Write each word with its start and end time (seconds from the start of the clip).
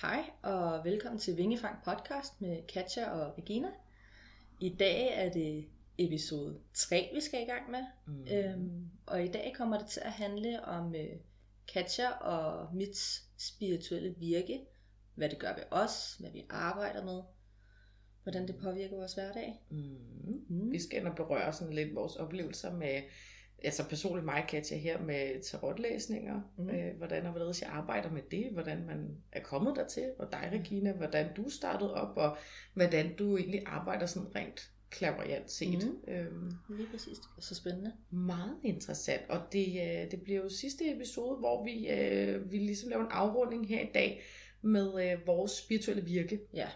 Hej 0.00 0.30
og 0.42 0.84
velkommen 0.84 1.18
til 1.18 1.36
Vingefang 1.36 1.78
podcast 1.84 2.40
med 2.40 2.66
Katja 2.66 3.10
og 3.10 3.38
Regina. 3.38 3.68
I 4.60 4.76
dag 4.78 5.26
er 5.26 5.32
det 5.32 5.66
episode 5.98 6.58
3, 6.72 7.10
vi 7.14 7.20
skal 7.20 7.42
i 7.42 7.44
gang 7.44 7.70
med. 7.70 7.84
Mm. 8.06 8.26
Øhm, 8.32 8.90
og 9.06 9.24
i 9.24 9.28
dag 9.28 9.52
kommer 9.56 9.78
det 9.78 9.86
til 9.86 10.00
at 10.00 10.12
handle 10.12 10.64
om 10.64 10.94
øh, 10.94 11.16
Katja 11.72 12.10
og 12.10 12.74
mit 12.74 13.22
spirituelle 13.38 14.14
virke. 14.18 14.60
Hvad 15.14 15.28
det 15.28 15.38
gør 15.38 15.54
ved 15.54 15.64
os, 15.70 16.16
hvad 16.20 16.30
vi 16.30 16.44
arbejder 16.50 17.04
med, 17.04 17.22
hvordan 18.22 18.48
det 18.48 18.56
påvirker 18.56 18.96
vores 18.96 19.14
hverdag. 19.14 19.60
Mm. 19.70 19.98
Mm. 20.48 20.72
Vi 20.72 20.80
skal 20.82 20.98
ind 20.98 21.08
og 21.08 21.16
berøre 21.16 21.52
sådan 21.52 21.74
lidt 21.74 21.94
vores 21.94 22.16
oplevelser 22.16 22.76
med 22.76 23.02
altså 23.64 23.88
personligt 23.88 24.24
mig, 24.24 24.44
Katja, 24.48 24.76
her 24.76 25.02
med 25.02 25.42
tarotlæsninger, 25.42 26.40
mm. 26.58 26.68
øh, 26.68 26.96
hvordan 26.96 27.26
og 27.26 27.30
hvorledes 27.30 27.62
jeg 27.62 27.70
arbejder 27.70 28.10
med 28.10 28.22
det, 28.30 28.50
hvordan 28.52 28.86
man 28.86 29.16
er 29.32 29.40
kommet 29.40 29.76
dertil, 29.76 30.10
og 30.18 30.32
dig, 30.32 30.50
Regina, 30.52 30.92
hvordan 30.92 31.34
du 31.36 31.50
startede 31.50 31.94
op, 31.94 32.16
og 32.16 32.36
hvordan 32.74 33.16
du 33.16 33.36
egentlig 33.36 33.62
arbejder 33.66 34.06
sådan 34.06 34.36
rent 34.36 34.70
klaverjant 34.90 35.50
set. 35.50 35.84
Mm. 35.84 36.12
Øhm, 36.12 36.52
Lige 36.68 36.88
præcis, 36.90 37.18
det 37.18 37.26
er 37.38 37.42
så 37.42 37.54
spændende. 37.54 37.92
Meget 38.10 38.56
interessant, 38.64 39.22
og 39.28 39.40
det, 39.52 39.66
øh, 39.66 40.10
det 40.10 40.22
bliver 40.22 40.42
jo 40.42 40.48
sidste 40.48 40.96
episode, 40.96 41.38
hvor 41.38 41.64
vi, 41.64 41.88
øh, 41.90 42.52
vi 42.52 42.58
ligesom 42.58 42.88
laver 42.88 43.04
en 43.04 43.10
afrunding 43.10 43.68
her 43.68 43.80
i 43.80 43.90
dag 43.94 44.22
med 44.62 45.10
øh, 45.10 45.26
vores 45.26 45.52
spirituelle 45.52 46.04
virke. 46.04 46.40
Ja. 46.54 46.68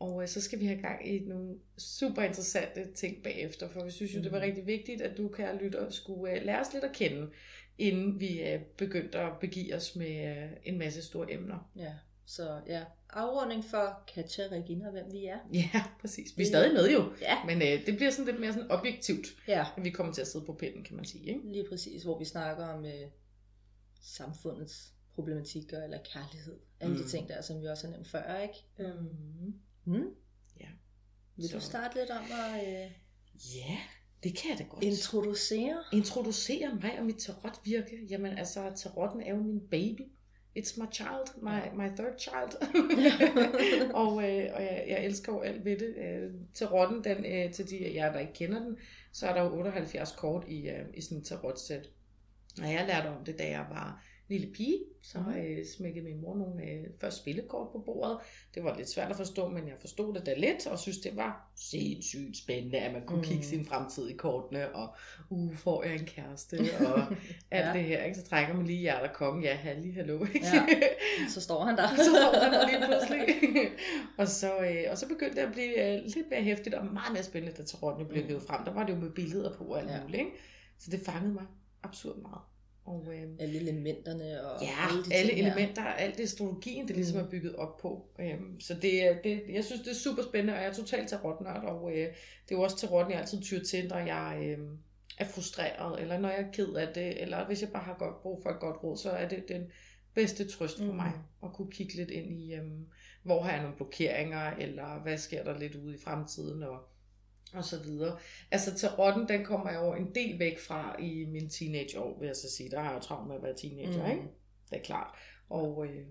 Og 0.00 0.22
øh, 0.22 0.28
så 0.28 0.40
skal 0.40 0.60
vi 0.60 0.66
have 0.66 0.80
gang 0.80 1.08
i 1.08 1.18
nogle 1.18 1.58
super 1.78 2.22
interessante 2.22 2.92
ting 2.94 3.22
bagefter, 3.22 3.68
for 3.68 3.84
vi 3.84 3.90
synes 3.90 4.14
jo, 4.14 4.22
det 4.22 4.32
var 4.32 4.38
mm. 4.38 4.42
rigtig 4.44 4.66
vigtigt, 4.66 5.02
at 5.02 5.16
du, 5.18 5.28
kan 5.28 5.56
lytte 5.62 5.80
og 5.86 5.92
skulle 5.92 6.32
øh, 6.32 6.44
lære 6.44 6.60
os 6.60 6.72
lidt 6.72 6.84
at 6.84 6.92
kende, 6.92 7.30
inden 7.78 8.20
vi 8.20 8.42
øh, 8.42 8.60
begyndte 8.62 9.18
at 9.18 9.32
begive 9.40 9.74
os 9.74 9.96
med 9.96 10.36
øh, 10.36 10.50
en 10.64 10.78
masse 10.78 11.02
store 11.02 11.32
emner. 11.32 11.70
Ja, 11.76 11.92
så 12.26 12.60
ja, 12.66 12.84
afrunding 13.10 13.64
for 13.64 14.02
Katja 14.14 14.44
Regina, 14.52 14.90
hvem 14.90 15.12
vi 15.12 15.24
er. 15.26 15.38
Ja, 15.52 15.84
præcis. 16.00 16.38
Vi 16.38 16.42
er 16.42 16.46
stadig 16.46 16.72
med 16.74 16.90
jo, 16.92 17.12
Ja. 17.20 17.44
men 17.44 17.62
øh, 17.62 17.86
det 17.86 17.96
bliver 17.96 18.10
sådan 18.10 18.26
lidt 18.26 18.40
mere 18.40 18.52
sådan 18.52 18.70
objektivt, 18.70 19.26
Ja, 19.48 19.66
at 19.76 19.84
vi 19.84 19.90
kommer 19.90 20.12
til 20.12 20.20
at 20.20 20.26
sidde 20.28 20.44
på 20.44 20.52
pinden, 20.52 20.84
kan 20.84 20.96
man 20.96 21.04
sige. 21.04 21.24
Ikke? 21.28 21.52
lige 21.52 21.66
præcis, 21.68 22.02
hvor 22.02 22.18
vi 22.18 22.24
snakker 22.24 22.66
om 22.66 22.84
øh, 22.84 23.06
samfundets 24.00 24.92
problematikker 25.14 25.82
eller 25.84 25.98
kærlighed. 26.12 26.58
Alle 26.80 26.94
mm. 26.94 26.98
Mm. 27.00 27.04
de 27.04 27.10
ting 27.10 27.28
der, 27.28 27.40
som 27.42 27.60
vi 27.60 27.66
også 27.66 27.86
har 27.86 27.92
nævnt 27.92 28.08
før, 28.08 28.38
ikke? 28.40 28.54
Øhm, 28.78 29.08
Mm. 29.40 29.54
Mm. 29.84 30.04
Ja. 30.60 30.66
Vil 31.36 31.48
Så- 31.48 31.56
du 31.56 31.60
starte 31.62 31.94
lidt 31.98 32.10
om 32.10 32.24
at 32.24 32.68
øh, 32.68 32.90
Ja, 33.56 33.78
det 34.22 34.36
kan 34.38 34.50
jeg 34.50 34.58
da 34.58 34.64
godt. 34.64 34.84
introducere? 34.84 35.82
Introducere 35.92 36.78
mig 36.82 36.98
og 36.98 37.06
mit 37.06 37.16
tarotvirke. 37.18 38.06
Jamen 38.10 38.38
altså, 38.38 38.72
tarotten 38.76 39.22
er 39.22 39.30
jo 39.30 39.42
min 39.42 39.60
baby. 39.70 40.00
It's 40.58 40.80
my 40.80 40.86
child, 40.92 41.42
my, 41.42 41.82
my 41.82 41.88
third 41.96 42.18
child. 42.18 42.52
og 44.02 44.12
øh, 44.30 44.48
og 44.54 44.62
jeg, 44.62 44.84
jeg 44.88 45.04
elsker 45.04 45.32
jo 45.32 45.40
alt 45.40 45.64
ved 45.64 45.76
det. 45.78 45.94
Øh, 45.96 46.30
tarotten, 46.54 47.04
den, 47.04 47.24
øh, 47.24 47.52
til 47.52 47.70
de 47.70 47.94
jer, 47.94 48.12
der 48.12 48.18
ikke 48.18 48.32
kender 48.32 48.58
den, 48.58 48.76
så 49.12 49.26
er 49.26 49.34
der 49.34 49.42
jo 49.42 49.58
78 49.58 50.12
kort 50.12 50.44
i, 50.48 50.68
øh, 50.68 50.84
i 50.94 51.00
sådan 51.00 51.18
et 51.18 51.24
tarotsæt. 51.24 51.90
Og 52.62 52.72
jeg 52.72 52.86
lærte 52.86 53.06
om 53.06 53.24
det, 53.24 53.38
da 53.38 53.48
jeg 53.48 53.66
var 53.70 54.04
lille 54.30 54.52
pige, 54.54 54.78
så 55.02 55.18
Mhm. 55.18 55.32
øh, 55.36 55.66
smækkede 55.66 56.04
min 56.04 56.20
mor 56.20 56.36
nogle 56.36 56.62
øh, 56.64 56.84
første 57.00 57.20
spillekort 57.20 57.68
på 57.72 57.78
bordet. 57.78 58.18
Det 58.54 58.64
var 58.64 58.76
lidt 58.76 58.88
svært 58.90 59.10
at 59.10 59.16
forstå, 59.16 59.48
men 59.48 59.66
jeg 59.68 59.74
forstod 59.80 60.14
det 60.14 60.26
da 60.26 60.34
lidt, 60.36 60.66
og 60.66 60.78
synes, 60.78 60.98
det 60.98 61.16
var 61.16 61.50
sindssygt 61.56 62.36
spændende, 62.36 62.78
at 62.78 62.92
man 62.92 63.02
kunne 63.06 63.16
Mm. 63.16 63.22
mm. 63.22 63.28
kigge 63.28 63.44
sin 63.44 63.64
fremtid 63.66 64.08
i 64.08 64.12
kortene, 64.12 64.74
og 64.74 64.94
uh, 65.30 65.56
får 65.56 65.84
jeg 65.84 65.94
en 65.94 66.04
kæreste, 66.06 66.54
og 66.86 67.00
alt 67.00 67.10
Ja. 67.52 67.68
ja. 67.68 67.72
det 67.74 67.84
her. 67.84 68.02
Ikke? 68.04 68.18
Så 68.18 68.24
trækker 68.24 68.54
man 68.54 68.66
lige 68.66 68.78
hjertet 68.78 69.12
kongen, 69.16 69.42
ja, 69.44 69.54
halli, 69.54 69.90
hallo. 69.92 70.24
Ikke? 70.24 70.46
Ja. 70.54 70.66
Så 71.28 71.40
står 71.40 71.64
han 71.64 71.76
der. 71.76 71.88
så 72.06 72.10
står 72.22 72.40
han 72.42 72.52
der 72.52 72.66
lige 72.68 72.86
pludselig. 72.86 73.68
og, 74.18 74.28
så, 74.28 74.58
øh, 74.58 74.84
og 74.90 74.98
så 74.98 75.08
begyndte 75.08 75.40
det 75.40 75.46
at 75.46 75.52
blive 75.52 75.94
øh, 75.94 76.04
lidt 76.04 76.30
mere 76.30 76.42
hæftigt 76.42 76.74
og 76.74 76.84
meget 76.86 77.12
mere 77.12 77.22
spændende, 77.22 77.56
da 77.56 77.62
tarotten 77.62 78.06
blev 78.06 78.22
Mm. 78.22 78.28
hævet 78.28 78.42
frem. 78.42 78.64
Der 78.64 78.72
var 78.72 78.86
det 78.86 78.92
jo 78.92 78.98
med 78.98 79.10
billeder 79.10 79.56
på 79.56 79.64
og 79.64 79.78
alt 79.80 79.90
ja. 79.90 80.02
muligt. 80.02 80.18
Ikke? 80.20 80.30
Så 80.78 80.90
det 80.90 81.00
fangede 81.00 81.32
mig 81.34 81.44
absurd 81.82 82.16
meget. 82.22 82.40
Og, 82.90 83.14
øh, 83.14 83.22
Alle 83.38 83.60
elementerne 83.60 84.44
og 84.44 84.62
Ja, 84.62 84.68
alle 84.90 85.04
de 85.04 85.14
alle 85.14 85.32
elementer, 85.32 85.82
alt 85.82 86.20
astrologien, 86.20 86.88
det 86.88 86.96
ligesom 86.96 87.18
Mm. 87.20 87.26
er 87.26 87.30
bygget 87.30 87.56
op 87.56 87.76
på. 87.76 88.06
Øhm, 88.20 88.60
så 88.60 88.74
det, 88.74 89.18
det, 89.24 89.42
jeg 89.52 89.64
synes, 89.64 89.80
det 89.82 89.90
er 89.90 89.94
super 89.94 90.22
spændende, 90.22 90.52
og 90.54 90.58
jeg 90.60 90.68
er 90.68 90.72
totalt 90.74 91.08
tarotnørd, 91.08 91.64
og 91.64 91.90
øh, 91.90 91.96
det 91.98 92.06
er 92.50 92.56
jo 92.56 92.62
også 92.62 92.76
tarotten, 92.76 93.12
jeg 93.12 93.20
altid 93.20 93.42
tyr 93.42 93.64
til, 93.64 93.88
når 93.88 93.98
jeg 93.98 94.42
øh, 94.58 94.58
er 95.18 95.24
frustreret, 95.24 96.00
eller 96.00 96.18
når 96.18 96.28
jeg 96.28 96.38
er 96.40 96.52
ked 96.52 96.72
af 96.74 96.88
det, 96.94 97.22
eller 97.22 97.46
hvis 97.46 97.62
jeg 97.62 97.70
bare 97.70 97.82
har 97.82 97.96
godt 97.98 98.22
brug 98.22 98.42
for 98.42 98.50
et 98.50 98.60
godt 98.60 98.82
råd, 98.84 98.96
så 98.96 99.10
er 99.10 99.28
det 99.28 99.48
den 99.48 99.62
bedste 100.14 100.48
trøst 100.48 100.78
for 100.78 100.84
mm. 100.84 100.94
mig, 100.96 101.12
at 101.42 101.52
kunne 101.52 101.70
kigge 101.70 101.94
lidt 101.96 102.10
ind 102.10 102.32
i, 102.32 102.54
øh, 102.54 102.62
hvor 103.22 103.42
har 103.42 103.50
jeg 103.52 103.60
nogle 103.60 103.76
blokeringer, 103.76 104.50
eller 104.50 105.02
hvad 105.02 105.18
sker 105.18 105.44
der 105.44 105.58
lidt 105.58 105.74
ude 105.74 105.94
i 105.94 105.98
fremtiden, 106.04 106.62
og 106.62 106.78
og 107.54 107.64
så 107.64 107.82
videre. 107.82 108.18
Altså 108.50 108.74
tarotten, 108.74 109.28
den 109.28 109.44
kommer 109.44 109.70
jeg 109.70 109.80
jo 109.80 109.94
en 109.94 110.14
del 110.14 110.38
væk 110.38 110.58
fra 110.58 110.96
i 111.02 111.24
min 111.28 111.50
teenageår, 111.50 112.18
vil 112.18 112.26
jeg 112.26 112.36
så 112.36 112.50
sige. 112.56 112.70
Der 112.70 112.80
har 112.80 112.90
jeg 112.90 112.96
jo 112.96 113.02
travlt 113.02 113.28
med 113.28 113.36
at 113.36 113.42
være 113.42 113.56
teenager, 113.56 114.04
Mm. 114.06 114.10
ikke? 114.10 114.22
Det 114.70 114.78
er 114.78 114.82
klart. 114.82 115.14
Og 115.50 115.86
øh, 115.86 116.06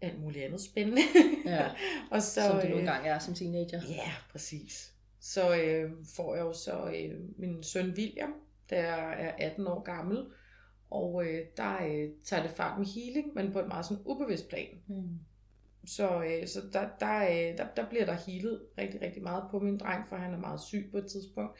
alt 0.00 0.20
muligt 0.20 0.44
andet 0.44 0.60
spændende. 0.60 1.02
Ja. 1.46 1.70
og 2.12 2.22
så, 2.22 2.40
Som 2.46 2.60
du 2.60 2.66
nu 2.68 2.74
øh, 2.74 2.78
engang 2.80 3.08
er 3.08 3.18
som 3.18 3.34
teenager. 3.34 3.80
Ja, 3.88 4.10
præcis. 4.30 4.92
Så 5.20 5.56
øh, 5.56 5.90
får 6.16 6.34
jeg 6.34 6.42
jo 6.42 6.52
så 6.52 6.92
øh, 6.96 7.18
min 7.38 7.62
søn 7.62 7.90
William, 7.96 8.34
der 8.70 8.76
er 8.80 9.32
18 9.38 9.66
år 9.66 9.82
gammel. 9.82 10.26
Og 10.90 11.24
øh, 11.26 11.40
der 11.56 11.84
øh, 11.86 12.08
tager 12.24 12.42
det 12.42 12.50
fart 12.50 12.78
med 12.78 12.86
healing, 12.86 13.34
men 13.34 13.52
på 13.52 13.58
et 13.60 13.68
meget 13.68 13.86
sådan 13.86 14.02
ubevidst 14.06 14.48
plan. 14.48 14.68
Mm. 14.88 15.18
Så, 15.86 16.22
øh, 16.22 16.48
så 16.48 16.60
der, 16.72 16.88
der, 17.00 17.22
øh, 17.22 17.58
der, 17.58 17.66
der 17.76 17.88
bliver 17.88 18.04
der 18.06 18.16
healet 18.26 18.62
rigtig, 18.78 19.02
rigtig 19.02 19.22
meget 19.22 19.44
på 19.50 19.58
min 19.58 19.78
dreng, 19.78 20.08
for 20.08 20.16
han 20.16 20.34
er 20.34 20.38
meget 20.38 20.60
syg 20.60 20.88
på 20.90 20.98
et 20.98 21.06
tidspunkt. 21.06 21.58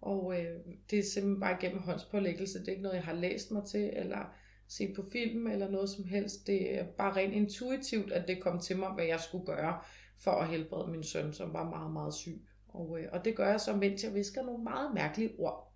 Og 0.00 0.34
øh, 0.38 0.58
det 0.90 0.98
er 0.98 1.02
simpelthen 1.02 1.40
bare 1.40 1.56
gennem 1.60 1.82
håndspålæggelse. 1.82 2.60
Det 2.60 2.68
er 2.68 2.72
ikke 2.72 2.82
noget, 2.82 2.96
jeg 2.96 3.04
har 3.04 3.14
læst 3.14 3.50
mig 3.50 3.64
til, 3.64 3.90
eller 3.92 4.34
set 4.68 4.92
på 4.96 5.04
film, 5.12 5.46
eller 5.46 5.70
noget 5.70 5.90
som 5.90 6.04
helst. 6.04 6.46
Det 6.46 6.78
er 6.78 6.84
bare 6.84 7.16
rent 7.16 7.34
intuitivt, 7.34 8.12
at 8.12 8.28
det 8.28 8.42
kom 8.42 8.60
til 8.60 8.78
mig, 8.78 8.90
hvad 8.90 9.04
jeg 9.04 9.20
skulle 9.20 9.46
gøre, 9.46 9.80
for 10.18 10.30
at 10.30 10.48
helbrede 10.48 10.90
min 10.90 11.02
søn, 11.02 11.32
som 11.32 11.52
var 11.52 11.70
meget, 11.70 11.92
meget 11.92 12.14
syg. 12.14 12.42
Og, 12.68 13.00
øh, 13.00 13.08
og 13.12 13.24
det 13.24 13.36
gør 13.36 13.48
jeg 13.48 13.60
så, 13.60 13.76
mens 13.76 14.04
jeg 14.04 14.14
visker 14.14 14.42
nogle 14.42 14.64
meget 14.64 14.94
mærkelige 14.94 15.34
ord. 15.38 15.74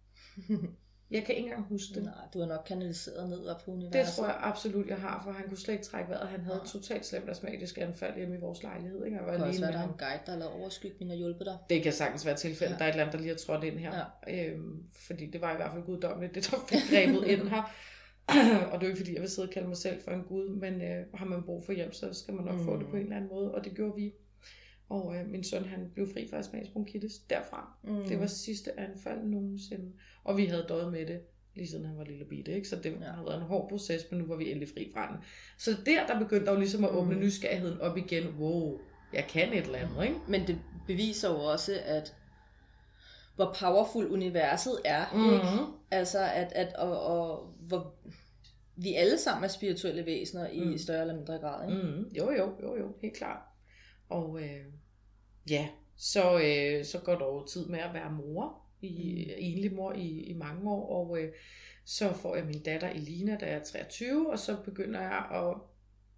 Jeg 1.11 1.25
kan 1.25 1.35
ikke 1.35 1.49
engang 1.49 1.67
huske 1.69 1.95
det. 1.95 2.03
Nej, 2.03 2.15
du 2.35 2.39
har 2.41 2.47
nok 2.47 2.65
kanaliseret 2.67 3.29
ned 3.29 3.47
op 3.47 3.57
på 3.65 3.71
Det 3.71 3.77
universet. 3.77 4.15
tror 4.17 4.27
jeg 4.27 4.37
absolut, 4.41 4.87
jeg 4.87 4.97
har, 4.97 5.21
for 5.25 5.33
han 5.33 5.49
kunne 5.49 5.59
slet 5.59 5.75
ikke 5.75 5.85
trække 5.85 6.11
vejret. 6.11 6.29
Han 6.29 6.41
havde 6.41 6.61
et 6.65 6.71
totalt 6.71 7.07
slemt 7.07 7.31
astmatisk 7.31 7.79
anfald 7.79 8.17
hjemme 8.17 8.35
i 8.37 8.39
vores 8.39 8.63
lejlighed. 8.63 9.05
Ikke? 9.05 9.17
Jeg 9.17 9.27
var 9.27 9.31
Det 9.31 9.41
kan 9.41 9.49
også 9.49 9.61
være, 9.61 9.73
der 9.73 9.79
er 9.79 9.83
en 9.89 9.95
guide, 9.99 10.21
der 10.27 10.33
har 10.33 10.39
lavet 10.39 10.53
overskygning 10.53 11.11
og 11.11 11.17
hjulpet 11.17 11.47
dig. 11.47 11.57
Det 11.71 11.83
kan 11.83 11.93
sagtens 11.93 12.27
være 12.27 12.37
tilfældet. 12.37 12.71
Ja. 12.71 12.75
Ja. 12.75 12.79
Der 12.79 12.85
er 12.85 12.89
et 12.89 12.93
eller 12.93 13.03
andet, 13.05 13.13
der 13.13 13.19
lige 13.19 13.29
har 13.29 13.37
trådt 13.37 13.65
ind 13.65 13.79
her. 13.79 14.05
Ja. 14.27 14.51
Øhm, 14.51 14.85
fordi 15.07 15.27
det 15.27 15.41
var 15.41 15.53
i 15.53 15.57
hvert 15.57 15.71
fald 15.73 15.85
guddommeligt, 15.85 16.35
det 16.35 16.51
der 16.51 16.57
fik 16.69 16.81
grebet 16.91 17.25
ind 17.27 17.49
her. 17.49 17.63
og 18.73 18.81
det 18.81 18.87
er 18.87 18.87
jo 18.87 18.87
ikke 18.87 18.97
fordi, 18.97 19.15
jeg 19.15 19.21
vil 19.21 19.31
sidde 19.31 19.49
og 19.49 19.53
kalde 19.53 19.69
mig 19.69 19.77
selv 19.77 20.03
for 20.03 20.11
en 20.11 20.23
gud, 20.25 20.49
men 20.49 20.83
øh, 20.83 21.07
har 21.15 21.27
man 21.27 21.43
brug 21.43 21.65
for 21.65 21.73
hjælp, 21.73 21.95
så 21.95 22.13
skal 22.13 22.35
man 22.35 22.45
nok 22.45 22.55
mm. 22.55 22.65
få 22.65 22.79
det 22.79 22.87
på 22.87 22.97
en 22.97 23.03
eller 23.03 23.17
anden 23.17 23.31
måde. 23.31 23.55
Og 23.55 23.65
det 23.65 23.75
gjorde 23.75 23.95
vi. 23.97 24.13
Og 24.89 25.17
øh, 25.17 25.29
min 25.29 25.45
søn, 25.45 25.65
han 25.65 25.91
blev 25.95 26.09
fri 26.13 26.29
fra 26.31 26.37
astmatisk 26.37 27.31
derfra. 27.31 27.73
Mm. 27.85 28.05
Det 28.09 28.21
var 28.21 28.27
sidste 28.27 28.81
anfald 28.81 29.23
nogensinde. 29.25 29.93
Og 30.25 30.37
vi 30.37 30.45
havde 30.47 30.67
døjet 30.69 30.93
med 30.93 31.07
det, 31.07 31.21
lige 31.55 31.69
siden 31.69 31.85
han 31.85 31.99
var 31.99 32.05
lille 32.05 32.25
bitte. 32.25 32.53
Ikke? 32.55 32.69
Så 32.69 32.77
det 32.77 32.93
Ja. 33.01 33.07
har 33.07 33.23
været 33.25 33.37
en 33.37 33.43
hård 33.47 33.69
proces, 33.69 34.03
men 34.11 34.21
nu 34.21 34.27
var 34.27 34.37
vi 34.37 34.51
endelig 34.51 34.69
fri 34.75 34.91
fra 34.95 35.09
den. 35.13 35.17
Så 35.59 35.71
der, 35.87 36.07
der 36.07 36.19
begyndte 36.19 36.47
der 36.47 36.53
jo 36.53 36.59
ligesom 36.59 36.85
at 36.85 36.91
åbne 36.91 37.15
Mm. 37.15 37.21
nysgerrigheden 37.21 37.81
op 37.81 37.97
igen. 37.97 38.35
Wow, 38.39 38.81
jeg 39.13 39.25
kan 39.29 39.53
et 39.53 39.59
eller 39.65 39.79
andet, 39.79 40.05
ikke? 40.05 40.17
Men 40.29 40.47
det 40.47 40.59
beviser 40.87 41.31
jo 41.31 41.37
også, 41.37 41.73
at 41.85 42.15
hvor 43.37 43.57
powerful 43.61 44.07
universet 44.07 44.73
er. 44.85 45.05
Mhm. 45.15 45.33
Ikke? 45.35 45.49
Altså, 45.91 46.19
at, 46.19 46.53
at 46.53 46.75
og, 46.75 47.01
og, 47.01 47.47
hvor 47.61 47.95
vi 48.77 48.95
alle 48.95 49.19
sammen 49.19 49.45
er 49.45 49.49
spirituelle 49.49 50.07
væsener 50.07 50.49
i 50.49 50.61
Mm. 50.65 50.79
større 50.79 51.01
eller 51.01 51.15
mindre 51.17 51.39
grad. 51.39 51.69
Ikke? 51.71 51.83
Mm, 51.83 52.09
jo, 52.19 52.31
jo, 52.31 52.53
jo, 52.63 52.77
jo, 52.77 52.93
helt 53.03 53.15
klart. 53.17 53.39
Og 54.09 54.43
øh, 54.43 54.65
ja, 55.51 55.69
så, 55.97 56.41
øh, 56.41 56.85
så 56.85 56.99
går 57.05 57.15
der 57.15 57.25
jo 57.27 57.47
tid 57.47 57.67
med 57.67 57.79
at 57.79 57.95
være 57.95 58.11
mor, 58.11 58.61
i, 58.83 59.25
Mm. 59.27 59.33
enlig 59.39 59.75
mor 59.75 59.93
i, 59.93 60.21
i 60.21 60.33
mange 60.33 60.71
år, 60.71 61.09
og 61.09 61.19
øh, 61.19 61.33
så 61.85 62.13
får 62.13 62.37
jeg 62.37 62.45
min 62.45 62.63
datter 62.63 62.89
Elina, 62.91 63.37
da 63.41 63.47
jeg 63.47 63.55
er 63.55 63.65
23, 63.65 64.31
og 64.31 64.39
så 64.39 64.57
begynder 64.65 65.01
jeg 65.01 65.27
at 65.33 65.57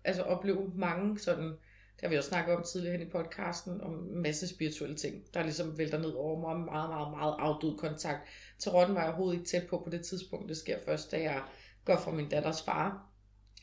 altså, 0.04 0.22
opleve 0.22 0.72
mange 0.74 1.18
sådan, 1.18 1.44
det 1.44 2.02
har 2.02 2.08
vi 2.08 2.16
også 2.16 2.28
snakket 2.28 2.56
om 2.56 2.62
tidligere 2.62 2.98
hen 2.98 3.06
i 3.06 3.10
podcasten, 3.10 3.80
om 3.80 3.92
en 3.94 4.22
masse 4.22 4.48
spirituelle 4.48 4.96
ting, 4.96 5.34
der 5.34 5.42
ligesom 5.42 5.78
vælter 5.78 5.98
ned 5.98 6.10
over 6.12 6.40
mig, 6.40 6.64
meget, 6.64 6.90
meget, 6.90 7.10
meget 7.10 7.34
afdød 7.38 7.78
kontakt. 7.78 8.18
Til 8.58 8.70
rotten 8.72 8.94
var 8.94 9.00
jeg 9.00 9.08
overhovedet 9.08 9.38
ikke 9.38 9.48
tæt 9.48 9.66
på 9.70 9.78
på 9.84 9.90
det 9.90 10.04
tidspunkt, 10.04 10.48
det 10.48 10.56
sker 10.56 10.78
først, 10.84 11.10
da 11.10 11.22
jeg 11.22 11.42
går 11.84 11.96
fra 11.96 12.10
min 12.10 12.28
datters 12.28 12.62
far, 12.62 13.10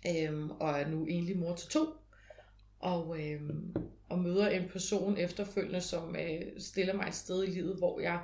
øhm, 0.08 0.52
og 0.52 0.70
er 0.70 0.88
nu 0.88 1.06
enlig 1.06 1.38
mor 1.38 1.56
til 1.56 1.70
to, 1.70 1.86
og, 2.84 3.20
øhm, 3.20 3.76
og 4.10 4.20
møder 4.20 4.50
en 4.50 4.70
person 4.70 5.18
efterfølgende, 5.18 5.82
som 5.82 6.16
øh, 6.16 6.42
stiller 6.58 6.94
mig 6.94 7.08
et 7.08 7.16
sted 7.16 7.44
i 7.44 7.48
livet, 7.48 7.78
hvor 7.78 8.00
jeg 8.00 8.20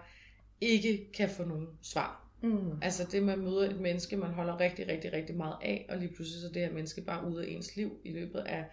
ikke 0.62 1.12
kan 1.14 1.30
få 1.30 1.44
nogen 1.44 1.68
svar. 1.82 2.26
Mm. 2.42 2.72
Altså 2.82 3.08
det 3.12 3.24
med 3.24 3.34
at 3.34 3.40
møde 3.40 3.70
et 3.70 3.80
menneske, 3.80 4.18
man 4.18 4.30
holder 4.30 4.60
rigtig, 4.60 4.88
rigtig, 4.88 5.14
rigtig 5.14 5.36
meget 5.36 5.56
af, 5.62 5.86
og 5.90 5.98
lige 5.98 6.14
pludselig 6.16 6.42
så 6.42 6.48
er 6.48 6.52
det 6.52 6.62
her 6.62 6.72
menneske 6.72 7.02
bare 7.02 7.28
ude 7.28 7.46
af 7.46 7.50
ens 7.50 7.76
liv 7.76 8.00
i 8.04 8.12
løbet 8.12 8.40
af 8.40 8.66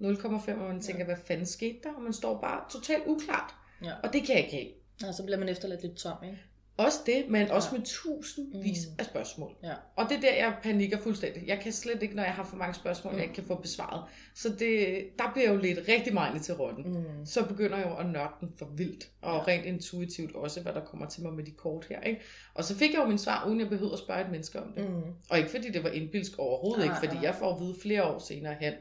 0,5, 0.00 0.52
og 0.52 0.68
man 0.68 0.80
tænker, 0.80 1.04
hvad 1.04 1.16
fanden 1.24 1.46
skete 1.46 1.78
der? 1.82 1.92
Og 1.94 2.02
man 2.02 2.12
står 2.12 2.40
bare 2.40 2.64
totalt 2.70 3.02
uklart. 3.06 3.54
Ja. 3.84 3.92
Og 4.02 4.12
det 4.12 4.26
kan 4.26 4.36
jeg 4.36 4.44
ikke 4.44 4.56
have. 4.56 5.08
Og 5.08 5.14
så 5.14 5.24
bliver 5.24 5.38
man 5.38 5.48
efterladt 5.48 5.82
lidt 5.82 5.96
tom, 5.96 6.16
ikke? 6.24 6.38
Også 6.78 6.98
det, 7.06 7.24
men 7.28 7.50
også 7.50 7.68
med 7.72 7.82
tusindvis 7.84 8.86
Mm. 8.86 8.94
af 8.98 9.04
spørgsmål. 9.04 9.56
Ja. 9.62 9.74
Og 9.96 10.04
det 10.08 10.16
er 10.16 10.20
der, 10.20 10.34
jeg 10.34 10.56
panikker 10.62 10.98
fuldstændig. 10.98 11.46
Jeg 11.48 11.60
kan 11.60 11.72
slet 11.72 12.02
ikke, 12.02 12.14
når 12.16 12.22
jeg 12.22 12.32
har 12.32 12.44
for 12.44 12.56
mange 12.56 12.74
spørgsmål, 12.74 13.12
Mm. 13.12 13.18
jeg 13.18 13.24
ikke 13.24 13.34
kan 13.34 13.44
få 13.44 13.54
besvaret. 13.54 14.04
Så 14.34 14.48
det, 14.48 15.04
der 15.18 15.24
bliver 15.34 15.52
jo 15.52 15.56
lidt 15.58 15.78
rigtig 15.88 16.14
meget 16.14 16.42
til 16.42 16.54
rotten. 16.54 16.92
Mm. 16.92 17.26
Så 17.26 17.46
begynder 17.46 17.76
jeg 17.78 17.86
jo 17.86 17.96
at 17.96 18.06
nørde 18.06 18.32
den 18.40 18.48
for 18.58 18.66
vildt. 18.66 19.10
Og 19.22 19.34
Ja. 19.34 19.44
rent 19.52 19.66
intuitivt 19.66 20.34
også, 20.36 20.60
hvad 20.62 20.72
der 20.72 20.84
kommer 20.84 21.06
til 21.08 21.22
mig 21.22 21.32
med 21.32 21.44
de 21.44 21.50
kort 21.50 21.86
her. 21.88 22.00
Ikke? 22.00 22.20
Og 22.54 22.64
så 22.64 22.76
fik 22.76 22.92
jeg 22.92 22.98
jo 22.98 23.06
min 23.06 23.18
svar, 23.18 23.46
uden 23.48 23.60
jeg 23.60 23.68
behøvede 23.68 23.92
at 23.92 23.98
spørge 23.98 24.24
et 24.24 24.30
menneske 24.30 24.60
om 24.60 24.72
det. 24.76 24.90
Mm. 24.90 25.02
Og 25.30 25.38
ikke 25.38 25.50
fordi 25.50 25.70
det 25.72 25.82
var 25.84 25.90
indbilsk 25.90 26.38
overhovedet, 26.38 26.78
Nej, 26.86 26.94
ikke 26.96 27.06
fordi 27.06 27.14
nej. 27.14 27.24
jeg 27.24 27.34
får 27.34 27.54
at 27.54 27.60
vide 27.60 27.74
flere 27.82 28.04
år 28.04 28.18
senere 28.18 28.54
hen, 28.60 28.72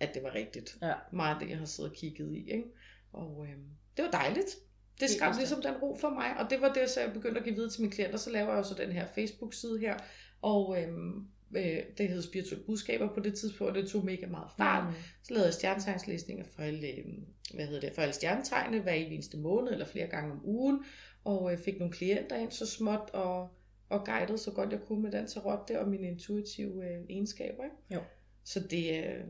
at 0.00 0.14
det 0.14 0.22
var 0.22 0.34
rigtigt. 0.34 0.76
Ja. 0.82 0.92
Meget 1.12 1.34
af 1.34 1.40
det, 1.40 1.50
jeg 1.50 1.58
har 1.58 1.66
siddet 1.66 1.90
og 1.90 1.96
kigget 1.96 2.32
i. 2.34 2.50
Ikke? 2.50 2.64
Og 3.12 3.46
øhm, 3.50 3.64
det 3.96 4.04
var 4.04 4.10
dejligt. 4.10 4.56
Det 5.00 5.10
skabte 5.10 5.38
ligesom 5.38 5.62
den 5.62 5.74
ro 5.82 5.96
for 6.00 6.10
mig, 6.10 6.36
og 6.38 6.50
det 6.50 6.60
var 6.60 6.72
det, 6.72 6.90
så 6.90 7.00
jeg 7.00 7.12
begyndte 7.12 7.38
at 7.38 7.44
give 7.44 7.54
videre 7.54 7.70
til 7.70 7.80
mine 7.80 7.92
klienter. 7.92 8.18
Så 8.18 8.30
laver 8.30 8.48
jeg 8.48 8.58
jo 8.58 8.62
så 8.62 8.74
den 8.74 8.92
her 8.92 9.06
Facebook-side 9.14 9.78
her, 9.78 9.96
og 10.42 10.82
øhm, 10.82 11.26
øh, 11.56 11.82
det 11.98 12.08
hed 12.08 12.22
Spirituelle 12.22 12.64
Budskaber 12.64 13.14
på 13.14 13.20
det 13.20 13.34
tidspunkt, 13.34 13.76
og 13.76 13.82
det 13.82 13.90
tog 13.90 14.04
mega 14.04 14.26
meget 14.26 14.50
fart. 14.56 14.88
Mm. 14.88 14.94
Så 15.22 15.32
lavede 15.32 15.46
jeg 15.46 15.54
stjernetegnslæsninger 15.54 16.44
for 16.44 16.62
alle, 16.62 16.88
øhm, 16.88 17.24
hvad 17.54 17.66
hedder 17.66 17.80
det, 17.80 17.92
for 17.94 18.02
alle 18.02 18.14
stjernetegne 18.14 18.80
hver 18.80 18.92
eneste 18.92 19.36
måned, 19.36 19.72
eller 19.72 19.86
flere 19.86 20.06
gange 20.06 20.32
om 20.32 20.40
ugen, 20.44 20.84
og 21.24 21.52
øh, 21.52 21.58
fik 21.58 21.78
nogle 21.78 21.92
klienter 21.92 22.36
ind 22.36 22.50
så 22.50 22.66
småt, 22.66 23.10
og, 23.12 23.48
og 23.88 24.06
guidede 24.06 24.38
så 24.38 24.50
godt 24.50 24.72
jeg 24.72 24.80
kunne 24.80 25.02
med 25.02 25.12
den 25.12 25.26
tarot 25.26 25.68
der, 25.68 25.78
og 25.78 25.88
mine 25.88 26.06
intuitive 26.06 26.84
øh, 26.84 27.04
egenskaber. 27.10 27.64
Ikke? 27.64 27.76
Jo. 27.90 28.00
Så 28.44 28.60
det, 28.60 29.04
øh, 29.04 29.24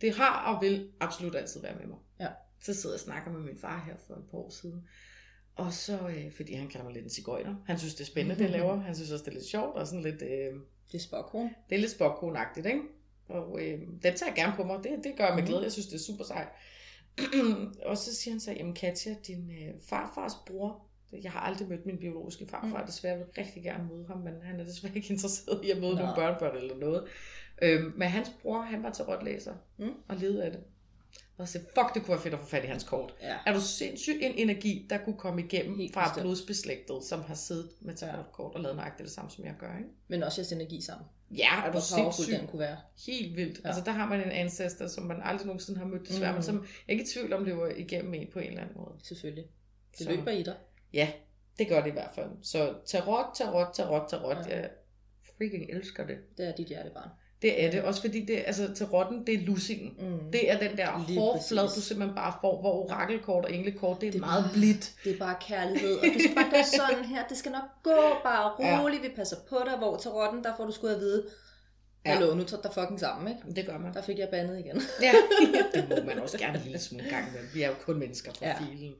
det 0.00 0.14
har 0.14 0.54
og 0.54 0.62
vil 0.62 0.90
absolut 1.00 1.34
altid 1.34 1.62
være 1.62 1.74
med 1.78 1.86
mig. 1.86 1.98
Så 2.60 2.74
sidder 2.74 2.94
jeg 2.94 2.94
og 2.96 3.00
snakker 3.00 3.30
med 3.32 3.40
min 3.40 3.56
far 3.58 3.84
her 3.86 3.94
for 4.06 4.14
et 4.14 4.24
par 4.30 4.38
år 4.38 4.50
siden. 4.50 4.88
Og 5.56 5.72
så, 5.72 5.98
øh, 6.08 6.32
fordi 6.32 6.54
han 6.54 6.68
kalder 6.68 6.84
mig 6.84 6.92
lidt 6.94 7.04
en 7.04 7.10
cigøjner. 7.10 7.54
Han 7.66 7.78
synes, 7.78 7.94
det 7.94 8.00
er 8.00 8.06
spændende, 8.06 8.34
det 8.38 8.42
jeg 8.42 8.50
laver. 8.50 8.76
Han 8.80 8.94
synes 8.94 9.10
også, 9.10 9.24
det 9.24 9.30
er 9.30 9.34
lidt 9.34 9.46
sjovt 9.46 9.76
og 9.76 9.86
sådan 9.86 10.02
lidt... 10.02 10.22
Øh, 10.22 10.54
Det 10.92 10.98
er 10.98 11.02
spokkron. 11.02 11.50
det 11.70 11.74
er 11.76 11.80
lidt 11.80 11.90
spokkonagtigt, 11.90 12.66
ikke? 12.66 12.80
Og 13.28 13.58
øh, 13.62 13.78
den 13.80 14.00
tager 14.00 14.26
jeg 14.26 14.34
gerne 14.36 14.52
på 14.56 14.64
mig. 14.64 14.78
Det, 14.84 14.90
det 15.04 15.14
gør 15.16 15.24
jeg 15.24 15.34
med 15.34 15.42
Mhm. 15.42 15.48
glæde. 15.48 15.62
Jeg 15.62 15.72
synes, 15.72 15.86
det 15.86 15.94
er 15.94 15.98
super 15.98 16.24
sejt. 16.24 16.48
og 17.90 17.98
så 17.98 18.14
siger 18.14 18.32
han 18.34 18.40
så, 18.40 18.52
jamen 18.52 18.74
Katja, 18.74 19.14
din 19.26 19.50
øh, 19.50 19.74
farfars 19.88 20.32
bror, 20.46 20.84
jeg 21.22 21.32
har 21.32 21.40
aldrig 21.40 21.68
mødt 21.68 21.86
min 21.86 21.98
biologiske 21.98 22.46
farfar, 22.46 22.80
Mm. 22.80 22.86
desværre 22.86 23.12
jeg 23.16 23.26
vil 23.26 23.44
rigtig 23.44 23.62
gerne 23.62 23.88
møde 23.88 24.06
ham, 24.06 24.18
men 24.18 24.34
han 24.42 24.60
er 24.60 24.64
desværre 24.64 24.96
ikke 24.96 25.12
interesseret 25.14 25.64
i 25.64 25.70
at 25.70 25.80
møde 25.80 25.94
Nå. 25.94 25.98
nogle 25.98 26.12
børnebørn 26.16 26.56
eller 26.56 26.76
noget. 26.76 27.04
Øhm, 27.62 27.92
men 27.96 28.08
hans 28.08 28.30
bror, 28.42 28.60
han 28.60 28.82
var 28.82 28.90
tarotlæser 28.90 29.54
Mm. 29.78 29.92
og 30.08 30.16
levede 30.16 30.44
af 30.44 30.50
det. 30.52 30.60
Og 31.38 31.48
sagde, 31.48 31.66
fuck, 31.74 31.94
det 31.94 32.02
kunne 32.02 32.08
være 32.14 32.22
fedt 32.22 32.34
at 32.34 32.40
få 32.40 32.46
fat 32.46 32.64
i 32.64 32.66
hans 32.66 32.84
kort. 32.84 33.14
Ja. 33.22 33.36
Er 33.46 33.52
du 33.52 33.60
sindssygt 33.60 34.18
en 34.22 34.32
energi, 34.34 34.86
der 34.90 34.98
kunne 34.98 35.16
komme 35.16 35.42
igennem 35.42 35.78
Helt 35.78 35.94
fra 35.94 36.04
bestemt. 36.08 36.22
blodsbeslægtet, 36.24 37.04
som 37.04 37.22
har 37.22 37.34
siddet 37.34 37.70
med 37.80 37.94
tarotkort 37.94 38.54
og 38.54 38.60
lavet 38.60 38.76
nøjagtigt 38.76 39.04
det 39.06 39.14
samme, 39.14 39.30
som 39.30 39.44
jeg 39.44 39.54
gør, 39.58 39.76
ikke? 39.78 39.90
Men 40.08 40.22
også 40.22 40.40
jeres 40.40 40.52
energi 40.52 40.80
sammen. 40.80 41.06
Ja, 41.30 41.62
er 41.66 41.72
du 41.72 41.80
sindssyg? 41.80 42.32
den 42.38 42.46
kunne 42.46 42.60
være. 42.60 42.76
Helt 43.06 43.36
vildt. 43.36 43.60
Ja. 43.64 43.68
Altså 43.68 43.82
der 43.84 43.90
har 43.92 44.06
man 44.08 44.20
en 44.20 44.30
ancestor, 44.32 44.86
som 44.86 45.04
man 45.04 45.20
aldrig 45.24 45.46
nogensinde 45.46 45.78
har 45.78 45.86
mødt 45.86 46.08
desværre, 46.08 46.30
Mm. 46.32 46.36
men 46.36 46.42
som 46.42 46.54
jeg 46.56 46.64
er 46.88 46.92
ikke 46.92 47.04
i 47.04 47.06
tvivl 47.06 47.32
om 47.32 47.44
lever 47.44 47.68
igennem 47.76 48.14
en 48.14 48.28
på 48.32 48.38
en 48.38 48.46
eller 48.48 48.60
anden 48.60 48.76
måde. 48.76 48.94
Selvfølgelig. 49.02 49.44
Det 49.98 50.06
Så- 50.06 50.10
løber 50.12 50.30
i 50.30 50.42
dig. 50.42 50.56
Ja, 50.92 51.08
det 51.58 51.68
gør 51.68 51.80
det 51.82 51.88
i 51.88 51.92
hvert 51.92 52.10
fald. 52.14 52.28
Så 52.42 52.74
tarot, 52.86 53.26
tarot, 53.36 53.74
tarot, 53.74 54.08
tarot. 54.10 54.46
Ja. 54.48 54.56
Jeg 54.60 54.70
freaking 55.36 55.70
elsker 55.70 56.06
det. 56.06 56.16
Det 56.38 56.48
er 56.48 56.54
dit 56.56 56.66
hjertebarn. 56.66 57.08
Det 57.42 57.64
er 57.64 57.70
det. 57.70 57.82
Også 57.82 58.00
fordi 58.00 58.24
det, 58.24 58.42
altså, 58.46 58.74
tarotten, 58.74 59.26
det 59.26 59.34
er 59.34 59.38
lussingen. 59.38 59.94
Mm. 59.98 60.30
Det 60.32 60.50
er 60.50 60.58
den 60.58 60.76
der 60.76 61.04
Lige 61.08 61.20
præcis. 61.32 61.74
du 61.76 61.80
simpelthen 61.80 62.14
bare 62.16 62.34
får, 62.40 62.60
hvor 62.60 62.84
orakelkort 62.84 63.44
og 63.44 63.54
englekort, 63.54 64.00
det 64.00 64.06
er 64.06 64.10
Det 64.10 64.18
er 64.18 64.26
meget 64.26 64.44
bare- 64.44 64.52
blidt. 64.52 64.94
Det 65.04 65.12
er 65.14 65.18
bare 65.18 65.36
kærlighed, 65.40 65.96
og 65.98 66.04
du 66.14 66.18
skal 66.18 66.34
bare 66.34 66.50
gøre 66.50 66.64
sådan 66.64 67.04
her. 67.04 67.26
Det 67.28 67.36
skal 67.36 67.52
nok 67.52 67.68
gå 67.82 67.96
bare 68.24 68.66
Ja. 68.66 68.82
roligt. 68.82 69.02
Vi 69.02 69.08
passer 69.16 69.36
på 69.48 69.56
dig, 69.66 69.78
hvor 69.78 69.96
til 69.96 70.10
rotten, 70.10 70.44
der 70.44 70.56
får 70.56 70.64
du 70.66 70.72
sgu 70.72 70.86
at 70.86 70.98
vide. 71.00 71.26
Ja. 72.06 72.12
Hallo, 72.14 72.34
nu 72.34 72.44
tager 72.44 72.62
der 72.62 72.70
fucking 72.70 73.00
sammen, 73.00 73.28
ikke? 73.28 73.56
Det 73.60 73.66
gør 73.66 73.78
man. 73.78 73.94
Der 73.94 74.02
fik 74.02 74.18
jeg 74.18 74.28
bandet 74.30 74.58
igen. 74.58 74.80
Ja, 75.02 75.12
det 75.74 75.88
må 75.88 75.96
man 76.06 76.18
også 76.18 76.38
gerne 76.38 76.58
en 76.58 76.64
lille 76.64 76.78
smule 76.78 77.04
gang 77.10 77.24
med. 77.32 77.40
Vi 77.54 77.62
er 77.62 77.68
jo 77.68 77.74
kun 77.84 77.98
mennesker 77.98 78.32
for 78.38 78.44
Ja. 78.44 78.50
ja. 78.50 78.58
filen. 78.66 78.94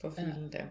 For 0.00 0.10
filen 0.10 0.50
ja. 0.52 0.58
der. 0.58 0.64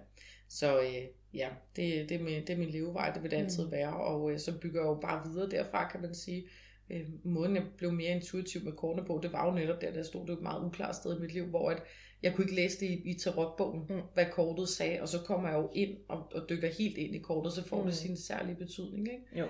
Så 0.50 0.80
øh, 0.80 0.94
ja, 1.34 1.48
det, 1.76 2.10
det, 2.10 2.20
er 2.20 2.24
min, 2.24 2.42
det 2.42 2.50
er 2.50 2.58
min 2.58 2.70
levevej, 2.70 3.10
det 3.12 3.24
vil 3.24 3.32
det 3.32 3.38
altid 3.38 3.66
Mm. 3.66 3.72
være. 3.72 3.94
Og 3.94 4.32
øh, 4.32 4.40
så 4.40 4.52
bygger 4.62 4.82
jeg 4.82 4.88
jo 4.88 4.94
bare 5.02 5.22
videre 5.32 5.50
derfra, 5.50 5.90
kan 5.92 6.02
man 6.02 6.16
sige. 6.16 6.44
Øh, 6.92 7.06
måden 7.24 7.56
jeg 7.56 7.64
blev 7.78 7.92
mere 7.92 8.12
intuitiv 8.12 8.64
med 8.64 8.72
kortene 8.72 9.08
på, 9.08 9.20
det 9.24 9.34
var 9.34 9.46
jo 9.46 9.52
netop 9.56 9.82
der, 9.82 9.94
der 9.94 10.04
stod 10.04 10.28
det 10.28 10.34
et 10.34 10.42
meget 10.42 10.66
uklart 10.66 10.96
sted 10.96 11.18
i 11.18 11.22
mit 11.22 11.34
liv, 11.34 11.46
hvor 11.46 11.70
at 11.72 11.84
jeg 12.24 12.34
kunne 12.36 12.46
ikke 12.46 12.56
læse 12.56 12.80
det 12.80 12.86
i, 12.86 13.10
i 13.10 13.14
tarotbogen, 13.20 13.86
Mm. 13.90 14.02
hvad 14.14 14.26
kortet 14.32 14.70
sagde, 14.70 15.02
og 15.02 15.08
så 15.10 15.20
kommer 15.20 15.50
jeg 15.50 15.58
jo 15.58 15.70
ind 15.74 15.98
og, 16.10 16.32
og 16.36 16.50
dykker 16.50 16.68
helt 16.78 16.98
ind 16.98 17.16
i 17.16 17.20
kortet, 17.20 17.54
så 17.54 17.68
får 17.68 17.80
mm. 17.80 17.86
Det 17.86 17.96
sin 17.96 18.18
særlige 18.18 18.56
betydning. 18.56 19.08
Ikke? 19.12 19.40
Jo. 19.40 19.48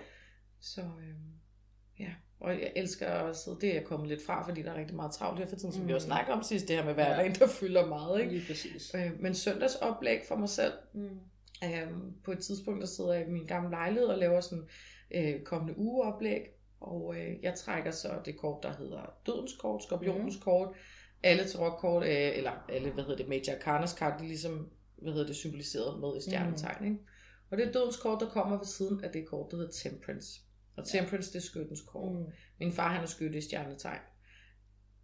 Så 0.59 0.81
øh, 0.81 1.15
ja, 1.99 2.09
og 2.39 2.51
jeg 2.51 2.71
elsker 2.75 3.07
at 3.07 3.37
sidde, 3.37 3.57
det 3.61 3.69
er 3.69 3.73
jeg 3.73 3.83
kommet 3.83 4.09
lidt 4.09 4.25
fra, 4.25 4.47
fordi 4.47 4.61
der 4.61 4.71
er 4.71 4.79
rigtig 4.79 4.95
meget 4.95 5.11
travlt 5.11 5.39
her 5.39 5.47
for 5.47 5.55
tiden, 5.55 5.71
som 5.73 5.81
mm. 5.81 5.87
vi 5.87 5.93
også 5.93 6.05
snakker 6.07 6.33
om 6.33 6.43
sidst, 6.43 6.67
det 6.67 6.75
her 6.75 6.85
med 6.85 6.93
hverdagen, 6.93 7.35
der 7.35 7.47
fylder 7.47 7.85
meget. 7.87 8.19
Ikke? 8.21 8.33
Lige 8.33 8.47
præcis. 8.47 8.95
Øh, 8.95 9.11
men 9.21 9.35
søndagsoplæg 9.35 10.19
for 10.27 10.35
mig 10.35 10.49
selv, 10.49 10.73
Mm. 10.93 11.09
Øhm, 11.63 12.13
på 12.23 12.31
et 12.31 12.39
tidspunkt, 12.39 12.81
der 12.81 12.87
sidder 12.87 13.13
jeg 13.13 13.27
i 13.27 13.31
min 13.31 13.45
gamle 13.45 13.69
lejlighed 13.69 14.07
og 14.07 14.17
laver 14.17 14.41
sådan 14.41 14.63
øh, 15.11 15.41
kommende 15.43 15.77
ugeoplæg. 15.77 16.41
Og 16.81 17.15
øh, 17.17 17.43
jeg 17.43 17.53
trækker 17.55 17.91
så 17.91 18.09
det 18.25 18.37
kort, 18.37 18.63
der 18.63 18.73
hedder 18.77 19.13
dødens 19.25 19.51
kort, 19.59 19.83
skorpionens 19.83 20.35
Mhm. 20.35 20.41
kort, 20.43 20.67
alle 21.23 21.47
tarotkort, 21.47 22.03
øh, 22.03 22.37
eller 22.37 22.51
alle, 22.69 22.91
hvad 22.91 23.03
hedder 23.03 23.17
det, 23.17 23.27
Major 23.27 23.53
Arcanas 23.55 23.93
kart, 23.93 24.19
de 24.19 24.23
er 24.23 24.27
ligesom, 24.27 24.69
hvad 24.97 25.13
hedder 25.13 25.27
det, 25.27 25.35
symboliseret 25.35 25.99
med 25.99 26.17
i 26.17 26.21
stjernetegn, 26.21 26.85
ikke? 26.85 26.97
Og 27.51 27.57
det 27.57 27.67
er 27.67 27.71
dødens 27.71 27.97
kort, 27.97 28.19
der 28.19 28.29
kommer 28.29 28.57
ved 28.57 28.65
siden 28.65 29.03
af 29.03 29.11
det 29.11 29.27
kort, 29.27 29.51
der 29.51 29.57
hedder 29.57 29.71
Temperance. 29.71 30.41
Og 30.77 30.87
Temperance, 30.87 31.29
det 31.33 31.37
er 31.37 31.41
skyttens 31.43 31.81
kort. 31.81 32.11
Mm. 32.11 32.25
Min 32.59 32.71
far, 32.71 32.87
han 32.93 33.01
er 33.03 33.07
skytte 33.07 33.37
i 33.37 33.41
stjernetegn. 33.41 33.99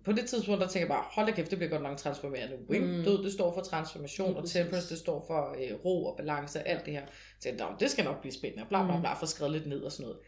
På 0.06 0.12
det 0.12 0.26
tidspunkt, 0.30 0.62
der 0.62 0.68
tænker 0.68 0.80
jeg 0.86 0.96
bare, 0.96 1.06
hold 1.12 1.26
da 1.28 1.32
kæft, 1.32 1.50
det 1.52 1.58
bliver 1.58 1.70
godt 1.72 1.82
nok 1.84 1.98
transformerende. 1.98 2.58
Ikke? 2.74 2.86
Mm. 2.86 2.92
Mm. 2.98 3.04
Død, 3.04 3.24
det 3.24 3.34
står 3.34 3.54
for 3.54 3.62
transformation, 3.62 4.28
Lige 4.30 4.38
og 4.38 4.50
temperance, 4.50 4.90
det 4.90 4.98
står 4.98 5.24
for 5.28 5.56
øh, 5.62 5.86
ro 5.86 6.06
og 6.06 6.18
balance, 6.18 6.68
alt 6.68 6.86
det 6.86 6.94
her. 6.94 7.06
Så 7.06 7.12
jeg 7.50 7.58
tænkte, 7.58 7.64
"Nå, 7.66 7.72
det 7.80 7.92
skal 7.92 8.06
nok 8.06 8.22
blive 8.22 8.34
spændende, 8.34 8.66
bla 8.70 8.86
bla 8.86 8.96
Mm. 8.96 9.02
bla, 9.02 9.14
for 9.14 9.26
skrevet 9.26 9.52
lidt 9.54 9.68
ned 9.68 9.82
og 9.82 9.92
sådan 9.92 10.04
noget. 10.12 10.20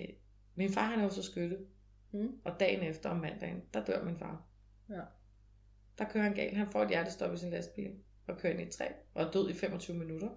Øh, 0.00 0.08
min 0.54 0.72
far, 0.72 0.86
han 0.86 0.98
er 0.98 1.04
jo 1.04 1.10
så 1.10 1.22
skytte, 1.22 1.58
Mm. 2.12 2.32
og 2.44 2.60
dagen 2.60 2.82
efter 2.82 3.10
om 3.10 3.16
mandagen, 3.16 3.62
der 3.74 3.84
dør 3.84 4.04
min 4.04 4.16
far. 4.18 4.42
Ja. 4.90 5.00
Der 5.98 6.04
kører 6.04 6.24
han 6.24 6.34
galt. 6.34 6.56
Han 6.56 6.66
får 6.72 6.82
et 6.82 6.88
hjertestop 6.88 7.34
i 7.34 7.36
sin 7.36 7.50
lastbil, 7.50 7.90
og 8.26 8.38
kører 8.38 8.52
ind 8.52 8.60
i 8.60 8.64
et 8.64 8.70
træ, 8.70 8.84
og 9.14 9.22
er 9.24 9.30
død 9.30 9.50
i 9.50 9.54
25 9.54 9.96
minutter. 9.96 10.28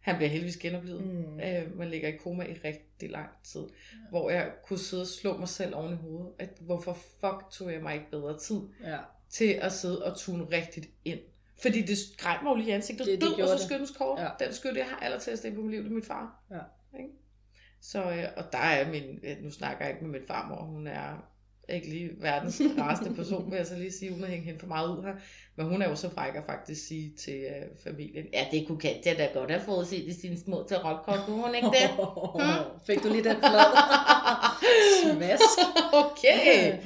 Han 0.00 0.16
bliver 0.16 0.28
heldigvis 0.28 0.56
genoplevet. 0.56 1.04
Mm. 1.06 1.40
Øh, 1.40 1.76
man 1.78 1.88
ligger 1.90 2.08
i 2.08 2.16
koma 2.16 2.44
i 2.44 2.52
rigtig 2.52 3.10
lang 3.10 3.28
tid. 3.44 3.60
Ja. 3.60 3.96
Hvor 4.10 4.30
jeg 4.30 4.52
kunne 4.64 4.78
sidde 4.78 5.02
og 5.02 5.06
slå 5.06 5.36
mig 5.36 5.48
selv 5.48 5.74
oven 5.76 5.92
i 5.92 5.96
hovedet. 5.96 6.32
At 6.38 6.48
hvorfor 6.60 6.92
fuck 6.92 7.50
tog 7.52 7.72
jeg 7.72 7.82
mig 7.82 7.94
ikke 7.94 8.10
bedre 8.10 8.38
tid 8.38 8.60
Ja. 8.84 8.98
til 9.28 9.52
at 9.52 9.72
sidde 9.72 10.04
og 10.04 10.16
tune 10.18 10.44
rigtigt 10.44 10.86
ind. 11.04 11.20
Fordi 11.62 11.82
det 11.82 11.98
skræk 11.98 12.42
mig 12.42 12.50
jo 12.50 12.54
lige 12.54 12.68
i 12.68 12.70
ansigtet. 12.72 13.06
Det- 13.06 13.20
Det, 13.20 13.28
Død, 13.38 13.42
og 13.42 13.58
så 13.58 13.66
skyttens 13.66 13.90
kort. 13.90 14.20
Ja. 14.20 14.28
Den 14.44 14.52
skytte, 14.52 14.78
jeg 14.78 14.86
har 14.88 14.96
allertættest 14.96 15.54
på 15.54 15.60
mit 15.60 15.70
liv, 15.70 15.80
det 15.82 15.88
er 15.90 15.94
min 15.94 16.02
far. 16.02 16.42
Ja. 16.50 16.60
Ikke? 16.98 17.10
Så, 17.82 18.02
øh, 18.02 18.24
og 18.36 18.44
der 18.52 18.58
er 18.58 18.90
min, 18.90 19.18
øh, 19.22 19.36
nu 19.44 19.50
snakker 19.50 19.84
jeg 19.84 19.94
ikke 19.94 20.04
med 20.04 20.12
min 20.20 20.26
farmor, 20.28 20.62
hun 20.64 20.86
er 20.86 21.28
ikke 21.68 21.88
lige 21.88 22.10
verdens 22.20 22.62
rareste 22.78 23.14
person, 23.14 23.50
vil 23.50 23.56
jeg 23.56 23.66
så 23.66 23.76
lige 23.76 23.92
sige, 23.92 24.12
uden 24.12 24.24
at 24.24 24.30
hænge 24.30 24.44
hende 24.44 24.60
for 24.60 24.66
meget 24.66 24.96
ud 24.98 25.02
her. 25.04 25.14
Men 25.56 25.66
hun 25.66 25.82
er 25.82 25.88
jo 25.88 25.94
så 25.96 26.10
fræk 26.10 26.34
at 26.34 26.44
faktisk 26.44 26.86
sige 26.86 27.12
til 27.16 27.34
øh, 27.40 27.62
familien, 27.84 28.26
ja, 28.32 28.46
det 28.52 28.66
kunne 28.66 28.78
Katja 28.78 29.14
da 29.14 29.28
godt 29.34 29.50
have 29.50 29.62
forudset 29.64 29.98
i 29.98 30.12
sine 30.20 30.38
små 30.38 30.64
tarotkort, 30.68 31.18
kunne 31.26 31.42
hun 31.46 31.54
ikke 31.54 31.66
det? 31.68 31.90
Hmm? 32.34 32.80
Fik 32.86 33.02
du 33.02 33.08
lige 33.08 33.24
den 33.24 33.36
flad? 33.36 33.70
Smask. 35.02 35.42
okay. 35.92 36.78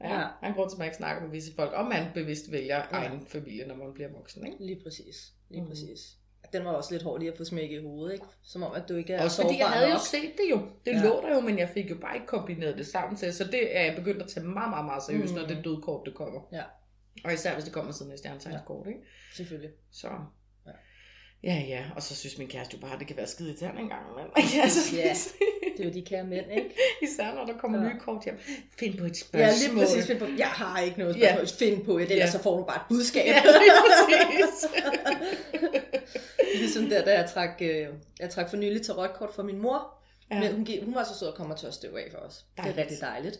Ja, 0.00 0.20
Ja. 0.20 0.26
han 0.42 0.54
går 0.54 0.68
til, 0.68 0.74
at 0.74 0.78
man 0.78 0.86
ikke 0.86 0.96
snakker 0.96 1.22
med 1.22 1.30
visse 1.30 1.54
folk, 1.54 1.70
om 1.74 1.86
man 1.86 2.06
bevidst 2.14 2.52
vælger 2.52 2.76
Ja. 2.76 2.82
egen 2.96 3.26
familie, 3.28 3.66
når 3.66 3.74
man 3.74 3.86
bliver 3.94 4.08
voksen. 4.16 4.46
Ikke? 4.46 4.64
Lige 4.66 4.80
præcis. 4.82 5.32
Lige 5.50 5.60
Mhm. 5.60 5.70
præcis. 5.70 6.16
Den 6.52 6.64
var 6.64 6.70
også 6.72 6.92
lidt 6.92 7.02
hård 7.02 7.18
lige 7.20 7.30
at 7.32 7.36
få 7.36 7.44
smækket 7.44 7.78
i 7.80 7.82
hovedet, 7.82 8.12
ikke? 8.14 8.24
Som 8.44 8.62
om, 8.62 8.72
at 8.72 8.82
du 8.88 8.94
ikke 8.96 9.12
er 9.12 9.24
Også 9.24 9.42
fordi 9.42 9.58
jeg 9.58 9.66
havde 9.66 9.86
jo 9.86 9.92
nok. 9.92 10.00
set 10.06 10.32
det 10.36 10.50
jo. 10.50 10.56
Det 10.84 10.92
Ja. 10.92 10.96
ja. 10.96 11.04
lå 11.04 11.20
der 11.22 11.34
jo, 11.34 11.40
men 11.40 11.58
jeg 11.58 11.68
fik 11.74 11.90
jo 11.90 11.94
bare 12.00 12.14
ikke 12.14 12.26
kombineret 12.26 12.78
det 12.78 12.86
sammen 12.86 13.16
til. 13.16 13.32
Så 13.34 13.44
det 13.44 13.76
er 13.76 13.82
jeg 13.84 13.96
begyndt 13.96 14.22
at 14.22 14.28
tage 14.28 14.46
meget, 14.46 14.70
meget, 14.70 14.84
meget 14.84 15.02
seriøst, 15.02 15.34
Mm. 15.34 15.40
når 15.40 15.46
det 15.46 15.64
dødkort 15.64 16.02
det 16.06 16.14
kommer. 16.14 16.40
Ja. 16.52 16.62
Og 17.24 17.32
især 17.34 17.54
hvis 17.54 17.64
det 17.64 17.72
kommer 17.72 17.92
siden 17.92 18.12
af 18.12 18.18
stjernetegnskort, 18.18 18.86
ikke? 18.86 19.00
Selvfølgelig. 19.36 19.70
Så... 19.92 20.08
Ja. 20.66 20.72
Ja, 21.44 21.62
ja, 21.68 21.84
og 21.96 22.02
så 22.02 22.16
synes 22.16 22.38
min 22.38 22.48
kæreste 22.48 22.76
jo 22.76 22.80
bare, 22.80 22.92
at 22.92 22.98
det 22.98 23.06
kan 23.06 23.16
være 23.16 23.26
skide 23.26 23.48
irriterende 23.48 23.80
en 23.80 23.88
gang 23.88 24.02
imellem. 24.12 24.32
altså, 24.62 24.96
Ja. 24.96 25.14
Det 25.76 25.80
er 25.84 25.88
jo 25.88 25.94
de 25.94 26.02
kære 26.02 26.24
mænd, 26.24 26.46
ikke? 26.50 26.70
Især 27.06 27.34
når 27.34 27.44
der 27.46 27.58
kommer 27.58 27.78
Ja. 27.78 27.84
ja. 27.84 27.92
nye 27.92 28.00
kort 28.00 28.24
hjem. 28.24 28.38
Find 28.78 28.98
på 28.98 29.04
et 29.04 29.08
Ja, 29.08 29.14
spørgsmål. 29.14 29.74
lige 29.76 29.86
præcis. 29.86 30.06
Find 30.06 30.18
på. 30.18 30.26
Jeg 30.38 30.46
har 30.46 30.80
ikke 30.80 30.98
noget 30.98 31.16
Ja. 31.18 31.34
spørgsmål. 31.34 31.58
Find 31.68 31.84
på 31.84 31.98
et, 31.98 32.02
ellers 32.10 32.18
Ja. 32.18 32.30
så 32.38 32.42
får 32.42 32.58
du 32.58 32.64
bare 32.64 32.76
et 32.76 32.82
budskab. 32.88 33.26
Ja, 33.26 33.42
lige 33.42 33.72
præcis. 33.84 34.70
ligesom 36.58 36.88
der, 36.88 37.04
da 37.04 37.18
jeg 37.18 37.30
trak, 37.30 37.50
øh, 37.60 37.88
jeg 38.20 38.30
trak 38.30 38.50
for 38.50 38.56
nylig 38.56 38.82
tarotkort 38.82 39.30
for 39.34 39.42
min 39.42 39.58
mor. 39.58 39.94
Ja. 40.30 40.40
Men 40.40 40.52
hun, 40.54 40.66
hun 40.84 40.94
var 40.94 41.04
så 41.04 41.18
sød 41.18 41.28
at 41.28 41.34
komme 41.34 41.54
og 41.54 41.60
tørre 41.60 41.72
støv 41.72 41.94
af 41.96 42.08
for 42.10 42.18
os. 42.18 42.34
Det 42.56 42.58
er 42.58 42.62
Dejligt. 42.62 42.78
rigtig 42.78 43.00
dejligt. 43.00 43.38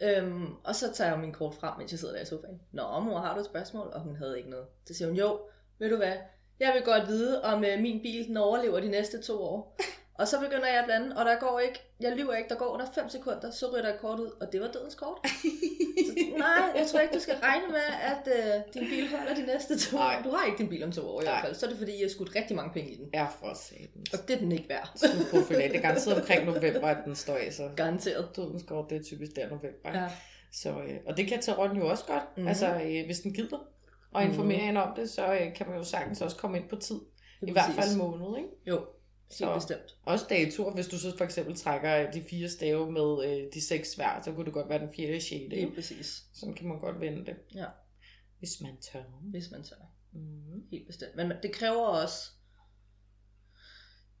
Ja. 0.00 0.20
Øhm, 0.20 0.46
og 0.64 0.74
så 0.74 0.92
tager 0.92 1.10
jeg 1.10 1.20
min 1.20 1.32
kort 1.32 1.54
frem, 1.54 1.78
mens 1.78 1.92
jeg 1.92 1.98
sidder 1.98 2.14
der 2.14 2.22
i 2.22 2.26
sofaen. 2.26 2.60
Nå, 2.72 3.00
mor, 3.00 3.18
har 3.18 3.34
du 3.34 3.40
et 3.40 3.46
spørgsmål? 3.46 3.90
Og 3.92 4.00
hun 4.00 4.16
havde 4.16 4.38
ikke 4.38 4.50
noget. 4.50 4.66
Så 4.86 4.94
siger 4.94 5.08
hun, 5.08 5.16
jo, 5.16 5.40
ved 5.78 5.90
du 5.90 5.96
hvad, 5.96 6.12
jeg 6.60 6.72
vil 6.74 6.82
godt 6.82 7.08
vide, 7.08 7.42
om 7.42 7.64
øh, 7.64 7.80
min 7.80 8.02
bil 8.02 8.26
den 8.26 8.36
overlever 8.36 8.80
de 8.80 8.88
næste 8.88 9.22
to 9.22 9.42
år. 9.42 9.76
Og 10.18 10.28
så 10.28 10.40
begynder 10.40 10.66
jeg 10.66 10.78
at 10.78 10.84
blande, 10.84 11.16
og 11.16 11.24
der 11.24 11.38
går 11.38 11.58
ikke, 11.58 11.78
jeg 12.00 12.12
lyver 12.16 12.34
ikke, 12.34 12.48
der 12.48 12.54
går 12.54 12.66
under 12.66 12.86
5 12.94 13.08
sekunder, 13.08 13.50
så 13.50 13.66
der 13.82 13.94
et 13.94 14.00
kort 14.00 14.20
ud, 14.20 14.30
og 14.40 14.52
det 14.52 14.60
var 14.60 14.66
dødens 14.66 14.94
kort. 14.94 15.18
Så, 16.06 16.12
nej, 16.44 16.72
jeg 16.76 16.86
tror 16.86 17.00
ikke, 17.00 17.14
du 17.14 17.20
skal 17.20 17.34
regne 17.42 17.66
med, 17.68 17.88
at 18.12 18.24
øh, 18.36 18.74
din 18.74 18.88
bil 18.90 19.08
holder 19.16 19.34
de 19.34 19.46
næste 19.46 19.78
to 19.78 19.96
år. 19.96 20.20
Du 20.24 20.30
har 20.30 20.46
ikke 20.46 20.58
din 20.58 20.68
bil 20.68 20.84
om 20.84 20.92
to 20.92 21.08
år 21.08 21.20
i 21.20 21.24
hvert 21.24 21.44
fald, 21.44 21.54
så 21.54 21.66
er 21.66 21.70
det 21.70 21.78
fordi, 21.78 21.92
jeg 21.92 22.04
har 22.04 22.08
skudt 22.08 22.36
rigtig 22.36 22.56
mange 22.56 22.72
penge 22.72 22.90
i 22.90 22.96
den. 22.96 23.08
Ja, 23.14 23.26
for 23.40 23.54
satan. 23.54 24.04
Og 24.12 24.28
det 24.28 24.36
er 24.36 24.38
den 24.38 24.52
ikke 24.52 24.68
værd. 24.68 24.90
Skudprofil 24.94 25.56
Det 25.56 25.76
er 25.76 25.80
garanteret 25.80 26.20
omkring 26.20 26.44
november, 26.44 26.88
at 26.88 27.04
den 27.04 27.14
står 27.16 27.36
af, 27.36 27.52
så 27.52 27.70
Garanteret. 27.76 28.28
dødens 28.36 28.62
kort, 28.62 28.90
det 28.90 28.98
er 28.98 29.02
typisk 29.02 29.36
der 29.36 29.46
november. 29.48 29.90
Ja. 29.94 30.08
Så, 30.52 30.70
øh, 30.70 30.96
og 31.06 31.16
det 31.16 31.28
kan 31.28 31.40
Tarotten 31.40 31.78
jo 31.78 31.88
også 31.88 32.04
godt. 32.06 32.22
Mhm. 32.22 32.30
Mm-hmm. 32.36 32.48
Altså, 32.48 32.66
øh, 32.66 33.06
hvis 33.06 33.20
den 33.20 33.32
gider 33.32 33.58
og 34.12 34.24
informere 34.24 34.56
mm-hmm. 34.56 34.66
hende 34.66 34.82
om 34.82 34.92
det, 34.96 35.10
så 35.10 35.32
øh, 35.32 35.54
kan 35.54 35.68
man 35.68 35.76
jo 35.76 35.84
sagtens 35.84 36.20
også 36.20 36.36
komme 36.36 36.58
ind 36.58 36.68
på 36.68 36.76
tid. 36.76 36.96
I 37.42 37.52
hvert 37.52 37.70
fald 37.74 37.90
en 37.90 37.98
måned, 37.98 38.36
ikke? 38.36 38.48
Jo, 38.66 38.86
helt 39.38 39.54
bestemt. 39.54 39.96
Også 40.02 40.26
datoer, 40.28 40.72
hvis 40.74 40.86
du 40.86 40.98
så 40.98 41.16
for 41.16 41.24
eksempel 41.24 41.56
trækker 41.56 42.10
de 42.10 42.22
fire 42.30 42.48
stave 42.48 42.92
med 42.92 43.24
øh, 43.30 43.52
de 43.54 43.60
seks 43.66 43.90
svær, 43.92 44.20
så 44.24 44.32
kunne 44.32 44.44
det 44.44 44.52
godt 44.52 44.68
være 44.68 44.78
den 44.78 44.88
fjerde 44.96 45.20
sjette. 45.20 45.56
Ikke? 45.56 45.74
præcis, 45.74 46.22
Sådan 46.34 46.54
kan 46.54 46.68
man 46.68 46.80
godt 46.80 47.00
vende 47.00 47.26
det. 47.26 47.36
Ja. 47.54 47.66
Hvis 48.38 48.60
man 48.60 48.76
tør. 48.92 49.02
hvis 49.22 49.50
man 49.50 49.62
tør. 49.62 49.76
Mm. 50.12 50.62
Helt 50.70 50.86
bestemt. 50.86 51.16
Men 51.16 51.32
det 51.42 51.52
kræver 51.52 51.86
også... 51.86 52.30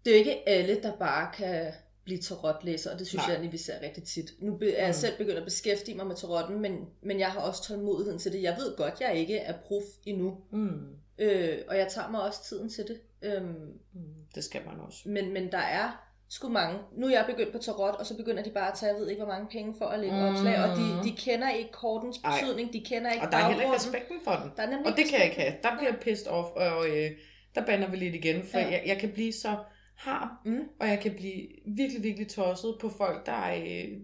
Det 0.04 0.10
er 0.12 0.16
jo 0.16 0.18
ikke 0.18 0.48
alle, 0.48 0.82
der 0.82 0.96
bare 0.96 1.32
kan 1.34 1.72
blive 2.04 2.18
tarotlæser, 2.20 2.92
og 2.92 2.98
det 2.98 3.06
synes 3.06 3.18
Nej. 3.22 3.26
Jeg 3.26 3.34
egentlig, 3.34 3.52
vi 3.52 3.58
ser 3.58 3.82
rigtig 3.82 4.04
tit. 4.04 4.30
Nu 4.40 4.58
er 4.62 4.78
jeg 4.78 4.86
Mm. 4.88 4.92
selv 4.92 5.16
begyndt 5.18 5.38
at 5.38 5.44
beskæftige 5.44 5.96
mig 5.96 6.06
med 6.06 6.16
tarotten, 6.16 6.60
men, 6.60 6.86
men 7.02 7.20
jeg 7.20 7.32
har 7.32 7.40
også 7.40 7.62
tålmodigheden 7.62 8.18
til 8.18 8.32
det. 8.32 8.42
Jeg 8.42 8.56
ved 8.58 8.76
godt, 8.76 9.00
jeg 9.00 9.16
ikke 9.18 9.36
er 9.38 9.58
prof 9.66 9.84
endnu, 10.04 10.38
Mm. 10.50 10.96
øh, 11.18 11.58
og 11.68 11.76
jeg 11.76 11.88
tager 11.92 12.10
mig 12.10 12.22
også 12.22 12.44
tiden 12.48 12.68
til 12.70 12.84
det. 12.88 13.00
Øhm, 13.22 13.78
Mm. 13.92 14.00
Det 14.34 14.44
skal 14.44 14.60
man 14.66 14.80
også. 14.80 15.08
men, 15.08 15.32
men 15.32 15.52
der 15.52 15.58
er 15.58 16.02
sgu 16.28 16.48
mange. 16.48 16.78
Nu 16.96 17.06
er 17.06 17.10
jeg 17.10 17.24
begyndt 17.28 17.52
på 17.52 17.58
tarot, 17.58 17.94
og 17.94 18.06
så 18.06 18.16
begynder 18.16 18.42
de 18.42 18.50
bare 18.50 18.72
at 18.72 18.78
tage, 18.78 18.92
jeg 18.92 19.00
ved 19.00 19.08
ikke, 19.10 19.22
hvor 19.24 19.32
mange 19.32 19.48
penge 19.50 19.74
for 19.78 19.84
at 19.86 20.00
lægge 20.00 20.16
Mm. 20.16 20.22
opslag, 20.22 20.58
og 20.64 20.76
de, 20.76 21.04
de 21.10 21.16
kender 21.16 21.50
ikke 21.50 21.72
kortens 21.72 22.20
Ej. 22.24 22.40
betydning, 22.40 22.72
de 22.72 22.80
kender 22.80 23.10
ikke 23.12 23.26
Og 23.26 23.32
der 23.32 23.38
er 23.38 23.48
heller 23.48 23.62
ikke 23.62 23.74
respekten 23.74 24.16
for 24.24 24.32
den. 24.32 24.50
Der 24.56 24.62
er 24.62 24.70
nemlig 24.70 24.86
Og 24.92 24.96
det 24.96 25.04
kan 25.10 25.18
jeg 25.18 25.24
ikke 25.28 25.40
have. 25.40 25.54
Der 25.62 25.76
bliver 25.76 25.90
jeg 25.90 26.00
pissed 26.00 26.26
off, 26.28 26.48
og 26.56 26.88
øh, 26.88 27.10
der 27.54 27.66
bander 27.66 27.88
vi 27.90 27.96
lidt 27.96 28.14
igen, 28.14 28.42
for 28.46 28.58
Ja. 28.58 28.70
jeg, 28.70 28.82
jeg 28.86 28.98
kan 28.98 29.12
blive 29.12 29.32
så 29.32 29.56
harm, 29.96 30.28
Mm. 30.44 30.60
og 30.80 30.88
jeg 30.88 31.00
kan 31.00 31.14
blive 31.14 31.46
virkelig, 31.66 32.02
virkelig 32.02 32.28
tosset 32.28 32.76
på 32.80 32.88
folk, 32.88 33.26
der, 33.26 33.54
øh, 33.54 33.98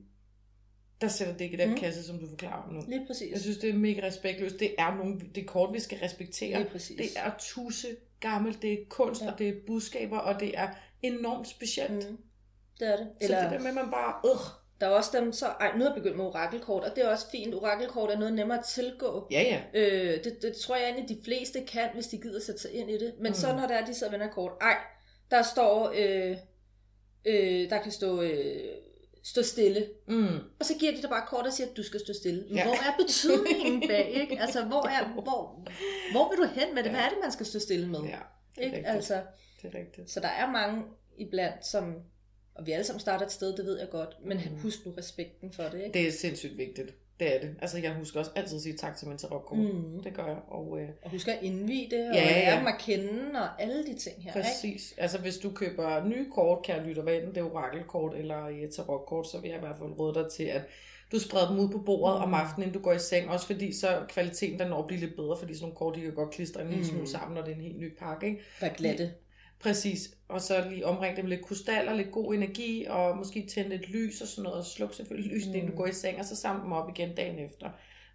der 1.02 1.08
sætter 1.08 1.32
det 1.34 1.40
ikke 1.44 1.56
i 1.56 1.60
den 1.60 1.70
Mm. 1.70 1.76
kasse, 1.76 2.04
som 2.06 2.18
du 2.18 2.28
forklarer 2.28 2.62
om 2.68 2.74
nu. 2.74 2.82
Lige 2.88 3.06
præcis. 3.06 3.32
Jeg 3.32 3.40
synes, 3.40 3.58
det 3.58 3.70
er 3.70 3.74
mega 3.74 4.06
respektløst. 4.06 4.60
Det 4.60 4.74
er 4.78 4.96
nogle, 4.96 5.20
det 5.34 5.40
er 5.42 5.46
kort, 5.46 5.72
vi 5.72 5.80
skal 5.80 5.98
respektere. 5.98 6.58
Lige 6.58 6.70
præcis. 6.70 6.96
Det 6.96 7.06
er 7.16 7.30
tusse 7.38 7.86
gammelt, 8.20 8.62
det 8.62 8.72
er 8.72 8.76
kunst, 8.88 9.22
ja. 9.22 9.32
Og 9.32 9.38
det 9.38 9.48
er 9.48 9.52
budskaber, 9.66 10.18
og 10.18 10.40
det 10.40 10.58
er 10.58 10.68
enormt 11.02 11.48
specielt. 11.48 12.10
Mm. 12.10 12.16
Det 12.80 12.88
er 12.88 12.96
det. 12.96 13.08
Så 13.20 13.26
det 13.28 13.50
der 13.50 13.58
med, 13.58 13.68
at 13.68 13.74
man 13.74 13.90
bare, 13.90 14.14
øh, 14.30 14.38
Der 14.80 14.86
er 14.88 14.90
også 14.90 15.10
dem, 15.20 15.32
så, 15.32 15.46
ej, 15.46 15.76
nu 15.76 15.84
er 15.84 15.88
jeg 15.88 15.94
begyndt 15.96 16.16
med 16.16 16.24
orakelkort, 16.24 16.84
og 16.84 16.96
det 16.96 17.04
er 17.04 17.08
også 17.08 17.30
fint. 17.30 17.54
Orakelkort 17.54 18.10
er 18.10 18.18
noget 18.18 18.34
nemmere 18.34 18.58
at 18.58 18.64
tilgå. 18.64 19.26
ja 19.30 19.42
ja, 19.42 19.80
Øh, 19.80 20.24
det, 20.24 20.38
det 20.42 20.56
tror 20.56 20.76
jeg 20.76 20.84
egentlig, 20.90 21.16
de 21.16 21.22
fleste 21.24 21.64
kan, 21.64 21.88
hvis 21.94 22.06
de 22.06 22.20
gider 22.20 22.40
sætte 22.40 22.60
sig 22.60 22.72
ind 22.72 22.90
i 22.90 22.98
det. 22.98 23.14
Men 23.20 23.30
mm. 23.30 23.34
så 23.34 23.46
når 23.52 23.66
der 23.66 23.74
er, 23.74 23.84
de 23.86 23.94
sidder 23.94 24.12
og 24.12 24.20
vender 24.20 24.34
kort, 24.34 24.52
ej, 24.60 24.76
der 25.30 25.42
står, 25.42 25.92
øh, 25.96 26.36
øh, 27.24 27.70
der 27.70 27.82
kan 27.82 27.92
stå, 27.92 28.22
øh, 28.22 28.68
stå 29.22 29.42
stille. 29.42 29.88
mm. 30.06 30.38
Og 30.58 30.64
så 30.66 30.74
giver 30.78 30.92
de 30.96 31.02
dig 31.02 31.10
bare 31.10 31.26
kort 31.28 31.46
og 31.46 31.52
siger, 31.52 31.66
at 31.70 31.76
du 31.76 31.82
skal 31.82 32.00
stå 32.00 32.12
stille. 32.12 32.44
Ja. 32.50 32.54
ja. 32.54 32.64
hvor 32.64 32.72
er 32.74 32.96
betydningen 33.04 33.88
bag, 33.88 34.10
ikke? 34.10 34.40
Altså, 34.40 34.64
hvor, 34.64 34.86
er, 34.86 35.04
hvor, 35.26 35.64
hvor 36.12 36.30
vil 36.30 36.38
du 36.48 36.60
hen 36.60 36.74
med 36.74 36.82
det? 36.82 36.90
Hvad 36.92 37.00
er 37.00 37.08
det, 37.08 37.18
man 37.22 37.32
skal 37.32 37.46
stå 37.46 37.58
stille 37.58 37.88
med? 37.88 38.00
ja, 38.00 38.06
det 38.06 38.10
er 38.56 38.62
ikke? 38.64 38.76
rigtigt. 38.76 38.86
Altså, 38.94 39.22
det 39.62 39.74
er 39.74 39.78
rigtigt. 39.78 40.10
så 40.10 40.20
der 40.20 40.28
er 40.28 40.50
mange 40.50 40.82
iblandt, 41.18 41.66
som, 41.66 41.94
og 42.54 42.66
vi 42.66 42.72
alle 42.72 42.84
sammen 42.84 43.00
starter 43.00 43.26
et 43.26 43.32
sted, 43.32 43.56
det 43.56 43.64
ved 43.64 43.78
jeg 43.78 43.88
godt, 43.90 44.16
men 44.24 44.36
Mm. 44.50 44.58
husk 44.58 44.86
nu 44.86 44.92
respekten 44.92 45.52
for 45.52 45.62
det, 45.62 45.78
ikke? 45.84 45.98
Det 45.98 46.08
er 46.08 46.12
sindssygt 46.12 46.56
vigtigt. 46.58 46.94
Det 47.20 47.34
er 47.36 47.40
det. 47.40 47.54
Altså, 47.62 47.78
jeg 47.78 47.92
husker 47.94 48.18
også 48.20 48.30
altid 48.36 48.56
at 48.56 48.62
sige 48.62 48.76
tak 48.76 48.96
til 48.96 49.08
min 49.08 49.18
tarotkort. 49.18 49.58
Mm. 49.58 50.02
Det 50.04 50.14
gør 50.14 50.26
jeg. 50.26 50.36
Og, 50.48 50.78
øh, 50.80 50.88
Og 51.02 51.10
husk 51.10 51.28
at 51.28 51.38
indvige 51.42 51.90
det, 51.90 52.08
og 52.10 52.14
Ja, 52.14 52.22
ja, 52.22 52.28
ja. 52.38 52.44
lære 52.50 52.58
dem 52.58 52.66
at 52.66 52.74
kende, 52.78 53.30
og 53.40 53.62
alle 53.62 53.86
de 53.86 53.94
ting 53.98 54.22
her, 54.22 54.30
ikke? 54.36 54.40
præcis. 54.40 54.94
Altså, 54.96 55.18
hvis 55.18 55.36
du 55.38 55.50
køber 55.50 56.04
nye 56.04 56.26
kort, 56.34 56.64
kan 56.64 56.76
jeg 56.76 56.84
lytte, 56.84 57.02
hvad 57.02 57.14
enten 57.14 57.34
det 57.34 57.40
er 57.40 57.44
orakelkort 57.54 58.14
eller 58.14 58.36
et 58.36 58.70
tarotkort, 58.76 59.26
så 59.28 59.40
vil 59.40 59.48
jeg 59.48 59.56
i 59.56 59.60
hvert 59.60 59.76
fald 59.78 59.98
råde 59.98 60.14
dig 60.14 60.30
til, 60.32 60.44
at 60.44 60.62
du 61.12 61.18
spreder 61.20 61.48
dem 61.48 61.58
ud 61.58 61.68
på 61.68 61.78
bordet 61.78 62.18
mm. 62.18 62.22
om 62.24 62.34
aftenen, 62.34 62.68
inden 62.68 62.78
du 62.80 62.84
går 62.84 62.92
i 62.92 62.98
seng. 62.98 63.30
Også 63.30 63.46
fordi 63.46 63.72
så 63.72 63.98
kvaliteten 64.08 64.58
den 64.58 64.68
når 64.68 64.78
at 64.78 64.86
blive 64.86 65.00
lidt 65.00 65.16
bedre, 65.16 65.36
fordi 65.38 65.54
sådan 65.54 65.62
nogle 65.64 65.76
kort, 65.76 65.94
de 65.96 66.00
kan 66.00 66.14
godt 66.14 66.30
klistre 66.30 66.62
en 66.62 66.68
lille 66.68 66.84
Mm. 66.84 66.90
smule 66.90 67.08
sammen, 67.08 67.34
når 67.34 67.42
det 67.42 67.50
er 67.52 67.56
en 67.56 67.62
helt 67.62 67.78
ny 67.80 67.96
pakke. 67.98 68.26
Ikke? 68.26 68.40
Vær 68.60 68.68
glatte. 68.68 69.12
Præcis. 69.62 70.00
Og 70.28 70.40
så 70.40 70.68
lige 70.70 70.86
omringe 70.86 71.16
dem 71.16 71.24
med 71.24 71.36
lidt 71.36 71.46
krystaller, 71.46 71.94
lidt 71.94 72.10
god 72.12 72.34
energi, 72.34 72.84
og 72.88 73.16
måske 73.16 73.46
tænde 73.46 73.70
lidt 73.70 73.88
lys 73.90 74.20
og 74.20 74.28
sådan 74.28 74.42
noget, 74.42 74.58
og 74.58 74.64
sluk 74.64 74.94
selvfølgelig 74.94 75.32
lyset, 75.32 75.48
mm. 75.48 75.54
inden 75.54 75.66
du 75.68 75.72
Mm. 75.72 75.76
går 75.78 75.86
i 75.86 75.92
seng, 75.92 76.18
og 76.18 76.24
så 76.24 76.36
samle 76.36 76.62
dem 76.62 76.72
op 76.72 76.88
igen 76.88 77.14
dagen 77.14 77.38
efter. 77.38 77.70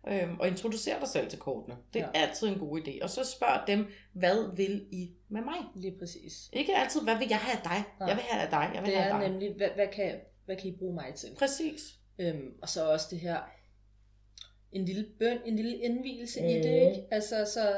Øhm, 0.07 0.39
og 0.39 0.47
introducer 0.47 0.99
dig 0.99 1.07
selv 1.07 1.29
til 1.29 1.39
kortene. 1.39 1.75
Det 1.93 2.01
er 2.01 2.09
ja. 2.15 2.21
Altid 2.21 2.47
en 2.47 2.59
god 2.59 2.79
idé. 2.79 3.03
Og 3.03 3.09
så 3.09 3.23
spørg 3.23 3.67
dem, 3.67 3.85
hvad 4.13 4.55
vil 4.55 4.85
I 4.91 5.11
med 5.29 5.41
mig? 5.41 5.55
Lige 5.75 5.95
præcis. 5.99 6.49
Ikke 6.53 6.75
altid, 6.75 7.01
hvad 7.01 7.17
vil 7.17 7.27
jeg 7.29 7.37
have 7.37 7.57
af 7.57 7.63
dig? 7.63 7.83
Nej. 7.99 8.07
Jeg 8.09 8.15
vil 8.17 8.23
have 8.29 8.43
af 8.43 8.49
dig. 8.49 8.71
Jeg 8.75 8.83
vil 8.83 8.91
Det 8.91 8.99
have 9.01 9.13
er 9.15 9.19
dig. 9.19 9.29
nemlig, 9.29 9.53
hvad, 9.57 9.69
hvad, 9.75 9.87
kan, 9.87 10.15
hvad 10.45 10.55
kan 10.55 10.67
I 10.69 10.75
bruge 10.79 10.95
mig 10.95 11.13
til? 11.15 11.29
Præcis. 11.37 11.81
Øhm, 12.19 12.53
og 12.61 12.69
så 12.69 12.91
også 12.91 13.07
det 13.11 13.19
her, 13.19 13.37
en 14.71 14.85
lille 14.85 15.05
bøn, 15.19 15.37
en 15.45 15.55
lille 15.55 15.77
indvielse 15.77 16.41
mm. 16.41 16.47
i 16.47 16.55
Mm. 16.57 16.61
det, 16.61 16.73
ikke? 16.73 17.03
Altså, 17.11 17.45
så 17.53 17.75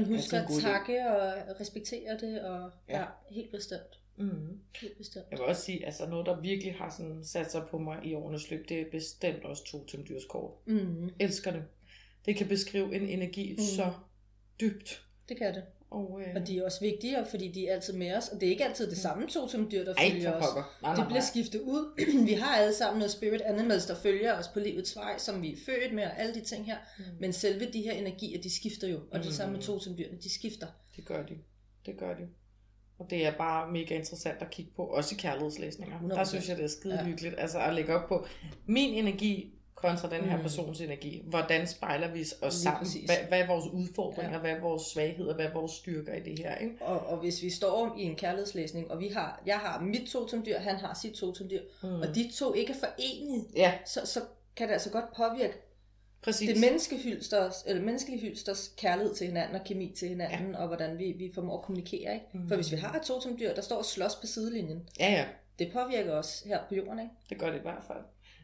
man 0.00 0.04
husker 0.16 0.36
en 0.36 0.42
at 0.42 0.48
god 0.48 0.58
idé. 0.58 0.62
takke 0.62 1.08
og 1.10 1.60
respektere 1.60 2.18
det, 2.20 2.42
og 2.42 2.70
Ja. 2.88 2.98
ja, 3.00 3.04
helt 3.30 3.50
bestemt. 3.50 4.00
Mm. 4.16 4.60
Helt 4.80 4.98
bestemt. 4.98 5.26
Jeg 5.30 5.38
vil 5.38 5.46
også 5.46 5.62
sige, 5.62 5.86
altså 5.86 6.06
noget, 6.06 6.26
der 6.26 6.40
virkelig 6.40 6.74
har 6.74 6.90
sådan 6.98 7.24
sat 7.24 7.52
sig 7.52 7.62
på 7.70 7.78
mig 7.78 7.98
i 8.04 8.14
årenes 8.14 8.50
løb, 8.50 8.68
det 8.68 8.80
er 8.80 8.90
bestemt 8.90 9.44
også 9.44 9.64
totemdyrskort. 9.64 10.52
Mm. 10.66 11.10
Elsker 11.20 11.50
det. 11.50 11.64
Det 12.26 12.36
kan 12.36 12.48
beskrive 12.48 12.94
en 12.96 13.02
energi. 13.08 13.52
Mm. 13.52 13.58
så 13.58 13.92
dybt. 14.60 15.02
Det 15.28 15.36
kan 15.36 15.54
det. 15.54 15.62
Og, 15.96 16.20
øh, 16.20 16.26
Og 16.36 16.46
de 16.46 16.58
er 16.58 16.64
også 16.64 16.80
vigtige, 16.80 17.26
fordi 17.30 17.48
de 17.52 17.68
er 17.68 17.74
altid 17.74 17.92
med 17.92 18.14
os. 18.16 18.28
Og 18.28 18.40
det 18.40 18.46
er 18.46 18.50
ikke 18.50 18.64
altid 18.64 18.90
det 18.90 18.98
samme 18.98 19.26
totemdyr, 19.26 19.84
der 19.84 19.94
ej, 19.94 20.10
følger 20.10 20.32
os. 20.32 20.44
Nej, 20.82 20.94
Det 20.94 21.04
bliver 21.06 21.20
nej. 21.20 21.26
skiftet 21.32 21.60
ud. 21.60 22.02
vi 22.30 22.32
har 22.32 22.56
alle 22.56 22.74
sammen 22.74 22.98
noget 22.98 23.10
spirit 23.12 23.40
animals, 23.40 23.86
der 23.86 23.94
følger 23.94 24.38
os 24.38 24.48
på 24.48 24.60
livets 24.60 24.96
vej, 24.96 25.18
som 25.18 25.42
vi 25.42 25.52
er 25.52 25.56
født 25.66 25.94
med, 25.94 26.04
og 26.04 26.18
alle 26.20 26.34
de 26.34 26.40
ting 26.40 26.66
her. 26.66 26.76
Mm. 26.98 27.04
Men 27.20 27.32
selve 27.32 27.64
de 27.72 27.82
her 27.82 27.92
energier, 27.92 28.42
de 28.42 28.54
skifter 28.56 28.88
jo. 28.88 29.00
Og 29.12 29.18
det 29.18 29.26
Mm. 29.26 29.32
samme 29.32 29.52
med 29.54 29.62
totemdyrene, 29.62 30.18
de 30.22 30.34
skifter. 30.34 30.66
Det 30.96 31.04
gør 31.06 31.22
de. 31.26 31.34
Det 31.86 31.98
gør 31.98 32.14
de. 32.14 32.22
Og 32.98 33.06
det 33.10 33.26
er 33.26 33.32
bare 33.38 33.72
mega 33.72 33.94
interessant 33.96 34.42
at 34.42 34.50
kigge 34.50 34.70
på, 34.76 34.82
også 34.82 35.14
i 35.14 35.18
kærlighedslæsninger. 35.18 35.98
100%. 35.98 36.08
Der 36.18 36.24
synes 36.24 36.48
jeg, 36.48 36.56
det 36.56 36.64
er 36.64 36.68
skide 36.68 36.94
Ja. 36.94 37.04
hyggeligt. 37.04 37.34
Altså 37.38 37.58
at 37.58 37.74
lægge 37.74 37.94
op 37.94 38.08
på 38.08 38.26
min 38.66 38.94
energi 38.94 39.55
kontra 39.76 40.10
den 40.10 40.24
her 40.24 40.36
Mm. 40.36 40.42
persons 40.42 40.80
energi. 40.80 41.22
Hvordan 41.26 41.66
spejler 41.66 42.12
vi 42.12 42.24
os 42.42 42.54
sammen? 42.54 42.86
Hvad, 43.06 43.16
hvad 43.28 43.40
er 43.40 43.46
vores 43.46 43.64
udfordringer? 43.72 44.32
Ja. 44.32 44.38
Hvad 44.38 44.50
er 44.50 44.60
vores 44.60 44.82
svagheder? 44.82 45.34
Hvad 45.34 45.44
er 45.44 45.52
vores 45.52 45.72
styrker 45.72 46.14
i 46.14 46.20
det 46.20 46.38
her? 46.38 46.56
Ikke? 46.56 46.74
Og, 46.80 47.06
og 47.06 47.16
hvis 47.18 47.42
vi 47.42 47.50
står 47.50 47.94
i 47.98 48.02
en 48.02 48.16
kærlighedslæsning, 48.16 48.90
og 48.90 49.00
vi 49.00 49.08
har, 49.08 49.42
jeg 49.46 49.58
har 49.58 49.80
mit 49.80 50.08
totemdyr, 50.08 50.58
han 50.58 50.76
har 50.76 50.98
sit 51.02 51.12
totemdyr, 51.14 51.60
Mm. 51.82 51.88
og 52.00 52.14
de 52.14 52.30
to 52.34 52.54
ikke 52.54 52.72
er 52.72 52.76
forenet, 52.76 53.46
Ja, 53.56 53.72
så, 53.84 54.00
så 54.04 54.20
kan 54.56 54.66
det 54.68 54.72
altså 54.72 54.90
godt 54.90 55.04
påvirke 55.16 55.54
præcis. 56.22 56.48
det 56.48 56.60
menneskehylsters, 56.60 57.62
eller 57.66 57.82
menneskelige 57.82 58.20
hylsters 58.20 58.72
kærlighed 58.76 59.14
til 59.14 59.26
hinanden 59.26 59.54
og 59.56 59.64
kemi 59.66 59.92
til 59.98 60.08
hinanden, 60.08 60.50
ja. 60.52 60.58
og 60.60 60.66
hvordan 60.66 60.98
vi, 60.98 61.12
vi 61.12 61.30
formår 61.34 61.58
at 61.58 61.64
kommunikere. 61.64 62.14
Ikke? 62.14 62.26
Mm. 62.32 62.48
For 62.48 62.54
hvis 62.54 62.72
vi 62.72 62.76
har 62.76 62.94
et 62.94 63.02
totemdyr, 63.02 63.54
der 63.54 63.62
står 63.62 63.76
og 63.76 63.84
slås 63.84 64.14
på 64.14 64.26
sidelinjen, 64.26 64.88
Ja, 65.00 65.12
ja. 65.12 65.24
det 65.58 65.72
påvirker 65.72 66.12
os 66.12 66.42
her 66.46 66.58
på 66.68 66.74
jorden. 66.74 66.98
Ikke? 66.98 67.10
Det 67.30 67.38
gør 67.38 67.50
det 67.50 67.58
i 67.58 67.62
hvert 67.62 67.82
fald. 67.86 67.98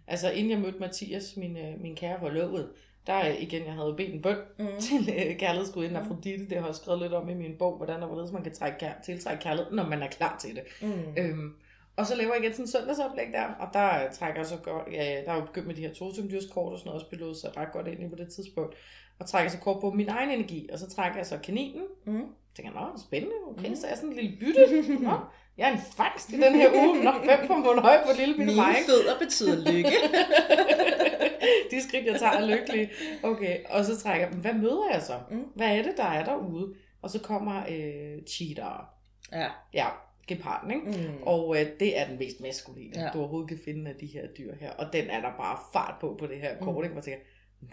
Altså 0.07 0.31
inden 0.31 0.51
jeg 0.51 0.59
mødte 0.61 0.79
Mathias, 0.79 1.37
min, 1.37 1.57
øh, 1.57 1.81
min 1.81 1.97
kære 1.97 2.19
forlovede, 2.21 2.69
der 3.07 3.13
er 3.13 3.37
igen, 3.39 3.65
jeg 3.65 3.73
havde 3.73 3.87
jo 3.89 3.95
bedt 3.95 4.15
en 4.15 4.23
bøn 4.23 4.37
Mm. 4.59 4.67
til 4.89 5.15
øh, 5.29 5.37
kærlighedsguden 5.37 5.97
Afrodite. 5.97 6.49
Det 6.49 6.59
har 6.59 6.67
jeg 6.67 6.75
skrevet 6.75 7.01
lidt 7.01 7.13
om 7.13 7.29
i 7.29 7.35
min 7.35 7.57
bog, 7.59 7.77
hvordan 7.77 8.03
og 8.03 8.09
hvorledes 8.09 8.33
man 8.33 8.43
kan 8.43 8.55
trække, 8.55 8.87
kær- 8.87 9.03
tiltrække 9.05 9.43
kærlighed, 9.43 9.73
når 9.73 9.87
man 9.89 10.03
er 10.03 10.09
klar 10.09 10.37
til 10.41 10.55
det. 10.55 10.63
Mm. 10.83 10.93
Øhm, 11.19 11.55
og 11.97 12.07
så 12.07 12.17
laver 12.17 12.35
jeg 12.35 12.43
igen 12.43 12.53
sådan 12.53 12.65
en 12.65 12.69
søndagsoplæg 12.69 13.27
der, 13.33 13.45
og 13.45 13.69
der 13.73 14.05
øh, 14.05 14.13
trækker 14.13 14.41
jeg 14.41 14.47
så 14.47 14.57
godt, 14.57 14.93
ja, 14.93 15.23
der 15.27 15.33
er 15.33 15.37
jo 15.37 15.45
begyndt 15.45 15.67
med 15.67 15.75
de 15.75 15.81
her 15.81 15.93
totemdyrskort 15.95 16.73
og 16.73 16.79
sådan 16.79 16.89
noget, 16.91 17.03
og 17.03 17.07
spillet 17.09 17.37
sig 17.37 17.57
ret 17.57 17.73
godt 17.73 17.89
ind 17.89 18.03
i 18.03 18.09
på 18.09 18.17
det 18.17 18.29
tidspunkt. 18.29 18.75
Og 19.19 19.27
trækker 19.29 19.51
så 19.51 19.59
kort 19.59 19.81
på 19.81 19.91
min 19.91 20.09
egen 20.09 20.31
energi, 20.31 20.69
og 20.73 20.79
så 20.79 20.91
trækker 20.91 21.19
jeg 21.19 21.27
så 21.27 21.39
kaninen. 21.45 21.83
Mm. 22.05 22.23
tænker, 22.57 22.73
nå, 22.73 22.87
spændende, 23.07 23.35
okay, 23.51 23.69
Mm. 23.69 23.75
så 23.77 23.87
er 23.87 23.91
jeg 23.91 23.99
sådan 23.99 24.11
en 24.11 24.17
lille 24.17 24.37
bytte. 24.41 24.83
Nå, 25.09 25.17
jeg 25.59 25.69
er 25.69 25.73
en 25.73 25.81
fangst 25.97 26.31
i 26.33 26.41
den 26.41 26.55
her 26.55 26.71
uge. 26.75 27.05
Nå, 27.05 27.13
fem 27.25 27.47
på 27.47 27.55
Monhøj 27.57 28.03
på 28.05 28.11
lille 28.19 28.35
bitte 28.35 28.53
Mine 28.53 28.75
fødder 28.87 29.19
betyder 29.19 29.73
lykke. 29.73 29.91
de 31.71 31.83
skridt, 31.83 32.07
jeg 32.07 32.19
tager, 32.21 32.33
er 32.33 32.47
lykkelige. 32.47 32.91
Okay, 33.23 33.59
og 33.71 33.85
så 33.85 33.97
trækker 34.01 34.27
jeg, 34.27 34.37
hvad 34.37 34.53
møder 34.55 34.89
jeg 34.93 35.03
så? 35.03 35.15
Mm. 35.31 35.45
Hvad 35.55 35.79
er 35.79 35.83
det, 35.83 35.95
der 35.97 36.05
er 36.05 36.25
derude? 36.25 36.75
Og 37.03 37.11
så 37.11 37.19
kommer 37.21 37.63
øh, 37.71 38.23
cheater. 38.29 38.89
ja. 39.33 39.49
Ja, 39.75 39.87
geparden, 40.29 40.71
ikke? 40.71 40.87
Mm. 41.09 41.23
Og 41.23 41.57
øh, 41.61 41.67
det 41.81 41.99
er 42.01 42.07
den 42.07 42.19
mest 42.19 42.41
maskuline, 42.41 43.01
Ja. 43.03 43.09
du 43.15 43.19
overhovedet 43.19 43.49
kan 43.49 43.59
finde 43.65 43.91
af 43.91 43.97
de 44.01 44.07
her 44.07 44.27
dyr 44.39 44.53
her. 44.61 44.71
Og 44.71 44.93
den 44.93 45.11
er 45.11 45.21
der 45.21 45.31
bare 45.39 45.59
fart 45.73 45.95
på 46.01 46.17
på 46.21 46.27
det 46.27 46.37
her 46.41 46.59
kort, 46.61 46.77
Mm. 46.77 46.83
ikke? 46.85 46.95
Jeg 46.97 47.05
tænker, 47.05 47.21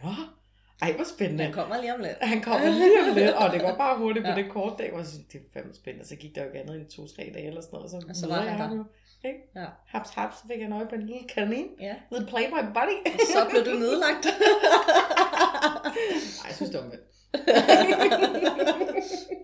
nå, 0.03 0.09
ej 0.81 0.93
hvor 0.95 1.03
spændende. 1.03 1.43
Den 1.43 1.53
kommer 1.53 1.81
lige 1.81 1.93
om 1.93 1.99
lidt. 1.99 2.17
Han 2.21 2.41
kommer 2.41 2.69
lige 2.69 2.91
om 3.09 3.15
lidt, 3.15 3.35
og 3.35 3.51
det 3.53 3.61
går 3.61 3.75
bare 3.75 3.97
hurtigt 3.97 4.25
på 4.25 4.29
Ja. 4.31 4.35
det 4.37 4.51
kort 4.51 4.79
dag, 4.79 4.91
synes, 5.05 5.25
det 5.31 5.41
er 5.41 5.45
fandme 5.53 5.75
spændende. 5.75 6.07
Så 6.07 6.15
gik 6.15 6.35
der 6.35 6.41
jo 6.41 6.47
ikke 6.47 6.59
andet 6.59 6.75
end 6.75 6.89
to-tre 6.89 7.31
dage 7.33 7.47
eller 7.47 7.61
sådan 7.61 7.73
noget, 7.73 7.83
og 7.93 8.01
så, 8.01 8.07
Og 8.09 8.15
så 8.15 8.27
var 8.27 8.41
jeg 8.41 8.51
han 8.51 8.59
ham 8.59 8.69
der. 8.69 8.77
jo. 8.77 8.83
Ikke? 9.23 9.39
Ja. 9.55 9.65
Haps, 9.87 10.09
haps, 10.09 10.35
så 10.37 10.43
fik 10.51 10.57
jeg 10.59 10.65
en 10.65 10.73
øje 10.73 10.87
på 10.89 10.95
en 10.95 11.01
lille 11.01 11.27
kanin. 11.35 11.67
Ja. 11.79 11.95
Little 12.11 12.27
playboy 12.27 12.59
buddy. 12.73 13.13
Og 13.13 13.19
så 13.33 13.47
blev 13.49 13.65
du 13.65 13.79
nedlagt. 13.79 14.25
Nej, 16.39 16.47
jeg 16.47 16.55
synes, 16.55 16.69
det 16.71 16.79
var 16.81 16.87
med. 16.87 16.97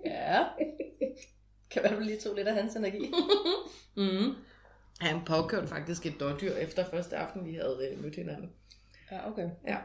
ja. 0.05 0.43
Kan 1.71 1.83
være, 1.83 1.95
du 1.95 1.99
lige 1.99 2.17
tog 2.19 2.35
lidt 2.35 2.47
af 2.47 2.53
hans 2.53 2.75
energi. 2.75 3.13
Mm. 3.97 4.33
Han 5.01 5.21
påkørte 5.25 5.67
faktisk 5.67 6.05
et 6.05 6.19
dårdyr 6.19 6.51
efter 6.53 6.85
første 6.85 7.17
aften, 7.17 7.45
vi 7.45 7.53
havde 7.53 7.89
øh, 7.91 8.03
mødt 8.03 8.15
hinanden. 8.15 8.49
Ja, 9.11 9.29
okay. 9.31 9.49
Ja. 9.67 9.77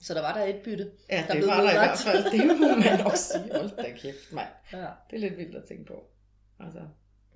Så 0.00 0.14
der 0.14 0.20
var 0.20 0.34
der 0.34 0.44
et 0.44 0.60
bytte. 0.64 0.90
Ja, 1.10 1.16
Der 1.16 1.26
det 1.26 1.36
blev 1.36 1.48
var 1.48 1.62
der 1.62 1.70
i 1.70 1.74
hvert 1.74 1.98
fald. 1.98 2.24
Det 2.32 2.46
må 2.60 2.68
man 2.84 3.04
nok 3.04 3.16
sige. 3.16 3.52
Hold 3.52 3.76
da 3.76 3.92
kæft, 3.96 4.32
mand. 4.32 4.48
Ja. 4.72 4.86
Det 5.10 5.16
er 5.16 5.18
lidt 5.18 5.36
vildt 5.38 5.56
at 5.56 5.64
tænke 5.64 5.84
på. 5.84 6.04
Altså, 6.60 6.80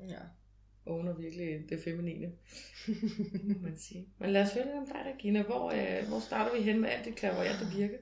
ja. 0.09 0.21
owner 0.87 1.13
virkelig 1.15 1.69
det 1.69 1.81
feminine, 1.85 2.33
må 3.43 3.55
man 3.63 3.79
sige. 3.79 4.09
Men 4.19 4.31
lad 4.31 4.43
os 4.43 4.53
høre 4.53 4.65
lidt 4.65 4.77
om 4.77 4.87
dig, 4.87 5.13
Regina. 5.15 5.43
Hvor, 5.43 5.71
øh, 5.71 6.09
hvor 6.09 6.21
starter 6.21 6.57
vi 6.57 6.63
hen 6.63 6.81
med 6.81 6.91
alt 6.91 7.05
det 7.05 7.15
klaverjante 7.15 7.67
virke? 7.77 7.99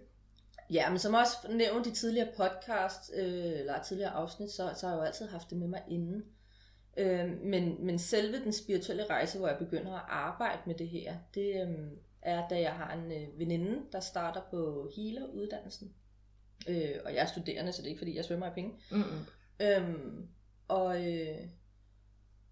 Ja, 0.70 0.90
men 0.90 0.98
som 0.98 1.14
også 1.14 1.36
nævnt 1.50 1.86
i 1.86 1.90
tidligere 1.90 2.28
podcast, 2.36 3.12
øh, 3.16 3.24
eller 3.60 3.82
tidligere 3.82 4.10
afsnit, 4.10 4.50
så, 4.50 4.72
så 4.76 4.86
har 4.86 4.94
jeg 4.94 5.00
jo 5.00 5.06
altid 5.06 5.28
haft 5.28 5.50
det 5.50 5.58
med 5.58 5.68
mig 5.68 5.82
inden. 5.88 6.24
Øh, 6.96 7.42
men, 7.42 7.86
men 7.86 7.98
selve 7.98 8.44
den 8.44 8.52
spirituelle 8.52 9.04
rejse, 9.10 9.38
hvor 9.38 9.48
jeg 9.48 9.58
begynder 9.58 9.92
at 9.94 10.04
arbejde 10.08 10.60
med 10.66 10.74
det 10.74 10.88
her, 10.88 11.14
det 11.34 11.68
øh, 11.68 11.78
er, 12.22 12.48
da 12.48 12.60
jeg 12.60 12.72
har 12.72 12.92
en 12.94 13.12
øh, 13.12 13.38
veninde, 13.38 13.82
der 13.92 14.00
starter 14.00 14.40
på 14.50 14.90
healer-uddannelsen. 14.96 15.92
Øh, 16.68 16.94
og 17.04 17.14
jeg 17.14 17.22
er 17.22 17.26
studerende, 17.26 17.72
så 17.72 17.82
det 17.82 17.86
er 17.86 17.90
ikke 17.90 18.00
fordi, 18.00 18.16
jeg 18.16 18.24
svømmer 18.24 18.46
i 18.46 18.54
penge. 18.54 18.72
Mm-mm. 18.90 19.26
Øhm, 19.60 20.28
og 20.68 20.96
øh, 21.08 21.38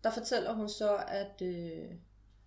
der 0.04 0.10
fortæller 0.10 0.52
hun 0.52 0.68
så, 0.68 0.96
at 1.08 1.42
øh, 1.42 1.90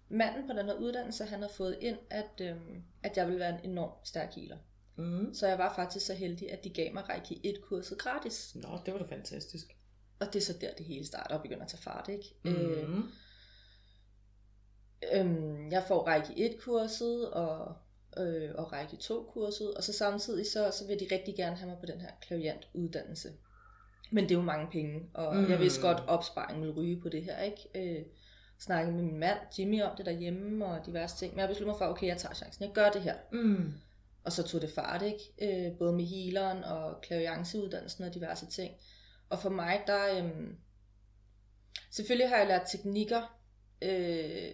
manden 0.10 0.48
på 0.48 0.53
den 0.53 0.65
her 0.65 0.74
uddannelse, 0.74 1.25
han 1.25 1.42
har 1.42 1.50
fået 1.50 1.77
ind, 1.82 1.98
at, 2.10 2.42
øh, 2.42 2.56
at 3.03 3.18
jeg 3.18 3.27
vil 3.27 3.39
være 3.39 3.50
en 3.63 3.70
enormt 3.72 4.08
stærk 4.08 4.36
healer. 4.36 4.58
Mm. 4.96 5.34
Så 5.34 5.48
jeg 5.48 5.58
var 5.58 5.75
faktisk 5.75 6.06
så 6.06 6.13
heldig, 6.13 6.51
at 6.51 6.63
de 6.63 6.70
gav 6.70 6.94
mig 6.94 7.10
Reiki 7.10 7.42
1 7.44 7.62
kurset 7.62 7.98
gratis. 7.98 8.56
Nå, 8.56 8.80
det 8.86 8.94
var 8.94 9.00
da 9.00 9.15
fantastisk. 9.15 9.65
Og 10.20 10.27
det 10.34 10.36
er 10.36 10.44
så 10.44 10.53
der, 10.62 10.74
det 10.77 10.86
hele 10.86 11.06
starter 11.06 11.36
og 11.36 11.42
begynder 11.42 11.63
at 11.63 11.70
tage 11.70 11.82
fart, 11.82 12.10
ikke? 12.10 12.36
Øh, 12.46 12.89
Mm. 12.89 13.03
Øhm, 15.13 15.72
jeg 15.72 15.83
får 15.88 16.07
Reiki 16.07 16.45
1 16.45 16.57
kurset 16.62 17.31
og, 17.31 17.75
øh, 18.17 18.50
og 18.55 18.74
Reiki 18.74 18.95
2 18.95 19.24
kurset, 19.33 19.74
og 19.74 19.83
så 19.83 19.93
samtidig 19.93 20.45
så, 20.48 20.72
så 20.72 20.88
vil 20.88 21.00
de 21.00 21.15
rigtig 21.15 21.36
gerne 21.36 21.55
have 21.55 21.69
mig 21.69 21.77
på 21.79 21.86
den 21.86 22.01
her 22.01 22.10
klaviant 22.22 22.67
uddannelse. 22.74 23.29
Men 24.12 24.24
det 24.24 24.31
er 24.31 24.36
jo 24.36 24.41
mange 24.41 24.67
penge, 24.72 25.10
og 25.13 25.36
mm. 25.36 25.50
Jeg 25.50 25.60
vidste 25.60 25.81
godt, 25.81 26.03
opsparingen 26.07 26.62
ville 26.62 26.81
ryge 26.81 27.01
på 27.01 27.10
det 27.10 27.24
her, 27.24 27.41
ikke? 27.41 27.95
Øh, 28.00 28.05
snakkede 28.60 28.95
med 28.95 29.03
min 29.03 29.19
mand, 29.19 29.38
Jimmy, 29.60 29.81
om 29.81 29.95
det 29.98 30.05
derhjemme 30.05 30.65
og 30.65 30.86
diverse 30.86 31.17
ting, 31.17 31.33
men 31.33 31.39
jeg 31.39 31.48
besluttede 31.48 31.69
mig 31.69 31.77
for, 31.77 31.86
okay, 31.86 32.07
jeg 32.07 32.17
tager 32.17 32.36
chancen, 32.36 32.63
jeg 32.63 32.74
gør 32.74 32.89
det 32.89 33.01
her. 33.01 33.15
Mm. 33.31 33.74
Og 34.24 34.31
så 34.31 34.43
tog 34.43 34.62
det 34.62 34.69
fart, 34.69 35.01
ikke? 35.01 35.67
Øh, 35.67 35.77
både 35.77 35.93
med 35.93 36.05
healeren 36.05 36.63
og 36.63 37.01
klavianceuddannelsen 37.01 38.03
og 38.03 38.13
diverse 38.13 38.45
ting. 38.45 38.74
Og 39.29 39.39
for 39.39 39.50
mig, 39.50 39.81
der... 39.88 40.17
Øhm, 40.17 40.57
selvfølgelig 41.91 42.29
har 42.29 42.38
jeg 42.38 42.48
lært 42.48 42.67
teknikker, 42.72 43.39
øh, 43.81 44.51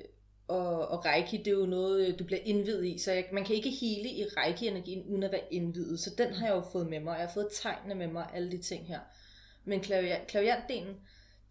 og, 0.49 0.87
og 0.87 1.05
reiki, 1.05 1.37
det 1.37 1.47
er 1.47 1.51
jo 1.51 1.65
noget, 1.65 2.07
øh, 2.07 2.19
du 2.19 2.23
bliver 2.23 2.39
indvidet 2.43 2.85
i, 2.85 2.97
så 2.97 3.11
jeg, 3.11 3.25
man 3.33 3.45
kan 3.45 3.55
ikke 3.55 3.69
hele 3.69 4.09
i 4.09 4.25
reiki-energien, 4.37 5.03
uden 5.03 5.23
at 5.23 5.31
være 5.31 5.53
indvidet. 5.53 5.99
Så 5.99 6.09
den 6.17 6.33
har 6.33 6.47
jeg 6.47 6.55
jo 6.55 6.61
fået 6.71 6.87
med 6.87 6.99
mig, 6.99 7.13
og 7.13 7.19
jeg 7.19 7.27
har 7.27 7.33
fået 7.33 7.47
tegnene 7.51 7.95
med 7.95 8.07
mig, 8.07 8.29
alle 8.33 8.51
de 8.51 8.57
ting 8.57 8.87
her. 8.87 8.99
Men 9.65 9.79
klaviant, 9.81 10.27
klaviantdelen, 10.27 10.95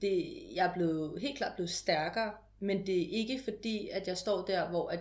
det, 0.00 0.38
jeg 0.54 0.66
er 0.66 0.72
blevet, 0.74 1.20
helt 1.20 1.37
klart 1.37 1.52
blevet 1.54 1.70
stærkere, 1.70 2.32
men 2.61 2.87
det 2.87 3.02
er 3.02 3.06
ikke 3.11 3.40
fordi, 3.44 3.88
at 3.88 4.08
jeg 4.08 4.16
står 4.16 4.44
der, 4.44 4.68
hvor 4.68 4.88
at 4.88 5.00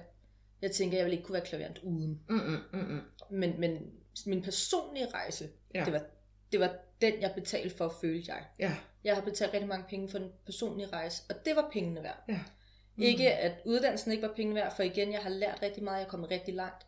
jeg 0.61 0.71
tænker, 0.71 0.97
at 0.97 0.97
jeg 0.97 1.05
vil 1.05 1.13
ikke 1.13 1.23
kunne 1.25 1.33
være 1.33 1.45
klaviant 1.45 1.79
uden. 1.83 2.21
Mm-mm. 2.29 2.57
Mm-mm. 2.73 3.01
Men, 3.29 3.59
men 3.59 3.77
min 4.25 4.41
personlige 4.41 5.07
rejse, 5.13 5.49
Ja. 5.75 5.83
det, 5.85 5.93
var, 5.93 6.01
det 6.51 6.59
var 6.59 6.75
den, 7.01 7.21
jeg 7.21 7.31
betalte 7.35 7.75
for, 7.77 7.95
føle 8.01 8.23
jeg. 8.27 8.43
Ja. 8.59 8.75
Jeg 9.03 9.15
har 9.15 9.21
betalt 9.21 9.53
rigtig 9.53 9.67
mange 9.69 9.85
penge 9.89 10.09
for 10.09 10.17
den 10.17 10.29
personlige 10.45 10.87
rejse, 10.87 11.23
og 11.29 11.35
det 11.45 11.55
var 11.55 11.69
pengene 11.73 12.03
værd. 12.03 12.23
Ja. 12.29 12.39
Mm. 12.97 13.03
Ikke 13.03 13.33
at 13.33 13.51
uddannelsen 13.65 14.11
ikke 14.11 14.27
var 14.27 14.33
pengene 14.33 14.55
værd, 14.55 14.75
for 14.75 14.83
igen, 14.83 15.11
jeg 15.11 15.19
har 15.19 15.29
lært 15.29 15.59
rigtig 15.61 15.83
meget, 15.83 15.97
jeg 15.97 16.05
er 16.05 16.09
kommet 16.09 16.31
rigtig 16.31 16.53
langt. 16.53 16.85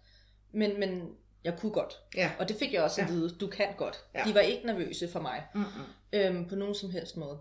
Men, 0.51 0.79
men 0.79 1.15
jeg 1.43 1.57
kunne 1.59 1.71
godt. 1.71 1.93
Ja. 2.15 2.31
Og 2.39 2.49
det 2.49 2.55
fik 2.55 2.73
jeg 2.73 2.83
også 2.83 3.01
at 3.01 3.07
Ja. 3.07 3.13
vide, 3.13 3.35
du 3.39 3.47
kan 3.47 3.67
godt. 3.77 4.05
Ja. 4.15 4.23
De 4.27 4.33
var 4.33 4.39
ikke 4.39 4.65
nervøse 4.65 5.07
for 5.07 5.19
mig, 5.19 5.43
Mm-mm. 5.55 5.65
øhm, 6.13 6.47
på 6.49 6.55
nogen 6.55 6.75
som 6.75 6.89
helst 6.89 7.17
måde. 7.17 7.39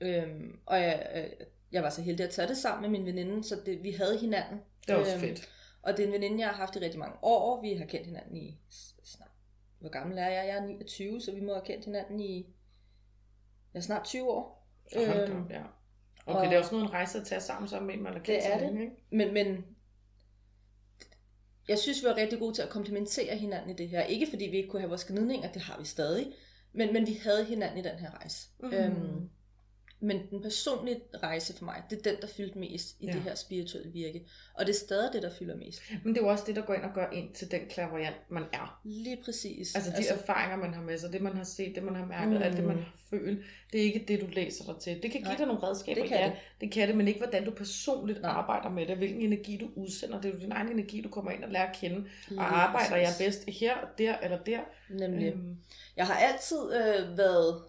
Øhm, 0.00 0.58
og 0.66 0.80
jeg, 0.80 1.10
øh, 1.40 1.46
jeg 1.72 1.82
var 1.82 1.90
så 1.90 2.02
heldig 2.02 2.24
at 2.26 2.30
tage 2.32 2.48
det 2.48 2.56
sammen 2.56 2.90
med 2.90 2.98
min 3.00 3.06
veninde, 3.06 3.44
så 3.44 3.60
det, 3.66 3.82
vi 3.82 3.90
havde 3.90 4.18
hinanden. 4.18 4.60
Det 4.86 4.94
var 4.94 5.00
også 5.00 5.12
Øhm, 5.12 5.20
fedt. 5.20 5.48
Og 5.82 5.96
det 5.96 6.02
er 6.02 6.06
en 6.06 6.12
veninde, 6.12 6.38
jeg 6.40 6.48
har 6.48 6.54
haft 6.56 6.76
i 6.76 6.78
rigtig 6.78 6.98
mange 7.00 7.16
år. 7.22 7.60
Vi 7.62 7.74
har 7.74 7.86
kendt 7.86 8.06
hinanden 8.06 8.36
i 8.36 8.58
snart... 9.04 9.28
Hvor 9.78 9.88
gammel 9.90 10.18
er 10.18 10.28
jeg? 10.28 10.46
Jeg 10.46 10.56
er 10.56 10.66
29, 10.66 11.20
så 11.20 11.32
vi 11.32 11.40
må 11.40 11.52
have 11.52 11.64
kendt 11.64 11.84
hinanden 11.84 12.20
i... 12.20 12.46
Ja, 13.74 13.80
snart 13.80 14.04
20 14.04 14.30
år. 14.30 14.68
Hold 14.96 15.28
Øhm, 15.30 15.44
op, 15.44 15.50
ja. 15.50 15.62
Okay, 16.26 16.38
og- 16.38 16.44
det 16.46 16.54
er 16.54 16.58
også 16.58 16.72
noget 16.74 16.84
en 16.86 16.92
rejse 16.92 17.18
at 17.18 17.26
tage 17.26 17.40
sammen 17.40 17.68
sammen 17.68 17.86
med 17.86 17.94
en, 17.94 18.02
man 18.02 18.12
har 18.12 18.20
kendt 18.20 18.42
Det 18.44 18.52
er 18.54 18.60
længe, 18.60 18.82
ikke? 18.82 18.96
Men, 19.10 19.34
men 19.34 19.64
jeg 21.68 21.78
synes, 21.78 22.02
vi 22.02 22.08
var 22.08 22.16
rigtig 22.16 22.38
gode 22.38 22.54
til 22.54 22.62
at 22.62 22.68
komplementere 22.68 23.36
hinanden 23.36 23.70
i 23.70 23.74
det 23.74 23.88
her. 23.88 24.02
Ikke 24.02 24.26
fordi 24.30 24.44
vi 24.44 24.56
ikke 24.56 24.68
kunne 24.68 24.80
have 24.80 24.88
vores 24.88 25.04
gnidninger, 25.04 25.52
det 25.52 25.62
har 25.62 25.78
vi 25.78 25.84
stadig. 25.84 26.32
Men, 26.72 26.92
men 26.92 27.06
vi 27.06 27.20
havde 27.24 27.44
hinanden 27.44 27.78
i 27.78 27.82
den 27.82 27.98
her 27.98 28.10
rejse. 28.20 28.48
Mhm. 28.60 28.72
Øhm, 28.74 29.30
men 30.02 30.20
den 30.30 30.42
personlige 30.42 31.00
rejse 31.22 31.56
for 31.56 31.64
mig, 31.64 31.82
det 31.90 31.98
er 31.98 32.02
den, 32.10 32.20
der 32.20 32.26
fyldte 32.26 32.58
mest 32.58 32.96
i 33.00 33.06
Ja. 33.06 33.12
det 33.12 33.20
her 33.20 33.34
spirituelle 33.34 33.92
virke. 33.92 34.22
Og 34.54 34.66
det 34.66 34.72
er 34.72 34.78
stadig 34.78 35.12
det, 35.12 35.22
der 35.22 35.30
fylder 35.38 35.56
mest. 35.56 35.82
Men 36.04 36.14
det 36.14 36.20
er 36.20 36.24
jo 36.24 36.30
også 36.30 36.44
det, 36.46 36.56
der 36.56 36.62
går 36.62 36.74
ind 36.74 36.82
og 36.82 36.90
gør 36.94 37.10
ind 37.10 37.32
til 37.34 37.50
den 37.50 37.60
klaverjant, 37.70 38.16
man 38.30 38.42
er. 38.52 38.80
Lige 38.84 39.18
præcis. 39.24 39.74
Altså 39.74 39.90
de 39.90 39.96
altså, 39.96 40.14
erfaringer, 40.14 40.56
man 40.56 40.74
har 40.74 40.82
med 40.82 40.98
sig, 40.98 41.12
det 41.12 41.20
man 41.22 41.36
har 41.36 41.44
set, 41.44 41.74
det 41.74 41.82
man 41.82 41.94
har 41.94 42.06
mærket, 42.06 42.28
mm. 42.28 42.36
Mm. 42.36 42.42
alt 42.42 42.56
det 42.56 42.64
man 42.64 42.76
har 42.76 42.92
følt, 43.10 43.44
det 43.72 43.80
er 43.80 43.84
ikke 43.84 44.04
det, 44.08 44.20
du 44.20 44.26
læser 44.26 44.64
dig 44.72 44.82
til. 44.82 44.92
Det 45.02 45.10
kan 45.10 45.20
give 45.20 45.22
Nej, 45.22 45.36
dig 45.36 45.46
nogle 45.46 45.62
redskaber, 45.62 46.00
det 46.00 46.08
kan 46.10 46.18
ja, 46.20 46.26
det. 46.26 46.34
det 46.60 46.70
kan 46.72 46.88
det, 46.88 46.96
men 46.96 47.08
ikke 47.08 47.20
hvordan 47.20 47.44
du 47.44 47.50
personligt 47.50 48.20
Nej. 48.22 48.30
arbejder 48.30 48.68
med 48.70 48.86
det, 48.86 48.96
hvilken 48.96 49.20
energi 49.22 49.56
du 49.56 49.68
udsender. 49.82 50.20
Det 50.20 50.28
er 50.30 50.34
jo 50.34 50.40
din 50.40 50.52
egen 50.52 50.68
energi, 50.68 51.00
du 51.00 51.08
kommer 51.08 51.30
ind 51.30 51.44
og 51.44 51.50
lærer 51.50 51.66
at 51.70 51.76
kende. 51.76 52.04
Lige 52.28 52.40
Og 52.40 52.62
arbejder 52.62 52.96
jeg 52.96 53.06
præcis. 53.18 53.44
bedst 53.44 53.58
her, 53.60 53.74
der 53.98 54.18
eller 54.18 54.38
der? 54.38 54.60
Nemlig. 54.90 55.32
Øhm, 55.32 55.56
Jeg 55.96 56.06
har 56.06 56.14
altid 56.14 56.58
øh, 56.74 57.18
været, 57.18 57.62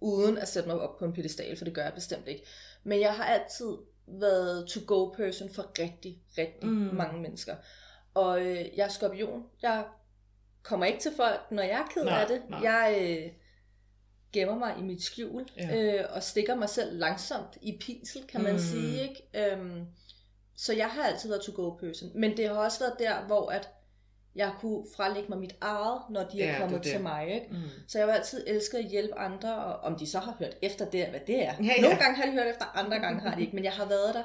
uden 0.00 0.38
at 0.38 0.48
sætte 0.48 0.68
mig 0.68 0.80
op 0.80 0.98
på 0.98 1.04
en 1.04 1.12
pedestal, 1.12 1.56
for 1.56 1.64
det 1.64 1.74
gør 1.74 1.82
jeg 1.82 1.94
bestemt 1.94 2.28
ikke, 2.28 2.44
men 2.84 3.00
jeg 3.00 3.14
har 3.14 3.24
altid 3.24 3.76
været 4.06 4.66
to-go 4.68 5.08
person 5.10 5.50
for 5.50 5.62
rigtig, 5.78 6.18
rigtig 6.38 6.68
Mm. 6.68 6.94
mange 6.94 7.20
mennesker. 7.20 7.56
Og 8.14 8.40
øh, 8.46 8.56
jeg 8.76 8.84
er 8.84 8.88
skorpion. 8.88 9.44
Jeg 9.62 9.84
kommer 10.62 10.86
ikke 10.86 10.98
til 11.00 11.12
folk, 11.16 11.40
når 11.50 11.62
jeg 11.62 11.80
er 11.80 11.86
ked 11.94 12.04
Nej, 12.04 12.20
af 12.22 12.26
det. 12.28 12.42
nej. 12.50 12.60
Jeg 12.62 12.98
øh, 13.02 13.32
gemmer 14.32 14.58
mig 14.58 14.74
i 14.78 14.82
mit 14.82 15.02
skjul, 15.02 15.46
Ja. 15.56 15.76
øh, 15.76 16.04
og 16.14 16.22
stikker 16.22 16.54
mig 16.54 16.68
selv 16.68 16.98
langsomt 16.98 17.58
i 17.62 17.78
pinsel, 17.80 18.26
kan 18.26 18.42
man 18.42 18.52
Mm. 18.52 18.58
sige. 18.58 19.02
Ikke? 19.08 19.52
Øhm, 19.52 19.86
så 20.56 20.72
jeg 20.72 20.88
har 20.90 21.02
altid 21.02 21.28
været 21.28 21.42
to-go 21.42 21.70
person. 21.70 22.10
Men 22.14 22.36
det 22.36 22.48
har 22.48 22.54
også 22.54 22.78
været 22.78 22.98
der, 22.98 23.26
hvor 23.26 23.50
at 23.50 23.68
jeg 24.36 24.52
kunne 24.60 24.84
frelægge 24.96 25.28
mig 25.28 25.38
mit 25.38 25.56
eget, 25.60 26.00
når 26.10 26.20
de 26.20 26.36
Ja, 26.36 26.44
er 26.46 26.50
det 26.50 26.60
kommet 26.60 26.78
er 26.78 26.82
det. 26.82 26.92
til 26.92 27.00
mig. 27.00 27.28
Ikke? 27.34 27.46
mm. 27.50 27.56
Så 27.88 27.98
jeg 27.98 28.06
har 28.06 28.14
altid 28.14 28.44
elsket 28.46 28.78
at 28.78 28.84
hjælpe 28.84 29.14
andre, 29.18 29.54
og 29.54 29.80
om 29.80 29.98
de 29.98 30.06
så 30.06 30.18
har 30.18 30.36
hørt 30.38 30.56
efter 30.62 30.84
det, 30.90 31.06
hvad 31.06 31.20
det 31.26 31.42
er. 31.46 31.54
Ja, 31.60 31.64
ja. 31.76 31.82
Nogle 31.82 31.96
gange 31.96 32.16
har 32.16 32.26
de 32.26 32.32
hørt 32.32 32.46
efter, 32.46 32.64
andre 32.78 32.98
gange 32.98 33.20
har 33.20 33.34
de 33.34 33.40
ikke, 33.40 33.54
men 33.54 33.64
jeg 33.64 33.72
har 33.72 33.86
været 33.88 34.14
der. 34.14 34.22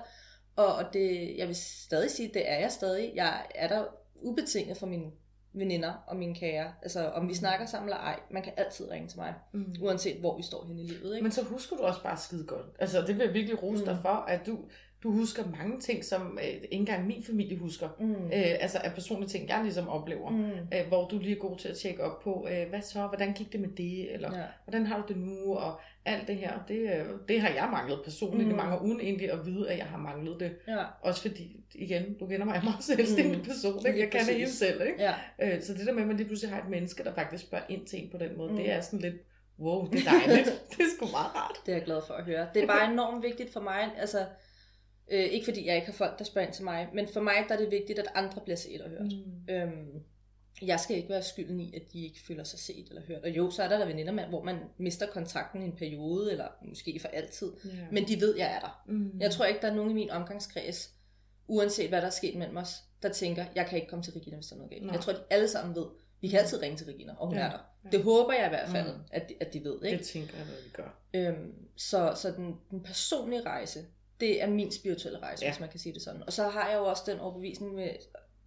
Og, 0.56 0.76
og 0.76 0.84
det, 0.94 1.36
jeg 1.38 1.48
vil 1.48 1.56
stadig 1.56 2.12
sige, 2.12 2.32
det 2.34 2.52
er 2.52 2.60
jeg 2.60 2.72
stadig. 2.72 3.12
Jeg 3.16 3.42
er 3.56 3.68
der 3.68 3.84
ubetinget 4.22 4.78
for 4.78 4.86
mine 4.88 5.12
veninder 5.54 5.94
og 6.08 6.16
mine 6.18 6.36
kære. 6.36 6.74
Altså 6.82 7.10
om 7.10 7.30
vi 7.30 7.34
snakker 7.34 7.66
sammen 7.66 7.90
eller 7.90 7.98
ej, 8.02 8.20
man 8.32 8.44
kan 8.44 8.54
altid 8.58 8.92
ringe 8.92 9.08
til 9.08 9.20
mig, 9.20 9.34
Mm. 9.54 9.76
uanset 9.82 10.20
hvor 10.20 10.38
vi 10.38 10.44
står 10.44 10.66
henne 10.66 10.82
i 10.82 10.86
livet. 10.86 11.16
Ikke? 11.16 11.24
Men 11.24 11.32
så 11.32 11.44
husker 11.44 11.76
du 11.76 11.82
også 11.84 12.04
bare 12.04 12.18
skide 12.18 12.46
godt. 12.48 12.66
Altså, 12.80 13.02
det 13.02 13.08
vil 13.18 13.26
jeg 13.26 13.34
virkelig 13.34 13.64
rose 13.64 13.80
mm. 13.80 13.86
dig 13.86 13.96
Mm. 13.96 14.02
for, 14.02 14.10
at 14.10 14.46
du, 14.46 14.58
du 15.04 15.12
husker 15.12 15.44
mange 15.60 15.80
ting, 15.80 16.06
som 16.06 16.40
øh, 16.42 16.48
ikke 16.50 16.68
engang 16.72 17.08
min 17.08 17.24
familie 17.24 17.58
husker. 17.58 17.90
Mm. 18.00 18.14
Øh, 18.26 18.56
altså 18.60 18.78
af 18.78 18.94
personlige 18.94 19.30
ting, 19.30 19.50
jeg 19.50 19.60
ligesom 19.64 19.88
oplever. 19.90 20.30
Mm. 20.30 20.52
Øh, 20.74 20.88
hvor 20.88 21.08
du 21.08 21.20
lige 21.20 21.36
er 21.36 21.40
god 21.40 21.58
til 21.58 21.68
at 21.70 21.78
tjekke 21.78 22.04
op 22.04 22.20
på, 22.24 22.48
øh, 22.52 22.70
hvad 22.70 22.82
så, 22.82 23.08
hvordan 23.08 23.34
gik 23.34 23.52
det 23.52 23.60
med 23.60 23.70
det, 23.70 24.14
eller 24.14 24.38
Ja. 24.38 24.44
hvordan 24.66 24.86
har 24.86 25.02
du 25.02 25.14
det 25.14 25.18
nu, 25.18 25.56
og 25.56 25.80
alt 26.06 26.28
det 26.28 26.36
her. 26.36 26.54
Det, 26.68 26.80
øh, 26.80 27.06
det 27.28 27.42
har 27.42 27.50
jeg 27.50 27.68
manglet 27.72 28.00
personligt 28.04 28.48
mm. 28.48 28.54
i 28.54 28.56
mange 28.58 28.76
år, 28.76 28.80
uden 28.82 29.00
egentlig 29.02 29.32
at 29.32 29.46
vide, 29.46 29.70
at 29.72 29.78
jeg 29.78 29.86
har 29.86 29.98
manglet 29.98 30.40
det. 30.40 30.52
Ja. 30.68 30.84
Også 31.02 31.22
fordi, 31.22 31.60
igen, 31.76 32.14
du 32.20 32.28
kender 32.28 32.46
mig, 32.46 32.54
jeg 32.54 32.60
er 32.62 32.64
meget 32.64 32.84
selvstændig 32.84 33.38
Mm. 33.38 33.44
person, 33.46 33.86
ikke? 33.88 34.00
Jeg 34.00 34.10
kan 34.12 34.26
det 34.26 34.36
hele 34.36 34.50
selv. 34.52 34.82
Ikke? 34.82 35.04
ja. 35.04 35.14
Øh, 35.42 35.62
så 35.62 35.74
det 35.74 35.86
der 35.88 35.94
med, 35.94 36.02
at 36.02 36.08
man 36.08 36.18
lige 36.18 36.28
pludselig 36.28 36.54
har 36.56 36.62
et 36.62 36.70
menneske, 36.70 37.04
der 37.04 37.14
faktisk 37.14 37.44
spørger 37.44 37.66
ind 37.70 37.86
til 37.86 38.04
en 38.04 38.10
på 38.12 38.18
den 38.18 38.38
måde. 38.38 38.50
Mm. 38.52 38.56
det 38.58 38.72
er 38.72 38.82
sådan 38.82 39.00
lidt 39.00 39.16
Wow, 39.60 39.88
det 39.92 40.00
er 40.08 40.12
dejligt. 40.12 40.46
det 40.72 40.80
er 40.80 40.90
sgu 40.98 41.06
meget 41.06 41.36
rart. 41.36 41.58
Det 41.66 41.72
er 41.72 41.76
jeg 41.78 41.86
glad 41.86 42.02
for 42.08 42.14
at 42.14 42.24
høre. 42.24 42.48
Det 42.54 42.64
er 42.64 42.68
bare 42.68 42.92
enormt 42.92 43.24
vigtigt 43.24 43.54
for 43.54 43.60
mig, 43.60 43.92
altså, 43.98 44.18
øh, 45.12 45.24
ikke 45.24 45.46
fordi 45.46 45.68
jeg 45.68 45.76
ikke 45.76 45.86
har 45.86 45.94
folk, 45.94 46.20
der 46.20 46.26
spørger 46.26 46.48
ind 46.48 46.56
til 46.56 46.64
mig, 46.64 46.90
men 46.94 47.08
for 47.08 47.22
mig 47.22 47.46
der 47.48 47.54
er 47.56 47.60
det 47.60 47.72
vigtigt, 47.72 48.00
at 48.00 48.08
andre 48.16 48.42
bliver 48.42 48.58
set 48.58 48.82
og 48.82 48.90
hørt. 48.90 49.12
Mm. 49.12 49.54
Øhm, 49.54 50.04
jeg 50.62 50.80
skal 50.80 50.98
ikke 50.98 51.10
være 51.10 51.24
skylden 51.24 51.60
i, 51.60 51.76
at 51.76 51.82
de 51.94 52.04
ikke 52.04 52.20
føler 52.28 52.44
sig 52.44 52.60
set 52.60 52.90
eller 52.90 53.02
hørt. 53.02 53.24
Og 53.24 53.30
jo, 53.30 53.52
så 53.52 53.64
er 53.64 53.68
der 53.68 53.78
der 53.78 53.86
veninder, 53.86 54.30
hvor 54.30 54.44
man 54.44 54.60
mister 54.78 55.06
kontakten 55.06 55.62
i 55.62 55.66
en 55.66 55.76
periode, 55.76 56.32
eller 56.32 56.48
måske 56.62 57.00
for 57.02 57.08
altid. 57.08 57.52
Yeah. 57.66 57.94
Men 57.94 58.08
de 58.08 58.22
ved, 58.22 58.36
jeg 58.38 58.56
er 58.56 58.60
der. 58.60 58.84
Mm. 58.88 59.20
Jeg 59.20 59.32
tror 59.32 59.46
ikke, 59.46 59.62
der 59.62 59.72
er 59.72 59.76
nogen 59.76 59.92
i 59.92 59.94
min 59.94 60.10
omgangskreds, 60.10 60.94
uanset 61.48 61.90
hvad 61.90 62.02
der 62.02 62.08
er 62.08 62.12
sket 62.12 62.36
mellem 62.36 62.58
os, 62.58 62.84
der 63.04 63.10
tænker, 63.10 63.46
jeg 63.56 63.66
kan 63.66 63.76
ikke 63.76 63.90
komme 63.90 64.04
til 64.04 64.14
Regina, 64.14 64.36
hvis 64.36 64.48
der 64.48 64.56
er 64.56 64.58
noget 64.58 64.72
galt. 64.72 64.92
Jeg 64.92 65.02
tror, 65.02 65.14
de 65.14 65.20
alle 65.30 65.48
sammen 65.48 65.76
ved, 65.76 65.86
vi 66.22 66.28
kan 66.28 66.40
altid 66.40 66.62
ringe 66.62 66.78
til 66.78 66.88
Regina, 66.88 67.14
og 67.18 67.28
hun 67.28 67.38
ja. 67.38 67.44
er 67.44 67.50
der. 67.50 67.60
Det 67.92 68.04
håber 68.04 68.34
jeg 68.34 68.46
i 68.46 68.50
hvert 68.50 68.70
fald, 68.70 68.94
mm. 68.94 69.02
at, 69.12 69.30
de, 69.30 69.36
at 69.40 69.54
de 69.54 69.64
ved. 69.64 69.84
Ikke? 69.84 69.98
Det 69.98 70.06
tænker 70.06 70.38
jeg, 70.38 70.42
at 70.42 70.66
vi 70.66 70.70
gør. 70.74 71.02
Øhm, 71.14 71.54
så 71.76 72.14
så 72.16 72.32
den, 72.32 72.56
den 72.72 72.84
personlige 72.84 73.42
rejse, 73.42 73.86
det 74.20 74.42
er 74.42 74.50
min 74.50 74.72
spirituelle 74.72 75.20
rejse, 75.20 75.46
ja. 75.46 75.52
hvis 75.52 75.60
man 75.60 75.70
kan 75.70 75.80
sige 75.80 75.94
det 75.94 76.02
sådan. 76.02 76.24
Og 76.28 76.34
så 76.34 76.48
har 76.48 76.70
jeg 76.70 76.78
jo 76.78 76.86
også 76.86 77.04
den 77.06 77.20
overbevisning 77.20 77.74
med, 77.74 77.90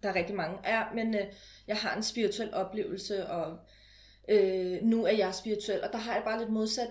der 0.03 0.09
er 0.09 0.15
rigtig 0.15 0.35
mange. 0.35 0.57
Ja, 0.65 0.83
men 0.95 1.15
øh, 1.15 1.25
jeg 1.67 1.75
har 1.75 1.95
en 1.95 2.03
spirituel 2.03 2.53
oplevelse, 2.53 3.27
og 3.27 3.57
øh, 4.29 4.77
nu 4.83 5.05
er 5.05 5.11
jeg 5.11 5.35
spirituel. 5.35 5.83
Og 5.83 5.89
der 5.91 5.97
har 5.97 6.13
jeg 6.13 6.23
bare 6.25 6.39
lidt 6.39 6.51
modsat. 6.51 6.89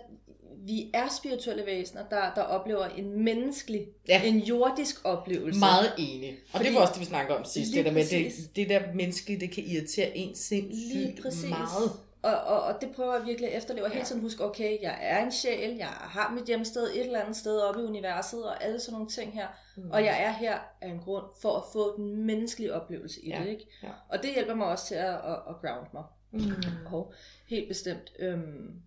Vi 0.67 0.91
er 0.95 1.09
spirituelle 1.19 1.67
væsener, 1.67 2.09
der, 2.09 2.35
der 2.35 2.43
oplever 2.43 2.85
en 2.85 3.25
menneskelig, 3.25 3.87
ja. 4.09 4.23
en 4.23 4.38
jordisk 4.38 5.05
oplevelse. 5.05 5.61
Meget 5.61 5.93
enig. 5.99 6.31
Og 6.31 6.37
Fordi, 6.51 6.64
det 6.64 6.75
var 6.75 6.81
også 6.81 6.93
det, 6.93 7.01
vi 7.01 7.07
snakkede 7.07 7.38
om 7.38 7.45
sidst. 7.45 7.75
Det 7.75 7.85
der 7.85 7.93
med, 7.93 8.05
det, 8.05 8.57
det 8.57 8.69
der 8.69 8.83
menneskelige, 8.95 9.41
det 9.41 9.51
kan 9.51 9.64
irritere 9.64 10.17
en 10.17 10.35
sindssygt 10.35 11.49
meget. 11.49 12.08
Og, 12.22 12.40
og, 12.40 12.62
og 12.62 12.81
det 12.81 12.94
prøver 12.94 13.14
jeg 13.14 13.26
virkelig 13.26 13.50
at 13.50 13.57
efterleve. 13.57 13.87
Ja. 13.87 13.92
Hele 13.92 14.04
tiden 14.04 14.22
huske, 14.22 14.44
okay, 14.44 14.83
jeg 14.83 14.98
er 15.00 15.24
en 15.24 15.33
sjæl, 15.33 15.76
jeg 15.76 15.87
har 15.87 16.35
mit 16.35 16.44
hjemsted 16.44 16.90
et 16.90 17.00
eller 17.00 17.20
andet 17.20 17.37
sted 17.37 17.61
oppe 17.61 17.81
i 17.81 17.85
universet, 17.85 18.44
og 18.44 18.64
alle 18.64 18.81
sådan 18.81 18.92
nogle 18.92 19.09
ting 19.09 19.33
her. 19.33 19.48
Mm. 19.76 19.90
Og 19.90 20.04
jeg 20.04 20.22
er 20.22 20.31
her 20.31 20.59
af 20.81 20.88
en 20.88 20.98
grund 20.98 21.24
for 21.42 21.57
at 21.57 21.62
få 21.72 21.96
den 21.96 22.16
menneskelige 22.16 22.74
oplevelse 22.74 23.20
i 23.24 23.28
ja. 23.28 23.40
det. 23.40 23.48
Ikke? 23.48 23.66
Ja. 23.83 23.90
Og 24.09 24.22
det 24.22 24.35
hjælper 24.35 24.54
mig 24.54 24.66
også 24.66 24.87
til 24.87 24.94
at, 24.94 25.14
at, 25.14 25.38
at 25.48 25.57
ground 25.61 25.87
mig. 25.92 26.04
Mm. 26.31 26.87
Og 26.92 27.12
helt 27.46 27.68
bestemt. 27.68 28.12
Øhm, 28.18 28.83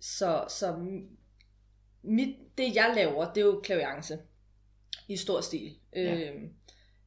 så 0.00 0.44
så 0.48 0.76
mit, 2.02 2.36
det 2.58 2.74
jeg 2.74 2.92
laver, 2.96 3.32
det 3.32 3.40
er 3.40 3.44
jo 3.44 3.60
klaviance 3.64 4.18
i 5.08 5.16
stor 5.16 5.40
stil. 5.40 5.76
Ja. 5.96 6.14
Øhm, 6.14 6.52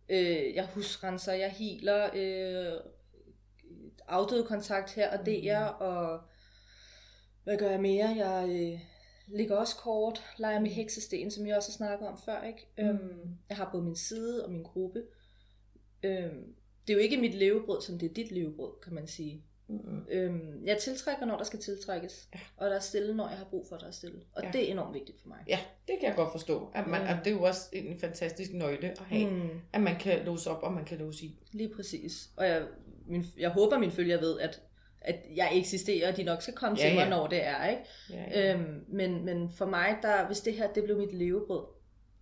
øh, 0.10 0.56
jeg 0.56 0.68
husrenser, 0.74 1.34
jeg 1.34 1.52
healer, 1.52 2.10
øh, 2.14 2.80
afdøde 4.08 4.44
kontakt 4.44 4.94
her 4.94 5.18
og 5.18 5.26
der, 5.26 5.72
mm. 5.72 5.78
og 5.80 6.22
hvad 7.44 7.58
gør 7.58 7.70
jeg 7.70 7.82
mere? 7.82 8.08
Jeg 8.08 8.50
øh, 8.50 8.80
ligger 9.28 9.56
også 9.56 9.76
kort, 9.76 10.24
leger 10.38 10.60
med 10.60 10.70
heksesten, 10.70 11.32
som 11.32 11.48
jeg 11.48 11.58
også 11.58 11.70
har 11.72 11.76
snakket 11.76 12.08
om 12.08 12.18
før. 12.26 12.44
Ikke? 12.44 12.68
Mm. 12.78 12.84
Øhm, 12.84 13.38
jeg 13.50 13.58
har 13.58 13.70
både 13.72 13.84
min 13.84 13.96
side 13.96 14.46
og 14.46 14.52
min 14.52 14.64
gruppe. 14.64 15.04
Øhm, 16.04 16.56
det 16.88 16.94
er 16.94 16.98
jo 16.98 17.04
ikke 17.04 17.18
mit 17.18 17.36
levebrød, 17.36 17.82
som 17.82 18.00
det 18.00 18.10
er 18.10 18.14
dit 18.14 18.32
levebrød, 18.32 18.72
kan 18.84 18.94
man 18.94 19.08
sige. 19.08 19.44
Mm. 19.68 20.06
Øhm, 20.10 20.66
jeg 20.66 20.78
tiltrækker, 20.78 21.26
når 21.26 21.38
der 21.38 21.44
skal 21.44 21.60
tiltrækkes, 21.60 22.30
ja. 22.36 22.40
og 22.58 22.70
der 22.70 22.76
er 22.76 22.80
stille, 22.80 23.16
når 23.16 23.30
jeg 23.30 23.38
har 23.38 23.46
brug 23.46 23.66
for, 23.70 23.76
at 23.76 23.82
der 23.82 23.88
er 23.88 23.92
stille. 23.92 24.20
Og 24.36 24.44
ja. 24.44 24.52
det 24.52 24.68
er 24.68 24.72
enormt 24.72 24.94
vigtigt 24.94 25.22
for 25.22 25.28
mig. 25.28 25.38
Ja, 25.48 25.60
det 25.88 25.96
kan 26.00 26.10
jeg 26.10 26.16
godt 26.16 26.32
forstå. 26.32 26.72
At 26.76 26.88
man, 26.88 27.02
at 27.02 27.18
det 27.26 27.32
er 27.32 27.36
jo 27.36 27.44
også 27.44 27.70
en 27.74 28.00
fantastisk 28.00 28.54
nøgle 28.54 28.90
at 28.90 29.00
have, 29.00 29.30
mm. 29.30 29.50
at 29.74 29.82
man 29.82 30.00
kan 30.00 30.26
låse 30.26 30.50
op, 30.50 30.64
og 30.64 30.74
man 30.74 30.86
kan 30.86 30.98
låse 30.98 31.26
i. 31.26 31.40
Lige 31.52 31.70
præcis. 31.76 32.30
Og 32.38 32.48
jeg 32.48 32.68
min, 33.08 33.26
jeg 33.38 33.50
håber, 33.50 33.78
min 33.78 33.92
følger 33.92 34.20
ved, 34.20 34.40
at, 34.40 34.62
at 35.02 35.16
jeg 35.36 35.50
eksisterer, 35.54 36.12
og 36.12 36.18
de 36.18 36.24
nok 36.24 36.42
skal 36.42 36.54
komme 36.54 36.78
ja, 36.80 36.88
til 36.88 36.96
mig, 36.96 37.04
ja. 37.04 37.10
når 37.10 37.28
det 37.28 37.46
er. 37.46 37.68
Ikke? 37.68 37.82
Ja, 38.10 38.40
ja. 38.40 38.54
Øhm, 38.54 38.86
men, 38.88 39.26
men 39.26 39.50
for 39.50 39.66
mig, 39.66 39.98
der, 40.02 40.28
hvis 40.28 40.40
det 40.40 40.54
her 40.54 40.74
det 40.74 40.84
blev 40.84 40.98
mit 40.98 41.14
levebrød, 41.14 41.66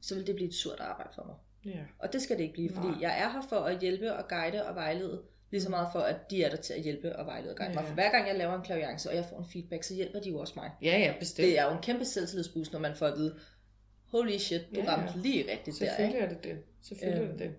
så 0.02 0.16
vil 0.16 0.28
det 0.28 0.36
blive 0.36 0.48
et 0.48 0.56
surt 0.56 0.80
arbejde 0.80 1.10
for 1.16 1.24
mig. 1.26 1.36
Ja. 1.76 1.80
Og 2.00 2.14
det 2.14 2.22
skal 2.22 2.38
det 2.38 2.44
ikke 2.44 2.54
blive, 2.54 2.74
fordi 2.74 2.88
Nej. 2.88 2.98
jeg 3.02 3.20
er 3.20 3.30
her 3.30 3.42
for 3.50 3.56
at 3.56 3.80
hjælpe 3.80 4.14
og 4.14 4.28
guide 4.28 4.66
og 4.66 4.76
vejlede, 4.76 5.24
lige 5.54 5.62
så 5.62 5.70
meget 5.70 5.88
for, 5.92 6.00
at 6.00 6.32
de 6.32 6.44
er 6.44 6.50
der 6.50 6.58
til 6.58 6.74
at 6.74 6.82
hjælpe 6.82 7.16
og 7.16 7.26
vejlede 7.26 7.52
og 7.52 7.58
guide 7.58 7.72
ja. 7.72 7.76
mig. 7.76 7.88
For 7.88 7.94
hver 7.94 8.12
gang 8.12 8.28
jeg 8.28 8.38
laver 8.38 8.56
en 8.56 8.62
klaviance, 8.62 9.10
og 9.10 9.16
jeg 9.16 9.26
får 9.30 9.38
en 9.38 9.46
feedback, 9.54 9.84
så 9.84 9.94
hjælper 9.94 10.20
de 10.20 10.30
jo 10.30 10.40
også 10.40 10.54
mig. 10.56 10.72
Ja, 10.82 10.98
ja, 11.00 11.14
bestemt. 11.20 11.46
Det 11.46 11.60
er 11.60 11.66
jo 11.66 11.72
en 11.72 11.82
kæmpe 11.82 12.06
selvtillidsboost, 12.06 12.74
når 12.74 12.80
man 12.80 12.96
får 12.96 13.08
at 13.08 13.18
vide, 13.18 13.40
holy 14.06 14.38
shit, 14.38 14.62
du 14.76 14.80
ja, 14.80 14.92
ramte 14.92 15.14
ja. 15.16 15.22
lige 15.22 15.52
rigtigt 15.52 15.80
der. 15.80 15.86
Selvfølgelig 15.86 16.20
er 16.20 16.30
det 16.30 16.44
det. 16.44 16.58
Selvfølgelig 16.82 17.24
øhm, 17.24 17.34
er 17.34 17.38
det 17.38 17.48
det. 17.48 17.56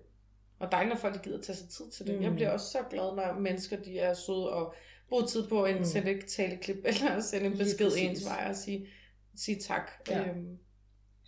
Og 0.59 0.71
dejligt, 0.71 0.89
når 0.89 0.99
folk 0.99 1.23
gider 1.23 1.41
tage 1.41 1.55
sig 1.55 1.69
tid 1.69 1.91
til 1.91 2.07
det. 2.07 2.15
Mm. 2.15 2.23
Jeg 2.23 2.33
bliver 2.33 2.49
også 2.49 2.71
så 2.71 2.77
glad, 2.89 3.15
når 3.15 3.39
mennesker 3.39 3.77
de 3.77 3.99
er 3.99 4.13
søde 4.13 4.49
og 4.49 4.73
bruger 5.09 5.25
tid 5.25 5.47
på 5.47 5.65
en 5.65 5.77
mm. 5.77 5.85
sende 5.85 6.11
et 6.11 6.25
taleklip, 6.25 6.77
eller 6.89 7.19
sende 7.19 7.45
en 7.45 7.57
besked 7.57 7.91
ens 7.97 8.25
vej 8.25 8.45
og 8.49 8.55
sige, 8.55 8.87
sige 9.35 9.59
tak. 9.59 9.91
Ja. 10.09 10.29
Øhm, 10.29 10.57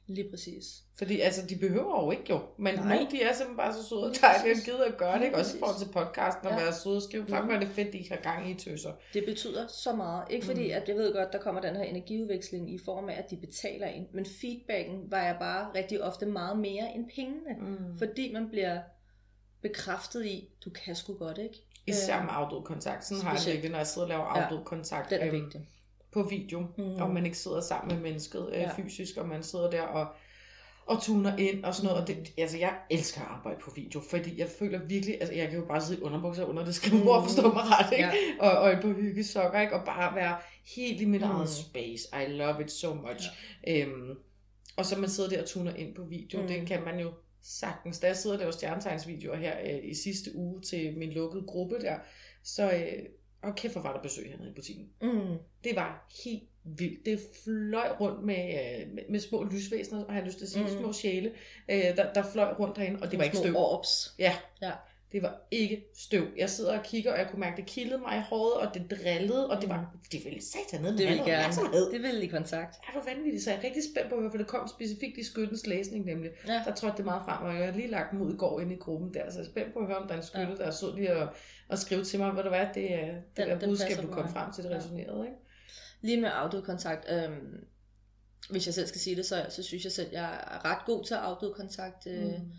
Lige 0.08 0.30
præcis. 0.30 0.66
Fordi 0.98 1.20
altså, 1.20 1.46
de 1.50 1.56
behøver 1.56 2.04
jo 2.04 2.12
ikke 2.12 2.24
jo. 2.30 2.42
Men 2.58 2.76
Nej. 2.76 2.96
nogle 2.96 3.12
de 3.12 3.22
er 3.22 3.34
simpelthen 3.34 3.58
bare 3.58 3.74
så 3.74 3.84
søde 3.90 4.04
og 4.04 4.14
dejlige 4.22 4.56
og 4.56 4.66
gider 4.66 4.84
at 4.84 4.98
gøre 4.98 5.20
det. 5.20 5.26
Ikke? 5.26 5.38
Også 5.38 5.58
i 5.58 5.60
forhold 5.60 5.80
til 5.80 5.92
podcasten 5.92 6.48
og 6.48 6.54
ja. 6.54 6.64
være 6.64 6.74
søde 6.74 6.96
og 6.96 7.02
skrive. 7.02 7.26
Fuck, 7.26 7.44
hvor 7.44 7.54
er 7.54 7.60
det 7.60 7.68
fedt, 7.68 7.94
de 7.94 8.10
har 8.10 8.16
gang 8.16 8.50
i 8.50 8.54
tøser. 8.54 8.92
Det 9.14 9.26
betyder 9.26 9.68
så 9.68 9.96
meget. 9.96 10.24
Ikke 10.30 10.46
fordi, 10.46 10.68
mm. 10.68 10.74
at 10.74 10.90
jeg 10.90 10.96
ved 10.96 11.14
godt, 11.14 11.34
der 11.34 11.40
kommer 11.40 11.62
den 11.62 11.76
her 11.76 11.84
energiudveksling 11.84 12.74
i 12.74 12.78
form 12.86 13.10
af, 13.10 13.14
at 13.14 13.30
de 13.30 13.38
betaler 13.38 13.88
ind. 13.88 14.08
Men 14.14 14.26
feedbacken 14.42 15.12
var 15.12 15.24
jeg 15.24 15.36
bare 15.40 15.70
rigtig 15.76 16.04
ofte 16.04 16.26
meget 16.26 16.60
mere 16.60 16.96
end 16.96 17.06
pengene. 17.16 17.56
Mm. 17.60 17.98
Fordi 17.98 18.34
man 18.34 18.50
bliver 18.50 18.80
bekræftet 19.62 20.26
i, 20.26 20.50
du 20.66 20.70
kan 20.70 20.96
sgu 20.96 21.14
godt, 21.14 21.38
ikke? 21.38 21.64
Især 21.88 22.22
med 22.22 22.30
afdød 22.32 22.64
kontakt. 22.64 23.06
Sådan 23.06 23.24
har 23.24 23.32
jeg 23.32 23.40
det 23.46 23.52
virkelig, 23.52 23.72
når 23.72 23.78
jeg 23.78 23.88
sidder 23.88 24.06
og 24.06 24.10
laver 24.10 24.24
afdød 24.24 24.64
kontakt. 24.66 25.10
Den 25.10 25.22
er 25.22 25.28
øhm, 25.28 25.44
vigtig. 25.44 25.68
På 26.18 26.24
video, 26.24 26.66
mm. 26.78 26.96
og 26.96 27.10
man 27.10 27.26
ikke 27.26 27.38
sidder 27.38 27.62
sammen 27.62 27.96
med 27.96 28.04
mennesket 28.04 28.50
øh, 28.54 28.60
ja. 28.60 28.72
fysisk, 28.76 29.18
og 29.18 29.28
man 29.28 29.44
sidder 29.44 29.70
der 29.70 29.82
og, 29.82 30.08
og 30.86 31.02
tuner 31.02 31.38
ind 31.38 31.64
og 31.64 31.76
sådan 31.76 31.88
noget. 31.88 32.02
Og 32.02 32.08
det, 32.08 32.34
altså, 32.38 32.58
jeg 32.58 32.74
elsker 32.90 33.22
at 33.22 33.28
arbejde 33.28 33.60
på 33.62 33.72
video, 33.76 34.02
fordi 34.10 34.40
jeg 34.40 34.48
føler 34.60 34.80
virkelig, 34.86 35.18
altså 35.20 35.36
jeg 35.36 35.50
kan 35.50 35.60
jo 35.60 35.66
bare 35.66 35.82
sidde 35.82 36.00
i 36.00 36.04
underbukser 36.04 36.46
under 36.46 36.66
det 36.66 36.76
skrivebord, 36.76 37.22
mm. 37.22 37.28
forstå 37.28 37.42
mig 37.42 37.64
ret, 37.64 37.92
ikke? 37.92 38.04
Ja. 38.06 38.52
Og, 38.52 38.58
og 38.58 38.82
par 38.82 38.94
hyggesokker, 39.02 39.62
ikke? 39.62 39.76
Og 39.76 39.86
bare 39.86 40.16
være 40.16 40.38
helt 40.76 41.02
i 41.02 41.06
mit 41.06 41.22
mm. 41.22 41.28
eget 41.28 41.50
space. 41.50 42.08
I 42.14 42.32
love 42.32 42.62
it 42.62 42.72
so 42.72 42.94
much. 42.94 43.28
Ja. 43.68 43.82
Øhm, 43.82 44.18
og 44.78 44.86
så 44.86 45.00
man 45.00 45.10
sidder 45.10 45.30
der 45.30 45.42
og 45.42 45.48
tuner 45.48 45.76
ind 45.76 45.96
på 45.96 46.04
video, 46.04 46.42
mm. 46.42 46.48
det 46.48 46.68
kan 46.68 46.84
man 46.84 47.00
jo 47.00 47.12
sagtens. 47.42 48.00
Da 48.00 48.08
jeg 48.08 48.18
sidder 48.18 48.36
og 48.36 48.40
laver 48.40 48.52
stjernetegnsvideoer 48.52 49.36
her 49.36 49.56
øh, 49.64 49.90
i 49.90 49.94
sidste 49.94 50.36
uge 50.36 50.62
til 50.62 50.98
min 50.98 51.12
lukkede 51.12 51.44
gruppe 51.48 51.76
der, 51.82 51.98
så 52.44 52.72
øh, 52.72 53.06
og 53.48 53.56
kæft 53.56 53.74
hvor 53.74 53.82
var 53.82 53.94
der 53.94 54.02
besøg 54.02 54.30
hernede 54.30 54.50
i 54.50 54.54
butikken. 54.54 54.90
Mm. 55.02 55.38
Det 55.64 55.76
var 55.76 56.08
helt 56.24 56.44
vildt. 56.64 57.06
Det 57.06 57.20
fløj 57.44 57.88
rundt 58.00 58.24
med, 58.24 58.36
øh, 58.36 58.94
med, 58.94 59.04
med 59.10 59.20
små 59.20 59.44
lysvæsener, 59.44 60.06
har 60.10 60.18
jeg 60.18 60.26
lyst 60.26 60.38
til 60.38 60.46
at 60.46 60.50
sige, 60.50 60.64
mm. 60.64 60.80
små 60.80 60.94
sjæle, 60.94 61.32
øh, 61.70 61.98
der, 61.98 62.14
der 62.14 62.24
fløj 62.32 62.54
rundt 62.60 62.76
derinde, 62.76 63.00
og 63.02 63.12
det 63.12 63.20
var 63.20 63.26
ikke 63.26 63.38
støv. 63.38 63.56
Orbs. 63.56 64.16
Ja. 64.20 64.36
ja. 64.62 64.72
Det 65.12 65.22
var 65.22 65.42
ikke 65.52 65.86
støv. 65.96 66.28
Jeg 66.38 66.50
sidder 66.50 66.78
og 66.80 66.86
kigger, 66.86 67.12
og 67.12 67.20
jeg 67.20 67.28
kunne 67.30 67.40
mærke, 67.40 67.58
det 67.58 67.66
kildede 67.66 67.98
mig 67.98 68.18
i 68.18 68.22
håret, 68.30 68.54
og 68.54 68.74
det 68.74 68.92
drillede, 68.92 69.50
og 69.50 69.62
det 69.62 69.70
var, 69.70 69.82
mm. 69.94 70.00
det 70.12 70.26
ville 70.26 70.42
satan 70.42 70.82
ned. 70.82 70.98
Det 70.98 71.08
ville 71.08 71.26
gerne. 71.26 71.54
Det 71.92 72.02
ville 72.02 72.24
i 72.24 72.28
kontakt. 72.28 72.76
Er 72.76 73.00
du 73.00 73.06
vanvittig? 73.06 73.44
Så 73.44 73.52
jeg 73.52 73.60
er 73.60 73.64
rigtig 73.64 73.84
spændt 73.94 74.10
på, 74.10 74.30
for 74.32 74.38
det 74.38 74.48
kom 74.48 74.68
specifikt 74.68 75.18
i 75.18 75.24
skyttens 75.24 75.68
læsning 75.68 76.06
nemlig. 76.06 76.32
Ja. 76.48 76.62
Der 76.66 76.76
trådte 76.76 76.98
det 76.98 77.06
meget 77.06 77.22
frem, 77.26 77.46
og 77.46 77.56
jeg 77.56 77.66
har 77.66 77.74
lige 77.74 77.88
lagt 77.88 78.12
dem 78.12 78.22
ud 78.22 78.34
i 78.34 78.38
går 78.38 78.60
ind 78.60 78.72
i 78.72 78.76
gruppen 78.76 79.14
der, 79.14 79.32
så 79.32 79.38
jeg 79.40 79.46
er 79.46 79.50
spændt 79.50 79.74
på 79.74 79.80
at 79.80 79.86
høre, 79.86 79.98
om 79.98 80.08
der 80.08 80.14
er 80.14 80.20
en 80.20 80.26
skytte, 80.26 80.48
ja. 80.50 80.56
der 80.56 80.66
er 80.66 80.72
sød 80.72 80.96
lige 80.96 81.10
at, 81.10 81.28
at 81.70 81.80
skrive 81.80 82.04
til 82.04 82.20
mig, 82.20 82.32
hvad 82.32 82.44
det 82.44 82.52
var, 82.52 82.72
det 82.74 82.94
er 82.94 83.14
det 83.38 83.62
den, 83.62 83.70
budskab, 83.70 84.04
du 84.04 84.12
kom 84.12 84.30
frem 84.30 84.54
til, 84.54 84.64
det 84.64 84.72
resonerede, 84.72 85.26
ikke? 85.26 85.38
Lige 86.02 86.22
med 86.22 86.30
afdød 86.34 86.62
kontakt, 86.62 87.06
øhm, 87.12 87.66
hvis 88.50 88.66
jeg 88.66 88.74
selv 88.74 88.88
skal 88.88 89.02
sige 89.02 89.16
det, 89.16 89.26
så, 89.26 89.46
så 89.50 89.64
synes 89.64 89.84
jeg 89.84 89.92
selv, 89.92 90.10
jeg 90.12 90.34
er 90.34 90.66
ret 90.66 90.86
god 90.86 91.04
til 91.04 91.14
afdød 91.14 91.54
kontakt. 91.54 92.08
Øh, 92.08 92.24
mm 92.24 92.52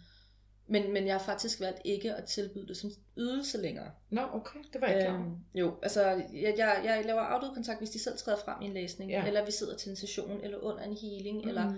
men, 0.69 0.93
men 0.93 1.07
jeg 1.07 1.15
har 1.15 1.23
faktisk 1.23 1.61
valgt 1.61 1.81
ikke 1.85 2.15
at 2.15 2.25
tilbyde 2.25 2.67
det 2.69 2.77
som 2.77 2.91
ydelse 3.17 3.59
længere. 3.59 3.91
Nå, 4.11 4.21
okay. 4.33 4.59
Det 4.73 4.81
var 4.81 4.87
jeg 4.89 5.03
klar 5.03 5.15
øhm, 5.15 5.37
Jo, 5.55 5.75
altså 5.83 6.03
jeg, 6.33 6.55
jeg, 6.59 6.83
jeg 6.85 7.03
laver 7.07 7.21
afdødkontakt, 7.21 7.79
hvis 7.79 7.91
de 7.91 7.99
selv 7.99 8.19
træder 8.19 8.39
frem 8.45 8.63
i 8.63 8.65
en 8.65 8.73
læsning, 8.73 9.11
ja. 9.11 9.27
eller 9.27 9.45
vi 9.45 9.51
sidder 9.51 9.77
til 9.77 9.91
en 9.91 9.97
session, 9.97 10.41
eller 10.43 10.59
under 10.59 10.83
en 10.83 10.97
healing, 10.97 11.43
mm. 11.43 11.49
eller 11.49 11.75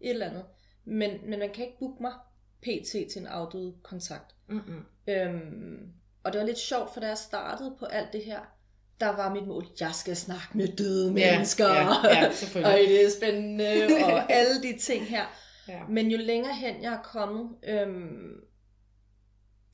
et 0.00 0.10
eller 0.10 0.26
andet. 0.26 0.44
Men, 0.84 1.10
men 1.30 1.38
man 1.38 1.50
kan 1.54 1.64
ikke 1.64 1.78
booke 1.78 2.02
mig 2.02 2.12
pt. 2.60 3.10
til 3.12 3.20
en 3.20 3.26
afdød 3.26 3.72
kontakt. 3.82 4.34
Mm-hmm. 4.48 4.84
Øhm, 5.06 5.92
og 6.24 6.32
det 6.32 6.40
var 6.40 6.46
lidt 6.46 6.58
sjovt, 6.58 6.92
for 6.92 7.00
da 7.00 7.06
jeg 7.06 7.18
startede 7.18 7.76
på 7.78 7.84
alt 7.84 8.12
det 8.12 8.24
her, 8.24 8.40
der 9.00 9.08
var 9.08 9.34
mit 9.34 9.46
mål, 9.46 9.66
jeg 9.80 9.90
skal 9.94 10.16
snakke 10.16 10.48
med 10.54 10.68
døde 10.68 11.12
mennesker, 11.12 11.66
ja, 11.66 11.74
ja, 11.74 12.20
ja, 12.20 12.26
og 12.66 12.78
det 12.88 13.04
er 13.04 13.10
spændende, 13.10 13.64
og 14.04 14.32
alle 14.38 14.62
de 14.62 14.78
ting 14.78 15.06
her. 15.06 15.24
Ja. 15.68 15.80
Men 15.88 16.10
jo 16.10 16.18
længere 16.18 16.54
hen 16.54 16.82
jeg 16.82 16.92
er 16.92 17.02
kommet, 17.02 17.50
øhm, 17.68 18.32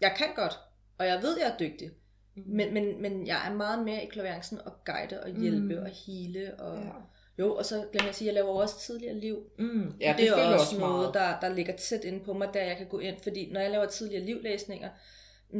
jeg 0.00 0.14
kan 0.16 0.28
godt, 0.36 0.58
og 0.98 1.06
jeg 1.06 1.22
ved, 1.22 1.38
jeg 1.38 1.48
er 1.48 1.56
dygtig. 1.56 1.90
Mm. 2.36 2.42
Men, 2.46 2.74
men, 2.74 3.02
men 3.02 3.26
jeg 3.26 3.48
er 3.48 3.54
meget 3.54 3.84
mere 3.84 4.04
i 4.04 4.06
klaverencen 4.06 4.58
og 4.64 4.72
guide 4.84 5.22
og 5.22 5.30
hjælpe 5.40 5.74
mm. 5.74 5.82
og 5.82 5.90
hele. 6.06 6.60
Og, 6.60 6.78
ja. 6.78 6.90
Jo, 7.38 7.54
og 7.54 7.64
så 7.64 7.74
glemmer 7.74 8.04
jeg 8.04 8.08
at 8.08 8.14
sige, 8.14 8.30
at 8.30 8.34
jeg 8.34 8.44
laver 8.44 8.60
også 8.60 8.80
tidligere 8.80 9.14
liv. 9.14 9.36
Mm. 9.58 9.92
Ja, 10.00 10.08
det, 10.08 10.18
det 10.18 10.28
er 10.28 10.34
også, 10.34 10.54
også 10.54 10.78
noget, 10.78 11.14
der, 11.14 11.40
der 11.40 11.48
ligger 11.48 11.76
tæt 11.76 12.04
inde 12.04 12.24
på 12.24 12.32
mig, 12.32 12.48
der 12.54 12.62
jeg 12.62 12.76
kan 12.76 12.86
gå 12.86 12.98
ind. 12.98 13.16
Fordi 13.22 13.52
når 13.52 13.60
jeg 13.60 13.70
laver 13.70 13.86
tidligere 13.86 14.24
livlæsninger, 14.24 14.88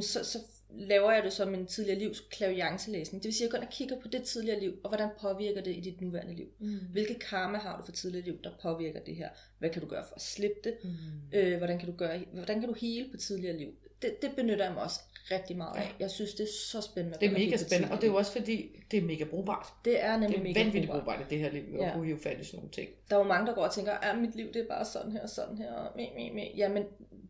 så, 0.00 0.24
så 0.24 0.38
laver 0.70 1.12
jeg 1.12 1.22
det 1.22 1.33
som 1.33 1.55
en 1.55 1.66
tidligere 1.66 1.98
livs 1.98 2.20
klaviancelæsning. 2.20 3.22
Det 3.22 3.29
vil 3.29 3.35
sige, 3.35 3.46
at 3.46 3.53
jeg 3.53 3.61
går 3.61 3.66
og 3.66 3.72
kigger 3.72 4.00
på 4.00 4.09
det 4.09 4.22
tidligere 4.22 4.61
liv, 4.61 4.74
og 4.85 4.90
hvordan 4.90 5.09
påvirker 5.20 5.62
det 5.62 5.76
i 5.76 5.81
dit 5.81 6.00
nuværende 6.00 6.35
liv. 6.35 6.48
Mm. 6.59 6.79
Hvilke 6.92 7.18
karma 7.18 7.59
har 7.59 7.76
du 7.76 7.85
for 7.85 7.92
tidligere 7.92 8.24
liv, 8.24 8.38
der 8.44 8.50
påvirker 8.62 9.00
det 9.00 9.16
her? 9.16 9.29
Hvad 9.59 9.70
kan 9.70 9.83
du 9.83 9.88
gøre 9.88 10.05
for 10.09 10.14
at 10.14 10.22
slippe 10.22 10.61
det? 10.64 10.76
Mm. 10.85 10.90
Øh, 11.38 11.59
hvordan, 11.59 11.79
kan 11.79 11.88
du 11.90 11.96
gøre, 11.96 12.24
hvordan 12.33 12.61
kan 12.61 12.68
du 12.68 12.74
hele 12.74 13.11
på 13.11 13.16
tidligere 13.16 13.57
liv? 13.59 13.74
Det, 14.03 14.23
det 14.23 14.31
benytter 14.37 14.65
jeg 14.65 14.75
mig 14.75 14.83
også 14.83 15.01
rigtig 15.31 15.57
meget 15.57 15.77
af. 15.77 15.95
Jeg 16.01 16.11
synes, 16.11 16.35
det 16.35 16.45
er 16.45 16.53
så 16.71 16.81
spændende. 16.81 17.19
Det 17.21 17.27
er 17.29 17.33
mega 17.33 17.57
spændende, 17.57 17.95
og 17.95 18.01
det 18.01 18.07
er 18.07 18.11
jo 18.11 18.17
også 18.17 18.33
fordi, 18.33 18.83
det 18.91 18.99
er 18.99 19.03
mega 19.03 19.25
brugbart. 19.25 19.67
Det 19.85 20.05
er 20.05 20.13
Det 20.13 20.21
nemlig 20.31 20.57
er 20.57 20.65
mega 20.65 20.79
brugbart. 20.87 21.05
brugbart 21.05 21.31
det 21.31 21.39
her 21.39 21.51
liv, 21.51 21.63
at 21.75 21.87
Ja. 21.87 21.93
kunne 21.93 22.07
hive 22.07 22.19
fat 22.19 22.41
i 22.41 22.45
sådan 22.45 22.57
nogle 22.59 22.71
ting. 22.71 22.89
Der 23.11 23.17
er 23.17 23.21
jo 23.21 23.27
mange, 23.27 23.47
der 23.47 23.55
går 23.55 23.63
og 23.65 23.73
tænker, 23.73 23.93
at 23.93 24.19
mit 24.19 24.35
liv 24.37 24.47
det 24.53 24.63
er 24.63 24.67
bare 24.69 24.85
sådan 24.85 25.13
her 25.13 25.23
og 25.23 25.29
sådan 25.29 25.59
her. 25.59 25.73
Og 25.73 25.93
me, 25.97 26.03
me, 26.17 26.31
me. 26.35 26.43
Jamen, 26.57 26.83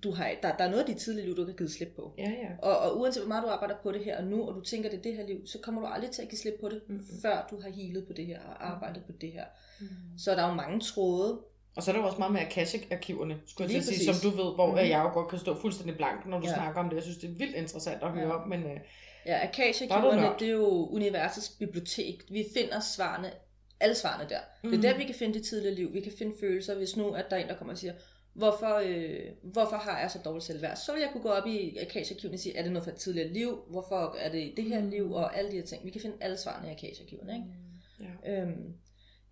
du 0.05 0.11
har, 0.11 0.31
der, 0.43 0.57
der 0.57 0.65
er 0.65 0.69
noget 0.71 0.81
af 0.83 0.87
dit 0.87 0.97
tidligere 0.97 1.27
liv, 1.27 1.37
du 1.37 1.45
kan 1.45 1.55
give 1.57 1.69
slip 1.69 1.93
på. 1.97 2.15
Ja, 2.19 2.31
ja. 2.31 2.49
Og, 2.63 2.79
og 2.79 3.01
uanset 3.01 3.23
hvor 3.23 3.29
meget 3.29 3.43
du 3.45 3.49
arbejder 3.49 3.75
på 3.83 3.93
det 3.93 4.05
her 4.05 4.19
og 4.19 4.25
nu, 4.25 4.49
og 4.49 4.55
du 4.55 4.61
tænker, 4.61 4.91
det 4.91 4.99
er 4.99 5.03
det 5.03 5.17
her 5.17 5.27
liv, 5.27 5.47
så 5.47 5.59
kommer 5.59 5.81
du 5.81 5.87
aldrig 5.87 6.11
til 6.11 6.23
at 6.23 6.29
give 6.29 6.39
slip 6.39 6.55
på 6.61 6.69
det, 6.69 6.83
Mhm. 6.89 7.05
før 7.23 7.47
du 7.51 7.61
har 7.61 7.71
healet 7.71 8.07
på 8.07 8.13
det 8.13 8.27
her 8.27 8.41
og 8.41 8.71
arbejdet 8.73 9.03
på 9.05 9.13
det 9.21 9.33
her. 9.33 9.45
Mm. 9.81 9.87
Så 10.19 10.31
der 10.35 10.43
er 10.43 10.49
jo 10.49 10.55
mange 10.55 10.81
tråde. 10.81 11.41
Og 11.77 11.83
så 11.83 11.91
er 11.91 11.93
der 11.93 12.01
jo 12.01 12.07
også 12.07 12.19
meget 12.19 12.33
med 12.33 12.41
Akashic-arkiverne, 12.41 13.41
skulle 13.47 13.65
jeg 13.67 13.73
Lige 13.73 13.83
til 13.85 13.91
at 13.93 13.99
sige, 13.99 14.15
som 14.15 14.31
du 14.31 14.37
ved, 14.37 14.55
hvor 14.55 14.67
Mhm. 14.67 14.75
mm. 14.75 14.91
jeg 14.91 14.99
jo 15.05 15.13
godt 15.13 15.29
kan 15.29 15.39
stå 15.39 15.61
fuldstændig 15.61 15.97
blank, 15.97 16.27
når 16.27 16.41
du 16.41 16.47
Ja. 16.47 16.55
snakker 16.55 16.81
om 16.81 16.89
det. 16.89 16.97
Jeg 16.97 17.03
synes, 17.03 17.19
det 17.19 17.31
er 17.31 17.35
vildt 17.35 17.57
interessant 17.57 18.03
at 18.03 18.11
høre 18.11 18.27
Ja. 18.29 18.33
om, 18.43 18.49
men 18.49 18.63
øh, 18.63 18.77
Ja, 19.27 19.39
er 20.17 20.21
nørd. 20.21 20.39
det 20.39 20.49
er 20.49 20.53
jo 20.53 20.87
universets 20.89 21.49
bibliotek. 21.49 22.23
Vi 22.31 22.45
finder 22.57 22.81
svarene, 22.81 23.31
alle 23.81 23.95
svarene 23.95 24.29
der. 24.29 24.39
Det 24.63 24.69
er 24.69 24.69
Mhm. 24.73 24.83
der, 24.83 24.97
vi 24.99 25.05
kan 25.05 25.15
finde 25.15 25.35
det 25.39 25.47
tidligere 25.47 25.75
liv. 25.75 25.95
Vi 25.95 26.01
kan 26.01 26.13
finde 26.19 26.35
følelser, 26.41 26.75
hvis 26.75 26.97
nu 26.97 27.11
at 27.13 27.25
der 27.31 27.37
er 27.37 27.41
en, 27.41 27.49
der 27.49 27.57
kommer 27.57 27.73
og 27.75 27.79
siger, 27.79 27.93
hvorfor, 28.35 28.81
øh, 28.85 29.21
hvorfor 29.43 29.77
har 29.77 30.01
jeg 30.01 30.11
så 30.11 30.19
dårligt 30.25 30.45
selvværd? 30.45 30.77
Så 30.77 30.93
vil 30.93 31.01
jeg 31.01 31.11
kunne 31.13 31.23
gå 31.23 31.29
op 31.29 31.47
i 31.47 31.77
Akasha-kivene 31.77 32.35
og 32.37 32.39
sige, 32.41 32.57
er 32.57 32.63
det 32.63 32.73
noget 32.73 32.85
fra 32.85 32.93
et 32.93 32.97
tidligere 32.99 33.29
liv? 33.29 33.59
Hvorfor 33.71 34.17
er 34.19 34.31
det 34.33 34.53
det 34.57 34.65
her 34.65 34.81
Mhm. 34.81 34.91
liv? 34.91 35.13
Og 35.13 35.39
alle 35.39 35.51
de 35.51 35.57
her 35.57 35.65
ting. 35.67 35.85
Vi 35.85 35.91
kan 35.91 36.01
finde 36.01 36.17
alle 36.21 36.37
svarene 36.37 36.69
i 36.69 36.71
Akasha-kivene, 36.71 37.33
ikke? 37.35 37.47
ja. 38.25 38.43
Øhm, 38.43 38.75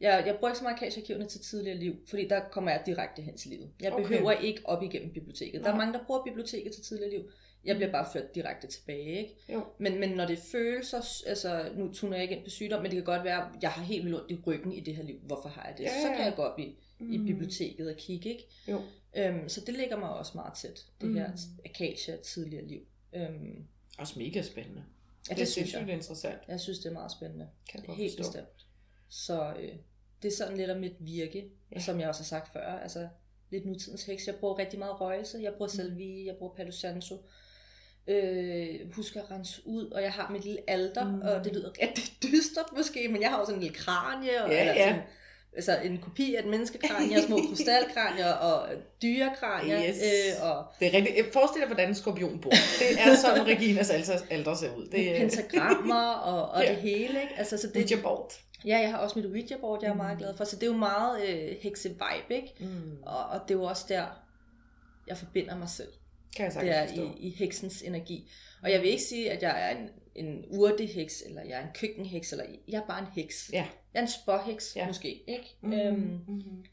jeg, 0.01 0.23
jeg 0.27 0.35
bruger 0.35 0.49
ikke 0.51 0.59
så 0.59 0.65
meget 0.65 0.77
akasha 0.77 1.01
til 1.29 1.41
tidligere 1.41 1.77
liv, 1.79 1.97
fordi 2.09 2.29
der 2.29 2.41
kommer 2.51 2.71
jeg 2.71 2.83
direkte 2.87 3.23
hen 3.23 3.37
til 3.37 3.51
livet. 3.51 3.71
Jeg 3.81 3.93
Okay. 3.93 4.03
behøver 4.09 4.33
ikke 4.33 4.61
op 4.65 4.83
igennem 4.83 5.13
biblioteket. 5.13 5.65
Der 5.65 5.73
er 5.73 5.77
mange, 5.77 5.93
der 5.93 6.05
bruger 6.07 6.25
biblioteket 6.25 6.73
til 6.73 6.83
tidligere 6.85 7.11
liv. 7.11 7.31
Jeg 7.65 7.77
bliver 7.77 7.93
bare 7.93 8.07
ført 8.13 8.35
direkte 8.35 8.67
tilbage, 8.67 9.19
ikke? 9.19 9.37
Jo. 9.53 9.65
Men, 9.79 10.01
men 10.01 10.11
når 10.11 10.27
det 10.27 10.39
følelser, 10.39 11.25
altså 11.27 11.71
nu 11.77 11.93
tuner 11.93 12.15
jeg 12.17 12.23
ikke 12.23 12.35
ind 12.37 12.45
på 12.45 12.51
sygdom, 12.51 12.83
men 12.83 12.91
det 12.91 12.97
kan 12.97 13.05
godt 13.05 13.25
være, 13.25 13.43
at 13.57 13.63
jeg 13.63 13.71
har 13.71 13.83
helt 13.85 14.05
vildt 14.05 14.21
ondt 14.21 14.31
i 14.31 14.39
ryggen 14.47 14.73
i 14.73 14.81
det 14.81 14.97
her 14.97 15.03
liv. 15.03 15.19
Hvorfor 15.23 15.49
har 15.49 15.67
jeg 15.69 15.79
det? 15.79 15.85
Ja, 15.85 16.01
Så 16.03 16.09
ja. 16.09 16.17
kan 16.17 16.25
jeg 16.25 16.35
gå 16.37 16.43
op 16.43 16.59
i, 16.59 16.63
i 17.01 17.19
Mm. 17.19 17.27
biblioteket 17.27 17.89
og 17.91 17.97
kigge, 17.97 18.29
ikke? 18.31 18.45
Jo. 18.69 18.81
Øhm, 19.17 19.49
så 19.49 19.61
det 19.61 19.75
ligger 19.75 19.97
mig 19.97 20.11
også 20.11 20.33
meget 20.35 20.55
tæt, 20.55 20.87
det 21.01 21.09
Mm. 21.09 21.15
her 21.15 21.31
akasha 21.65 22.17
tidligere 22.17 22.65
liv. 22.65 22.81
Øhm, 23.15 23.65
Også 23.99 24.19
mega 24.19 24.43
spændende. 24.43 24.85
ja, 25.29 25.35
det, 25.35 25.41
det, 25.41 25.49
synes 25.49 25.73
jeg. 25.73 25.81
Det 25.81 25.91
er 25.91 25.95
interessant. 25.95 26.39
Jeg 26.49 26.61
synes, 26.61 26.79
det 26.79 26.87
er 26.89 26.93
meget 26.93 27.13
spændende. 27.13 27.49
Kan 27.71 27.81
jeg 27.81 27.87
godt 27.87 27.99
Helt 27.99 28.17
forstå. 28.17 28.23
bestemt. 28.33 28.67
Så 29.09 29.55
øh, 29.61 29.75
det 30.23 30.33
er 30.33 30.37
sådan 30.37 30.57
lidt 30.57 30.71
om 30.71 30.81
mit 30.81 30.93
virke, 31.01 31.45
Ja. 31.75 31.81
som 31.81 32.01
jeg 32.01 32.09
også 32.09 32.21
har 32.21 32.25
sagt 32.27 32.53
før. 32.53 32.79
Altså 32.83 33.09
lidt 33.51 33.67
nutidens 33.67 34.05
heks. 34.05 34.27
Jeg 34.27 34.35
bruger 34.35 34.59
rigtig 34.59 34.79
meget 34.79 35.01
røgelse. 35.01 35.39
Jeg 35.43 35.53
bruger 35.53 35.71
Mm. 35.73 35.77
salvie, 35.77 36.27
jeg 36.27 36.35
bruger 36.39 36.55
palo 36.55 36.71
santo. 36.73 37.15
Øh, 38.09 38.93
husker 38.95 39.23
at 39.23 39.31
rense 39.31 39.63
ud, 39.65 39.91
og 39.91 40.03
jeg 40.03 40.13
har 40.13 40.31
mit 40.33 40.45
lille 40.45 40.61
alter, 40.71 41.05
Mm. 41.09 41.21
og 41.21 41.45
det 41.45 41.53
lyder 41.53 41.71
rigtig 41.83 42.05
dystert 42.33 42.67
måske, 42.77 43.09
men 43.09 43.23
jeg 43.23 43.31
har 43.31 43.37
også 43.39 43.53
en 43.53 43.61
lille 43.61 43.75
kranie, 43.77 44.45
og 44.45 44.51
Ja, 44.51 44.61
eller 44.61 44.73
ja. 44.75 44.89
Sådan, 44.89 45.03
altså 45.57 45.79
en 45.85 45.99
kopi 45.99 46.35
af 46.35 46.43
et 46.43 46.49
menneskekranie, 46.49 47.17
og 47.17 47.23
små 47.23 47.39
krystalkranier, 47.49 48.33
og 48.33 48.69
dyrekranier, 49.03 49.89
Yes. 49.89 49.97
øh, 49.97 50.49
og 50.51 50.65
Det 50.81 50.89
er 50.89 50.93
rigtigt. 50.99 51.33
Forestil 51.33 51.61
dig, 51.61 51.67
hvordan 51.69 51.89
en 51.89 51.95
skorpion 51.95 52.41
bor. 52.41 52.51
Det 52.51 53.01
er 53.01 53.15
sådan, 53.17 53.47
Reginas 53.57 53.91
alter, 53.91 54.13
alter 54.31 54.55
ser 54.55 54.75
ud. 54.77 54.87
Det 54.87 55.11
er 55.17 55.19
pentagrammer, 55.21 56.09
og, 56.13 56.49
og 56.51 56.63
Ja. 56.63 56.69
det 56.71 56.77
hele, 56.77 57.23
ikke? 57.23 57.35
Altså, 57.39 57.57
så 57.59 57.67
det, 57.75 57.77
Ouija 57.93 58.03
board. 58.03 58.33
Ja, 58.67 58.79
jeg 58.79 58.91
har 58.91 58.99
også 58.99 59.19
mit 59.19 59.27
Ouija-board, 59.27 59.79
jeg 59.83 59.89
er 59.89 59.93
Mm. 59.93 59.99
meget 59.99 60.19
glad 60.19 60.37
for. 60.37 60.45
Så 60.45 60.57
det 60.57 60.63
er 60.63 60.67
jo 60.67 60.77
meget 60.77 61.29
øh, 61.29 61.57
hekse-vibe, 61.61 62.35
ikke? 62.35 62.55
Mm. 62.61 63.03
Og, 63.03 63.25
og 63.27 63.41
det 63.49 63.55
er 63.55 63.59
jo 63.59 63.65
også 63.65 63.85
der, 63.89 64.07
jeg 65.07 65.17
forbinder 65.17 65.59
mig 65.59 65.69
selv. 65.69 65.89
Kan 66.37 66.45
jeg 66.45 66.63
Det 66.63 66.71
er 66.77 66.87
forstå. 66.87 67.03
i, 67.03 67.27
i 67.27 67.31
heksens 67.31 67.83
energi. 67.83 68.31
Og 68.63 68.71
jeg 68.73 68.81
vil 68.81 68.91
ikke 68.91 69.03
sige, 69.03 69.31
at 69.31 69.43
jeg 69.43 69.71
er 69.73 69.77
en, 69.79 69.89
en 70.15 70.45
urteheks, 70.49 71.23
eller 71.27 71.43
jeg 71.43 71.59
er 71.61 71.63
en 71.63 71.73
køkkenheks, 71.75 72.33
eller 72.33 72.45
jeg 72.69 72.79
er 72.83 72.87
bare 72.87 73.01
en 73.01 73.07
heks. 73.15 73.51
Ja. 73.53 73.67
Jeg 73.95 74.01
er 74.01 74.03
en 74.03 74.09
spåheks, 74.09 74.77
Ja. 74.77 74.87
måske, 74.87 75.23
ikke? 75.31 75.57
Mm. 75.61 75.73
Øhm, 75.73 76.19
Mm. 76.29 76.65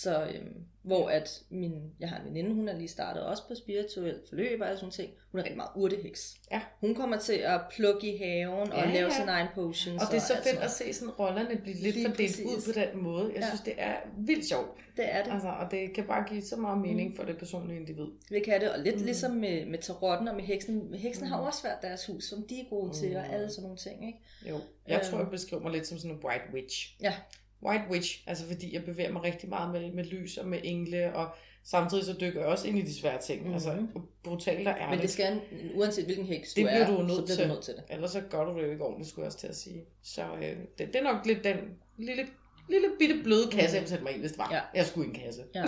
Så 0.00 0.24
øhm, 0.34 0.56
hvor 0.82 1.08
at 1.08 1.42
min, 1.50 1.72
jeg 2.00 2.08
har 2.08 2.18
en 2.18 2.24
veninde, 2.26 2.54
hun 2.54 2.68
er 2.68 2.76
lige 2.78 2.88
startet 2.88 3.22
også 3.22 3.42
på 3.48 3.54
spirituel 3.54 4.20
forløb 4.28 4.60
og 4.60 4.76
sådan 4.76 4.90
ting. 4.90 5.10
Hun 5.32 5.38
er 5.38 5.44
rigtig 5.44 5.56
meget 5.56 5.70
urteheks. 5.76 6.36
Ja. 6.50 6.60
Hun 6.80 6.94
kommer 6.94 7.18
til 7.18 7.32
at 7.32 7.60
plukke 7.70 8.14
i 8.14 8.16
haven 8.16 8.72
og 8.72 8.78
Ja, 8.78 8.92
lave 8.94 9.08
ja. 9.08 9.16
sin 9.20 9.28
egen 9.28 9.48
potions. 9.54 10.02
Og 10.02 10.08
det 10.10 10.16
er 10.16 10.20
så 10.20 10.34
alt 10.34 10.44
fedt 10.44 10.58
at 10.60 10.70
se 10.70 10.92
sådan 10.92 11.10
rollerne 11.14 11.56
blive 11.62 11.76
lidt 11.76 11.94
Lige 11.96 12.06
fordelt 12.08 12.30
præcis. 12.30 12.46
ud 12.46 12.72
på 12.74 12.80
den 12.80 13.02
måde. 13.02 13.24
Jeg 13.34 13.40
Ja. 13.40 13.46
synes, 13.46 13.60
det 13.60 13.74
er 13.76 13.96
vildt 14.18 14.46
sjovt. 14.48 14.68
Det 14.96 15.14
er 15.14 15.24
det. 15.24 15.32
Altså, 15.32 15.48
og 15.48 15.70
det 15.70 15.92
kan 15.94 16.04
bare 16.04 16.24
give 16.28 16.42
så 16.42 16.56
meget 16.56 16.78
mening 16.80 17.16
for 17.16 17.22
det 17.24 17.38
personlige 17.38 17.80
individ. 17.80 18.06
Det 18.28 18.44
kan 18.44 18.60
det, 18.60 18.70
og 18.72 18.78
lidt 18.78 18.94
Mm. 18.94 19.00
mm. 19.00 19.04
ligesom 19.06 19.30
med, 19.30 19.66
med 19.66 19.78
tarotten 19.78 20.28
og 20.28 20.34
med 20.36 20.44
heksen. 20.44 20.94
Heksen 20.94 21.24
Mm. 21.24 21.30
har 21.32 21.38
også 21.40 21.62
været 21.62 21.78
deres 21.82 22.06
hus, 22.06 22.24
som 22.24 22.42
de 22.48 22.60
er 22.60 22.64
gode 22.70 22.86
mm. 22.86 22.92
til, 22.92 23.16
og 23.16 23.24
Mm. 23.28 23.34
alle 23.34 23.50
sådan 23.50 23.62
nogle 23.62 23.76
ting, 23.78 24.06
ikke? 24.06 24.18
Jo, 24.48 24.60
jeg 24.88 24.94
Øhm. 24.96 25.04
tror, 25.10 25.18
jeg 25.18 25.30
beskriver 25.30 25.62
mig 25.62 25.72
lidt 25.72 25.86
som 25.86 25.98
sådan 25.98 26.16
en 26.16 26.24
white 26.24 26.44
witch. 26.54 26.96
Ja. 27.02 27.14
White 27.62 27.84
witch, 27.90 28.22
altså 28.26 28.46
fordi 28.46 28.74
jeg 28.74 28.84
bevæger 28.84 29.12
mig 29.12 29.22
rigtig 29.22 29.48
meget 29.48 29.72
med, 29.72 29.92
med 29.92 30.04
lys 30.04 30.36
og 30.38 30.48
med 30.48 30.58
engle, 30.64 31.12
og 31.16 31.28
samtidig 31.64 32.04
så 32.04 32.16
dykker 32.20 32.40
jeg 32.40 32.48
også 32.48 32.68
ind 32.68 32.78
i 32.78 32.82
de 32.82 32.94
svære 32.94 33.20
ting. 33.20 33.42
Mhm. 33.44 33.52
Altså 33.54 33.86
brutalt 34.24 34.68
og 34.68 34.74
Men 34.74 34.82
ærligt. 34.82 35.02
det 35.02 35.10
skal, 35.10 35.40
uanset 35.74 36.04
hvilken 36.04 36.26
heks 36.26 36.54
Det 36.54 36.64
du 36.64 36.68
er, 36.70 36.86
du 36.86 37.02
nødt 37.02 37.10
så 37.16 37.22
bliver 37.22 37.36
til. 37.36 37.44
du 37.48 37.48
nødt 37.52 37.64
til 37.64 37.74
det. 37.74 37.82
Ellers 37.90 38.10
så 38.10 38.20
gør 38.30 38.44
du 38.44 38.58
det 38.60 38.66
jo 38.66 38.70
ikke 38.70 38.84
ordentligt, 38.84 39.10
skulle 39.10 39.22
jeg 39.22 39.26
også 39.26 39.38
til 39.38 39.46
at 39.46 39.56
sige. 39.56 39.84
Så 40.02 40.22
øh, 40.36 40.42
det, 40.78 40.86
det 40.86 40.96
er 40.96 41.02
nok 41.02 41.26
lidt 41.26 41.44
den 41.44 41.56
lille, 41.98 42.26
lille 42.68 42.88
bitte 42.98 43.14
bløde 43.24 43.48
kasse, 43.52 43.74
jeg 43.74 43.82
vil 43.82 43.88
sætte 43.88 44.04
mig 44.04 44.16
i, 44.16 44.20
hvis 44.20 44.30
det 44.30 44.38
var. 44.38 44.48
Ja. 44.52 44.60
Jeg 44.74 44.86
skulle 44.86 45.06
i 45.06 45.08
en 45.10 45.14
kasse. 45.24 45.42
Ja. 45.54 45.64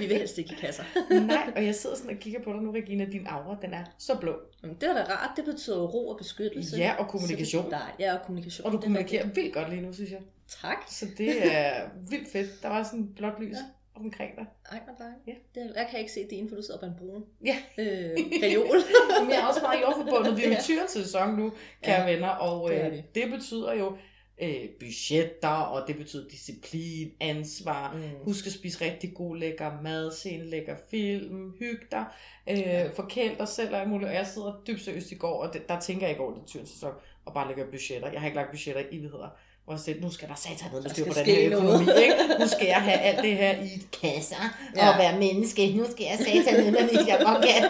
Vi 0.00 0.06
vil 0.06 0.16
helst 0.16 0.38
ikke 0.38 0.54
i 0.54 0.56
kasser. 0.60 0.82
Nej, 1.26 1.52
og 1.56 1.64
jeg 1.64 1.74
sidder 1.74 1.96
sådan 1.96 2.10
og 2.10 2.20
kigger 2.20 2.40
på 2.42 2.52
dig 2.52 2.62
nu, 2.62 2.70
Regina. 2.72 3.04
Din 3.04 3.26
aura, 3.26 3.56
den 3.62 3.74
er 3.74 3.84
så 3.98 4.16
blå. 4.20 4.36
Men 4.62 4.74
det 4.80 4.82
er 4.88 4.94
da 4.94 5.02
rart, 5.02 5.30
det 5.36 5.44
betyder 5.44 5.86
ro 5.86 6.08
og 6.08 6.16
beskyttelse. 6.18 6.76
Ja, 6.76 6.94
og 6.98 7.08
kommunikation. 7.08 7.64
Det 7.64 7.72
er 7.72 7.78
dejligt. 7.78 8.00
Ja, 8.00 8.14
og 8.14 8.20
kommunikation. 8.26 8.66
Og 8.66 8.72
du 8.72 8.76
Det 8.76 8.82
er 8.82 8.86
kommunikerer 8.86 9.22
rigtigt. 9.24 9.36
vildt 9.36 9.54
godt 9.54 9.70
lige 9.70 9.82
nu, 9.82 9.92
synes 9.92 10.10
jeg. 10.10 10.20
Tak. 10.62 10.76
Så 10.88 11.06
det 11.18 11.54
er 11.56 11.72
vildt 12.10 12.32
fedt. 12.32 12.62
Der 12.62 12.68
var 12.68 12.82
sådan 12.82 13.08
blåt 13.16 13.32
lys 13.40 13.56
Ja. 13.56 14.00
omkring 14.00 14.36
dig. 14.36 14.46
Ej, 14.72 14.80
hvor 14.84 14.94
dejligt. 15.04 15.26
Ja. 15.26 15.60
Det, 15.60 15.72
jeg 15.76 15.86
kan 15.90 15.98
ikke 16.00 16.12
se 16.12 16.26
din, 16.30 16.48
for 16.48 16.56
du 16.56 16.62
sidder 16.62 16.80
på 16.80 16.86
en 16.86 16.92
brun 16.98 17.24
Ja. 17.44 17.56
øh, 17.78 18.10
reol. 18.42 18.76
Men 19.22 19.30
jeg 19.30 19.38
er 19.42 19.46
også 19.46 19.60
meget 19.62 19.80
jordforbundet. 19.82 20.36
Vi 20.36 20.42
er 20.44 20.48
jo 20.48 20.54
Ja. 20.80 20.86
sæson 20.88 21.34
nu, 21.38 21.52
kære 21.82 22.00
Ja, 22.02 22.12
venner. 22.12 22.28
Og 22.28 22.70
det 22.70 22.84
øh, 22.86 22.92
vi. 22.92 23.02
det 23.14 23.30
betyder 23.30 23.72
jo 23.74 23.96
øh, 24.42 24.68
budgetter, 24.80 25.48
og 25.48 25.88
det 25.88 25.96
betyder 25.96 26.28
disciplin, 26.28 27.10
ansvar. 27.20 27.92
Mm. 27.94 28.02
Husk 28.24 28.46
at 28.46 28.52
spise 28.52 28.84
rigtig 28.84 29.14
god, 29.14 29.36
lækker 29.36 29.82
mad, 29.82 30.12
se 30.12 30.30
en 30.30 30.44
lækker 30.46 30.76
film, 30.90 31.52
hygge 31.58 31.86
dig, 31.90 32.04
øh, 32.50 32.58
Ja. 32.58 32.88
forkæl 32.88 33.38
dig 33.38 33.48
selv 33.48 33.74
og 33.74 33.80
alt 33.80 33.88
muligt. 33.90 34.08
Og 34.08 34.14
jeg 34.14 34.26
sidder 34.26 34.62
dybt 34.66 34.80
seriøst 34.80 35.12
i 35.12 35.14
går, 35.14 35.42
og 35.42 35.52
det, 35.54 35.68
der 35.68 35.80
tænker 35.80 36.02
jeg 36.06 36.10
ikke 36.10 36.22
over 36.22 36.34
det 36.34 36.42
tyrens 36.46 36.68
sæson, 36.70 36.92
og 37.24 37.34
bare 37.34 37.48
lægger 37.48 37.70
budgetter. 37.70 38.10
Jeg 38.12 38.20
har 38.20 38.26
ikke 38.26 38.36
lagt 38.36 38.50
budgetter 38.50 38.82
i 38.82 38.96
evigheder. 38.98 39.28
Hvor 39.68 39.74
jeg 39.74 39.80
sagde, 39.80 40.00
nu 40.00 40.10
skal 40.10 40.28
der 40.28 40.72
med 40.72 40.82
Der 40.82 40.88
styr 40.88 41.04
på 41.04 41.12
den 41.12 41.24
her 41.24 41.50
noget. 41.50 41.64
økonomi. 41.64 42.02
Ikke? 42.02 42.14
Nu 42.40 42.46
skal 42.46 42.66
jeg 42.66 42.82
have 42.82 42.98
alt 42.98 43.22
det 43.22 43.36
her 43.36 43.52
i 43.62 43.82
kasser 44.02 44.42
Ja. 44.76 44.88
og 44.92 44.98
være 44.98 45.18
menneske. 45.18 45.74
Nu 45.76 45.84
skal 45.90 46.04
jeg 46.10 46.18
satan 46.18 46.64
ned 46.64 46.70
med 46.72 46.82
mit 46.82 47.06
jeg 47.08 47.20
godt 47.24 47.44
kan. 47.48 47.62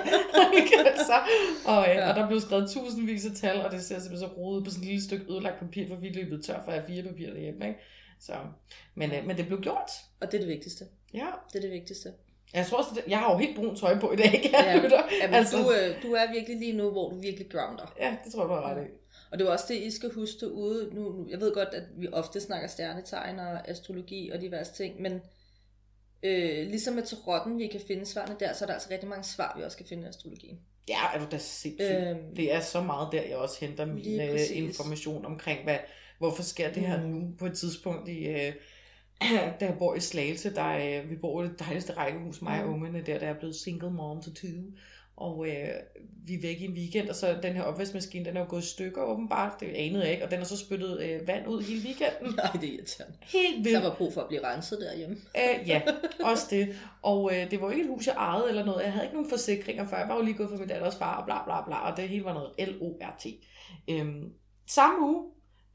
Altså, 0.87 1.17
og, 1.73 1.89
øh, 1.89 1.95
Ja. 1.97 2.09
og 2.11 2.17
der 2.17 2.27
blev 2.29 2.41
skrevet 2.41 2.71
tusindvis 2.71 3.25
af 3.27 3.33
tal, 3.41 3.57
og 3.65 3.71
det 3.73 3.83
ser 3.83 3.99
simpelthen 4.01 4.29
så 4.29 4.35
rodet 4.37 4.65
på 4.65 4.71
sådan 4.71 4.83
et 4.83 4.89
lille 4.89 5.05
stykke 5.05 5.25
ødelagt 5.33 5.59
papir, 5.61 5.89
for 5.89 5.97
vi 5.97 6.09
løbet 6.09 6.45
tør 6.45 6.61
for 6.65 6.73
at 6.73 6.79
have 6.79 6.87
fire 6.89 7.03
papir 7.03 7.27
derhjemme. 7.33 7.67
Ikke? 7.69 7.81
Så, 8.21 8.33
men, 8.95 9.13
øh, 9.13 9.27
men 9.27 9.37
det 9.37 9.47
blev 9.47 9.61
gjort. 9.61 9.91
Og 10.21 10.27
det 10.33 10.35
er 10.35 10.43
det 10.45 10.49
vigtigste. 10.49 10.85
Ja. 11.15 11.27
Det 11.53 11.57
er 11.59 11.61
det 11.61 11.71
vigtigste. 11.71 12.09
Jeg 12.55 12.67
tror 12.67 12.79
også, 12.79 12.91
jeg 13.09 13.19
har 13.19 13.33
jo 13.33 13.39
helt 13.39 13.57
brun 13.57 13.77
tøj 13.77 13.99
på 13.99 14.13
i 14.13 14.17
dag, 14.17 14.31
kan 14.43 14.51
Ja. 14.53 14.71
jeg 14.71 14.83
lytter. 14.83 15.03
Jamen, 15.23 15.35
Altså- 15.35 15.57
altså... 15.57 15.71
du, 15.73 15.75
øh, 15.79 16.03
du 16.03 16.13
er 16.15 16.33
virkelig 16.33 16.59
lige 16.59 16.73
nu, 16.77 16.91
hvor 16.91 17.11
du 17.11 17.21
virkelig 17.21 17.47
grounder. 17.53 17.93
Ja, 18.01 18.17
det 18.25 18.33
tror 18.33 18.43
jeg, 18.43 18.49
du 18.49 18.55
har 18.55 18.71
ret 18.71 18.83
i. 18.85 18.89
Og 19.31 19.39
det 19.39 19.47
er 19.47 19.51
også 19.51 19.65
det, 19.69 19.75
I 19.75 19.91
skal 19.91 20.13
huske 20.15 20.41
derude. 20.41 20.91
Nu, 20.95 21.13
nu, 21.13 21.27
jeg 21.31 21.41
ved 21.41 21.55
godt, 21.55 21.69
at 21.69 21.83
vi 21.97 22.09
ofte 22.13 22.41
snakker 22.41 22.69
stjernetegn 22.69 23.39
og 23.39 23.69
astrologi 23.69 24.31
og 24.31 24.41
diverse 24.41 24.73
ting, 24.75 25.03
men 25.03 25.13
øh, 26.23 26.67
ligesom 26.67 26.95
med 26.95 27.03
tarotten, 27.03 27.59
vi 27.59 27.67
kan 27.67 27.81
finde 27.87 28.07
svarene 28.07 28.37
der, 28.41 28.53
så 28.53 28.65
er 28.65 28.67
der 28.67 28.75
altså 28.75 28.89
rigtig 28.91 29.09
mange 29.09 29.25
svar, 29.25 29.55
vi 29.59 29.63
også 29.65 29.77
kan 29.77 29.87
finde 29.87 30.03
i 30.03 30.07
astrologien. 30.07 30.59
Ja, 30.89 30.99
er 31.15 31.19
du 31.19 31.27
da 31.31 31.39
sindssyg. 31.39 31.95
Øhm, 31.95 32.35
Det 32.37 32.55
er 32.55 32.61
så 32.61 32.83
meget 32.83 33.09
der, 33.13 33.23
jeg 33.23 33.37
også 33.37 33.57
henter 33.61 33.85
min 33.87 34.21
øh, 34.21 34.39
information 34.53 35.25
omkring, 35.25 35.65
hvad, 35.65 35.79
hvorfor 36.19 36.43
sker 36.43 36.73
det 36.73 36.83
her 36.87 37.03
Mm. 37.03 37.09
nu 37.09 37.35
på 37.39 37.47
et 37.47 37.53
tidspunkt 37.59 38.09
i... 38.09 38.27
Øh, 38.27 38.53
da 39.61 39.65
jeg 39.67 39.77
bor 39.79 39.95
i 39.95 40.01
Slagelse, 40.01 40.55
der 40.55 40.63
er, 40.63 41.03
vi 41.07 41.17
bor 41.17 41.43
i 41.43 41.47
det 41.49 41.59
dejligste 41.59 41.93
rækkehus, 41.93 42.43
mig 42.43 42.63
og 42.63 42.69
Mm. 42.69 42.75
ungerne 42.75 43.03
der, 43.07 43.19
der 43.19 43.27
er 43.29 43.39
blevet 43.39 43.57
single 43.57 43.91
mom 43.91 44.23
to 44.23 44.31
two. 44.35 44.49
Og 45.21 45.49
øh, 45.49 45.69
vi 46.27 46.35
er 46.35 46.41
væk 46.43 46.61
i 46.61 46.65
en 46.65 46.73
weekend, 46.73 47.09
og 47.09 47.15
så 47.15 47.39
den 47.43 47.53
her 47.53 47.63
opvaskemaskine, 47.63 48.25
den 48.25 48.37
er 48.37 48.41
jo 48.41 48.47
gået 48.49 48.63
i 48.63 48.67
stykker 48.67 49.03
åbenbart. 49.03 49.61
Det 49.61 49.67
anede 49.67 50.05
jeg 50.05 50.13
ikke, 50.13 50.25
og 50.25 50.31
den 50.31 50.39
har 50.39 50.45
så 50.45 50.57
spyttet 50.57 51.01
øh, 51.01 51.29
vand 51.29 51.49
ud 51.49 51.63
hele 51.63 51.85
weekenden. 51.85 52.35
Nej, 52.45 52.53
det 52.53 52.65
er 52.69 52.73
irriterende. 52.73 53.17
Helt 53.21 53.65
vildt. 53.65 53.83
Der 53.83 53.89
var 53.89 53.95
brug 53.97 54.13
for 54.13 54.21
at 54.21 54.29
blive 54.29 54.45
renset 54.45 54.79
derhjemme. 54.81 55.17
Øh, 55.37 55.69
ja, 55.69 55.83
også 56.23 56.47
det. 56.51 56.77
Og 57.03 57.31
øh, 57.35 57.51
det 57.51 57.61
var 57.61 57.67
jo 57.67 57.71
ikke 57.71 57.83
et 57.83 57.89
hus, 57.89 58.07
jeg 58.07 58.15
ejede 58.15 58.49
eller 58.49 58.65
noget. 58.65 58.85
Jeg 58.85 58.93
havde 58.93 59.05
ikke 59.05 59.15
nogen 59.15 59.31
forsikringer 59.31 59.87
før. 59.87 59.99
Jeg 59.99 60.09
var 60.09 60.17
jo 60.17 60.23
lige 60.23 60.37
gået 60.37 60.49
for 60.51 60.57
min 60.57 60.69
datters 60.69 60.97
far 60.97 61.17
og 61.21 61.25
bla 61.25 61.45
bla 61.45 61.65
bla. 61.67 61.91
Og 61.91 61.97
det 61.97 62.09
hele 62.09 62.25
var 62.25 62.35
noget 62.35 62.69
L-O-R-T. 62.69 63.27
Øhm, 63.89 64.33
samme 64.67 65.07
uge, 65.07 65.25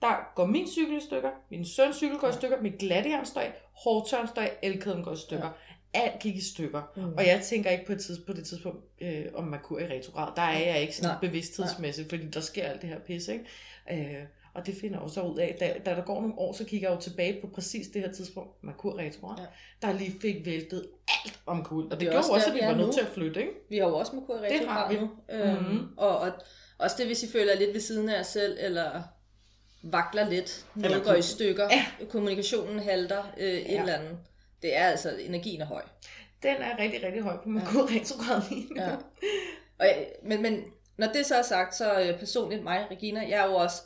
der 0.01 0.33
går 0.35 0.45
min 0.45 0.67
cykel 0.67 0.97
i 0.97 1.01
stykker, 1.01 1.29
min 1.51 1.65
søns 1.65 1.95
cykel 1.95 2.17
går 2.17 2.27
i 2.27 2.33
stykker, 2.33 2.61
mit 2.61 2.77
glattejernstøj, 2.77 3.51
hårdtørnstøj, 3.83 4.49
elkæden 4.63 5.03
går 5.03 5.13
i 5.13 5.17
stykker. 5.17 5.45
Ja. 5.45 5.72
Alt 5.93 6.19
gik 6.19 6.35
i 6.35 6.41
stykker. 6.41 6.91
Mm. 6.95 7.13
Og 7.13 7.27
jeg 7.27 7.41
tænker 7.41 7.69
ikke 7.69 7.85
på, 7.85 7.91
et 7.91 7.99
tids, 7.99 8.19
på 8.19 8.33
det 8.33 8.45
tidspunkt, 8.45 8.85
øh, 9.01 9.25
om 9.33 9.43
Merkur 9.43 9.79
i 9.79 9.87
retrograd. 9.87 10.27
Der 10.35 10.41
er 10.41 10.65
jeg 10.65 10.81
ikke 10.81 10.95
sådan 10.95 11.09
Nej. 11.09 11.29
bevidsthedsmæssigt, 11.29 12.09
fordi 12.09 12.27
der 12.27 12.39
sker 12.39 12.65
alt 12.65 12.81
det 12.81 12.89
her 12.89 12.99
pisse. 12.99 13.33
Ikke? 13.33 14.15
Øh, 14.19 14.25
og 14.53 14.65
det 14.65 14.75
finder 14.81 14.97
jeg 14.97 15.03
også 15.03 15.21
ud 15.21 15.39
af. 15.39 15.57
Da, 15.59 15.73
da 15.85 15.95
der 15.95 16.05
går 16.05 16.21
nogle 16.21 16.37
år, 16.37 16.53
så 16.53 16.65
kigger 16.65 16.89
jeg 16.89 16.95
jo 16.95 17.01
tilbage 17.01 17.41
på 17.41 17.47
præcis 17.47 17.87
det 17.87 18.01
her 18.01 18.11
tidspunkt, 18.11 18.63
Merkur 18.63 18.97
retrograd, 18.97 19.37
ja. 19.39 19.87
der 19.87 19.93
lige 19.93 20.15
fik 20.21 20.45
væltet 20.45 20.87
alt 21.07 21.39
om 21.45 21.63
kul. 21.63 21.83
Og 21.83 21.91
det, 21.91 21.99
det 21.99 22.09
gjorde 22.09 22.17
også, 22.17 22.49
at 22.49 22.55
vi 22.55 22.59
var 22.61 22.75
nødt 22.75 22.93
til 22.93 23.01
at 23.01 23.07
flytte. 23.07 23.39
Ikke? 23.39 23.51
Vi 23.69 23.77
har 23.77 23.87
jo 23.87 23.95
også 23.95 24.15
Merkur 24.15 24.35
retrograd 24.41 24.99
nu. 24.99 25.09
Øhm, 25.31 25.59
mm-hmm. 25.59 25.87
og, 25.97 26.17
og 26.17 26.31
også 26.77 26.95
det, 26.99 27.05
hvis 27.05 27.23
I 27.23 27.31
føler 27.31 27.55
lidt 27.55 27.73
ved 27.73 27.81
siden 27.81 28.09
af 28.09 28.17
jer 28.17 28.23
selv, 28.23 28.57
eller 28.59 29.01
vakler 29.83 30.29
lidt, 30.29 30.65
noget 30.75 31.03
går 31.03 31.13
i 31.13 31.21
stykker, 31.21 31.63
ja. 31.71 32.05
kommunikationen 32.09 32.79
halter, 32.79 33.23
øh, 33.37 33.53
ja. 33.53 33.57
et 33.57 33.79
eller 33.79 33.93
andet. 33.93 34.17
Det 34.63 34.77
er 34.77 34.85
altså, 34.85 35.17
energien 35.19 35.61
er 35.61 35.65
høj. 35.65 35.81
Den 36.43 36.55
er 36.55 36.77
rigtig, 36.79 37.03
rigtig 37.03 37.21
høj 37.21 37.37
på 37.43 37.49
Merkur 37.49 37.91
ja. 37.91 37.99
retrograd 37.99 38.41
lige 38.49 38.73
nu. 38.73 38.81
Ja. 38.81 38.95
Og, 39.79 39.87
men, 40.23 40.41
men 40.41 40.63
når 40.97 41.07
det 41.07 41.25
så 41.25 41.35
er 41.35 41.41
sagt, 41.41 41.75
så 41.75 42.01
øh, 42.01 42.19
personligt 42.19 42.63
mig, 42.63 42.87
Regina, 42.91 43.19
jeg 43.19 43.45
er 43.45 43.45
jo 43.45 43.55
også, 43.55 43.81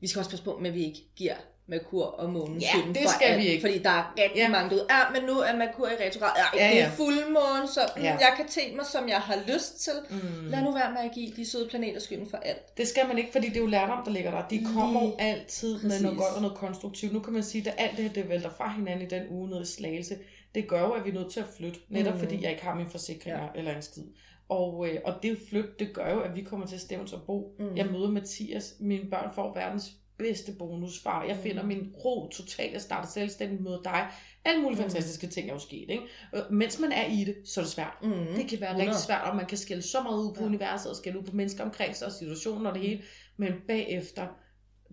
vi 0.00 0.06
skal 0.06 0.20
også 0.20 0.30
passe 0.30 0.44
på 0.44 0.58
med, 0.58 0.70
at 0.70 0.74
vi 0.74 0.84
ikke 0.84 1.00
giver 1.16 1.34
Merkur 1.68 2.04
og 2.04 2.30
månen 2.30 2.58
ja, 2.60 2.68
det 2.88 3.10
skal 3.10 3.26
alt, 3.26 3.42
vi 3.42 3.46
ikke. 3.46 3.60
Fordi 3.60 3.78
der 3.78 3.90
er 3.90 4.14
rigtig 4.16 4.36
ja. 4.36 4.48
mange, 4.48 4.70
der 4.70 4.82
ja, 4.90 5.20
men 5.20 5.22
nu 5.22 5.38
er 5.38 5.56
Merkur 5.56 5.88
i 5.88 6.04
retrograd. 6.04 6.30
Ja, 6.36 6.58
ja, 6.58 6.68
ja. 6.68 6.74
det 6.74 6.82
er 6.82 6.90
fuldmåne, 6.90 7.68
så 7.68 7.80
ja. 7.96 8.02
jeg 8.02 8.32
kan 8.36 8.48
tænke 8.48 8.76
mig, 8.76 8.86
som 8.86 9.08
jeg 9.08 9.20
har 9.20 9.38
lyst 9.48 9.80
til. 9.84 9.92
Mm. 10.10 10.46
Lad 10.50 10.62
nu 10.62 10.72
være 10.72 10.90
med 10.92 11.00
at 11.00 11.10
give 11.14 11.32
de 11.36 11.50
søde 11.50 11.68
planeter 11.68 12.00
skylden 12.00 12.30
for 12.30 12.36
alt. 12.36 12.76
Det 12.78 12.88
skal 12.88 13.06
man 13.08 13.18
ikke, 13.18 13.32
fordi 13.32 13.48
det 13.48 13.56
er 13.56 13.60
jo 13.60 13.66
lærdom, 13.66 14.04
der 14.04 14.10
ligger 14.10 14.30
der. 14.30 14.48
De 14.48 14.66
kommer 14.74 15.00
Lige. 15.00 15.20
altid 15.20 15.74
Præcis. 15.74 15.90
med 15.90 16.00
noget 16.00 16.18
godt 16.18 16.34
og 16.34 16.42
noget 16.42 16.56
konstruktivt. 16.56 17.12
Nu 17.12 17.20
kan 17.20 17.32
man 17.32 17.42
sige, 17.42 17.70
at 17.70 17.74
alt 17.78 17.96
det 17.96 18.04
her, 18.04 18.12
det 18.12 18.28
vælter 18.28 18.50
fra 18.50 18.72
hinanden 18.72 19.06
i 19.06 19.08
den 19.08 19.22
uge 19.30 19.48
nede 19.48 19.62
i 19.62 19.64
Slagelse. 19.64 20.18
Det 20.54 20.68
gør 20.68 20.80
jo, 20.80 20.90
at 20.90 21.04
vi 21.04 21.10
er 21.10 21.14
nødt 21.14 21.32
til 21.32 21.40
at 21.40 21.46
flytte. 21.56 21.78
Netop 21.88 22.14
mm. 22.14 22.20
fordi 22.20 22.42
jeg 22.42 22.50
ikke 22.50 22.64
har 22.64 22.74
min 22.74 22.90
forsikringer 22.90 23.42
ja. 23.42 23.48
eller 23.54 23.76
en 23.76 23.82
skid. 23.82 24.02
Og, 24.48 24.88
øh, 24.88 25.00
og 25.04 25.14
det 25.22 25.38
flyt, 25.48 25.78
det 25.78 25.94
gør 25.94 26.12
jo, 26.12 26.20
at 26.20 26.34
vi 26.34 26.42
kommer 26.42 26.66
til 26.66 26.74
at 26.74 26.80
stemme 26.80 27.06
og 27.12 27.22
bo. 27.26 27.56
Mm. 27.58 27.76
Jeg 27.76 27.86
møder 27.86 28.10
Mathias. 28.10 28.74
Mine 28.80 29.10
børn 29.10 29.34
får 29.34 29.54
verdens 29.54 29.92
bedste 30.18 30.52
bonusfar. 30.52 31.24
Jeg 31.24 31.36
finder 31.36 31.62
mm. 31.62 31.68
min 31.68 31.94
ro 32.04 32.28
totalt. 32.28 32.72
Jeg 32.72 32.80
starter 32.80 33.08
selvstændigt 33.08 33.62
med 33.62 33.78
dig. 33.84 34.08
Alle 34.44 34.62
mulige 34.62 34.76
mm. 34.76 34.82
fantastiske 34.82 35.26
ting 35.26 35.48
er 35.48 35.52
jo 35.52 35.58
sket. 35.58 35.90
Ikke? 35.90 36.02
Øh, 36.34 36.42
mens 36.50 36.78
man 36.78 36.92
er 36.92 37.06
i 37.06 37.24
det, 37.24 37.36
så 37.44 37.60
er 37.60 37.64
det 37.64 37.72
svært. 37.72 37.96
Mm. 38.02 38.10
Det 38.10 38.48
kan 38.48 38.60
være 38.60 38.70
100. 38.70 38.80
rigtig 38.80 39.04
svært, 39.04 39.30
og 39.30 39.36
man 39.36 39.46
kan 39.46 39.58
skælde 39.58 39.82
så 39.82 40.02
meget 40.02 40.18
ud 40.18 40.34
på 40.34 40.40
ja. 40.40 40.46
universet, 40.46 40.90
og 40.90 40.96
skælde 40.96 41.18
ud 41.18 41.24
på 41.24 41.36
mennesker 41.36 41.64
omkring 41.64 41.96
sig, 41.96 42.06
og 42.06 42.12
situationen 42.12 42.66
og 42.66 42.74
det 42.74 42.82
hele. 42.82 43.02
Men 43.36 43.52
bagefter, 43.66 44.26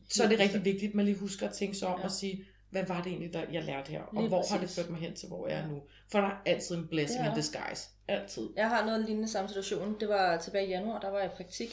så 0.10 0.24
er 0.24 0.28
det 0.28 0.40
rigtig 0.40 0.66
vigtigt, 0.66 0.90
at 0.90 0.96
man 0.96 1.06
lige 1.06 1.18
husker 1.18 1.48
at 1.48 1.54
tænke 1.54 1.78
sig 1.78 1.88
om 1.88 2.00
ja. 2.00 2.06
og 2.06 2.12
sige, 2.12 2.46
hvad 2.74 2.86
var 2.88 3.02
det 3.02 3.08
egentlig, 3.08 3.34
der 3.34 3.44
jeg 3.52 3.64
lærte 3.64 3.92
her? 3.92 4.02
Og 4.02 4.14
lige 4.14 4.28
hvor 4.28 4.38
præcis. 4.38 4.52
har 4.52 4.60
det 4.60 4.70
ført 4.70 4.90
mig 4.90 5.00
hen 5.00 5.16
til, 5.16 5.28
hvor 5.28 5.48
jeg 5.48 5.60
er 5.60 5.68
nu? 5.68 5.82
For 6.12 6.20
der 6.20 6.28
er 6.28 6.42
altid 6.46 6.76
en 6.76 6.88
blessing 6.88 7.24
ja. 7.24 7.30
in 7.30 7.36
disguise. 7.36 7.90
Altid. 8.08 8.50
Jeg 8.56 8.70
har 8.70 8.86
noget 8.86 9.06
lignende 9.06 9.28
samme 9.28 9.48
situation. 9.48 10.00
Det 10.00 10.10
var 10.10 10.38
tilbage 10.38 10.68
i 10.68 10.70
januar, 10.70 11.00
der 11.00 11.10
var 11.10 11.20
jeg 11.20 11.32
i 11.34 11.36
praktik. 11.36 11.70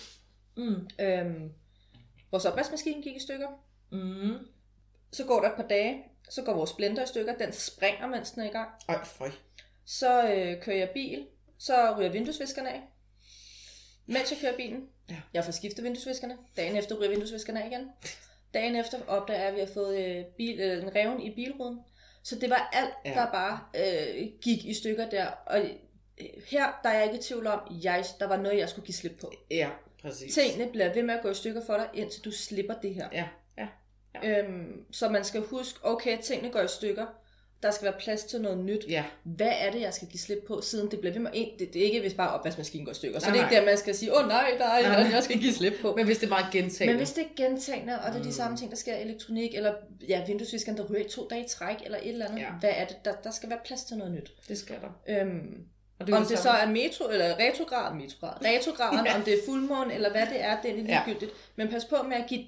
Mm. 0.56 0.88
Øhm, 1.00 1.50
vores 2.30 2.44
opvaskemaskine 2.44 3.02
gik 3.02 3.16
i 3.16 3.20
stykker. 3.20 3.48
Mm. 3.90 4.46
Så 5.12 5.24
går 5.24 5.40
der 5.40 5.48
et 5.48 5.56
par 5.56 5.66
dage, 5.68 6.04
så 6.30 6.42
går 6.42 6.54
vores 6.54 6.72
blender 6.72 7.02
i 7.02 7.06
stykker. 7.06 7.38
Den 7.38 7.52
springer, 7.52 8.06
mens 8.06 8.30
den 8.30 8.42
er 8.42 8.46
i 8.46 8.52
gang. 8.52 8.68
Ej, 8.88 9.04
føj. 9.04 9.30
Så 9.86 10.22
øh, 10.22 10.62
kører 10.62 10.76
jeg 10.76 10.90
bil. 10.94 11.26
Så 11.58 11.94
ryger 11.98 12.10
vinduesviskerne 12.10 12.72
af. 12.72 12.80
Mens 14.06 14.30
jeg 14.30 14.38
kører 14.40 14.56
bilen. 14.56 14.88
Ja. 15.10 15.16
Jeg 15.34 15.44
får 15.44 15.52
skiftet 15.52 15.84
vinduesviskerne. 15.84 16.38
Dagen 16.56 16.76
efter 16.76 16.94
ryger 16.94 17.10
vinduesviskerne 17.10 17.62
af 17.62 17.66
igen. 17.66 17.88
Dagen 18.54 18.76
efter 18.76 18.98
opdager 19.06 19.40
jeg, 19.40 19.48
at 19.48 19.54
vi 19.54 19.60
har 19.60 19.66
fået 19.74 19.98
øh, 19.98 20.24
bil, 20.36 20.60
øh, 20.60 20.82
en 20.82 20.94
reven 20.94 21.20
i 21.20 21.34
bilruden. 21.34 21.80
Så 22.22 22.38
det 22.38 22.50
var 22.50 22.70
alt, 22.72 22.94
ja. 23.04 23.10
der 23.10 23.32
bare 23.32 23.60
øh, 23.74 24.28
gik 24.42 24.64
i 24.64 24.74
stykker 24.74 25.10
der. 25.10 25.26
Og 25.26 25.60
øh, 25.60 26.26
her, 26.50 26.80
der 26.82 26.88
er 26.88 26.98
jeg 26.98 27.04
ikke 27.04 27.18
i 27.18 27.22
tvivl 27.22 27.46
om, 27.46 27.60
jeg, 27.82 28.04
der 28.20 28.26
var 28.26 28.36
noget, 28.36 28.58
jeg 28.58 28.68
skulle 28.68 28.86
give 28.86 28.94
slip 28.94 29.20
på. 29.20 29.32
Ja, 29.50 29.70
præcis. 30.02 30.34
Tingene 30.34 30.70
bliver 30.72 30.94
ved 30.94 31.02
med 31.02 31.14
at 31.14 31.22
gå 31.22 31.30
i 31.30 31.34
stykker 31.34 31.60
for 31.66 31.74
dig, 31.74 31.88
indtil 31.94 32.24
du 32.24 32.30
slipper 32.30 32.74
det 32.74 32.94
her. 32.94 33.08
Ja, 33.12 33.28
ja. 33.58 33.68
ja. 34.22 34.42
Øhm, 34.42 34.84
så 34.92 35.08
man 35.08 35.24
skal 35.24 35.40
huske, 35.40 35.78
okay, 35.82 36.18
tingene 36.22 36.52
går 36.52 36.60
i 36.60 36.68
stykker. 36.68 37.06
Der 37.62 37.70
skal 37.70 37.84
være 37.84 38.00
plads 38.00 38.24
til 38.24 38.40
noget 38.40 38.58
nyt. 38.58 38.84
Ja. 38.88 39.04
Hvad 39.22 39.52
er 39.60 39.70
det, 39.72 39.80
jeg 39.80 39.94
skal 39.94 40.08
give 40.08 40.20
slip 40.20 40.38
på, 40.48 40.60
siden 40.60 40.90
det 40.90 41.00
bliver 41.00 41.12
ved 41.12 41.20
med 41.20 41.30
en? 41.34 41.58
Det, 41.58 41.74
det 41.74 41.82
er 41.82 41.86
ikke, 41.86 42.00
hvis 42.00 42.14
bare 42.14 42.30
opvaskemaskinen 42.30 42.84
går 42.84 42.92
i 42.92 42.94
stykker. 42.94 43.18
Så 43.18 43.26
nej, 43.26 43.34
det 43.34 43.42
er 43.42 43.50
ikke 43.50 43.60
der, 43.60 43.66
man 43.66 43.78
skal 43.78 43.94
sige, 43.94 44.16
åh 44.16 44.22
oh, 44.22 44.28
nej, 44.28 44.54
der 44.58 44.64
er 44.64 44.98
noget, 44.98 45.12
jeg 45.12 45.22
skal 45.22 45.38
give 45.38 45.52
slip 45.52 45.72
på. 45.82 45.94
Men 45.96 46.06
hvis 46.06 46.18
det 46.18 46.26
er 46.26 46.28
meget 46.28 46.52
gentagende. 46.52 46.92
Men 46.92 46.96
hvis 46.96 47.12
det 47.12 47.24
er 47.24 47.28
gentagende, 47.36 48.00
og 48.00 48.12
det 48.12 48.18
er 48.18 48.22
de 48.22 48.28
mm. 48.28 48.32
samme 48.32 48.56
ting, 48.56 48.70
der 48.70 48.76
sker 48.76 48.96
i 48.96 49.02
elektronik, 49.02 49.54
eller 49.54 49.74
ja, 50.08 50.24
vinduesviskeren, 50.26 50.78
der 50.78 50.84
ryger 50.90 51.04
i 51.04 51.08
to 51.08 51.26
dage 51.30 51.44
i 51.44 51.48
træk, 51.48 51.76
eller 51.84 51.98
et 51.98 52.08
eller 52.08 52.28
andet. 52.28 52.40
Ja. 52.40 52.50
Hvad 52.60 52.72
er 52.74 52.86
det? 52.86 52.96
Der, 53.04 53.12
der 53.24 53.30
skal 53.30 53.50
være 53.50 53.60
plads 53.64 53.84
til 53.84 53.96
noget 53.96 54.12
nyt. 54.12 54.32
Det 54.48 54.58
skal 54.58 54.76
der. 54.80 55.20
Øhm, 55.20 55.64
og 56.00 56.06
det 56.06 56.14
om 56.14 56.26
det 56.26 56.38
så 56.38 56.50
er 56.50 56.66
metro, 56.66 57.08
eller 57.08 57.38
retrograd, 57.38 57.94
metrograd, 57.94 58.44
retrograd, 58.44 59.04
ja. 59.06 59.16
om 59.16 59.22
det 59.22 59.34
er 59.34 59.38
fuldmåne, 59.46 59.94
eller 59.94 60.10
hvad 60.10 60.26
det 60.26 60.44
er, 60.44 60.60
det 60.62 60.70
er 60.70 60.74
ligegyldigt. 60.74 61.30
Ja. 61.30 61.36
Men 61.56 61.68
pas 61.68 61.84
på 61.84 61.96
med 62.08 62.16
at 62.16 62.24
give 62.28 62.44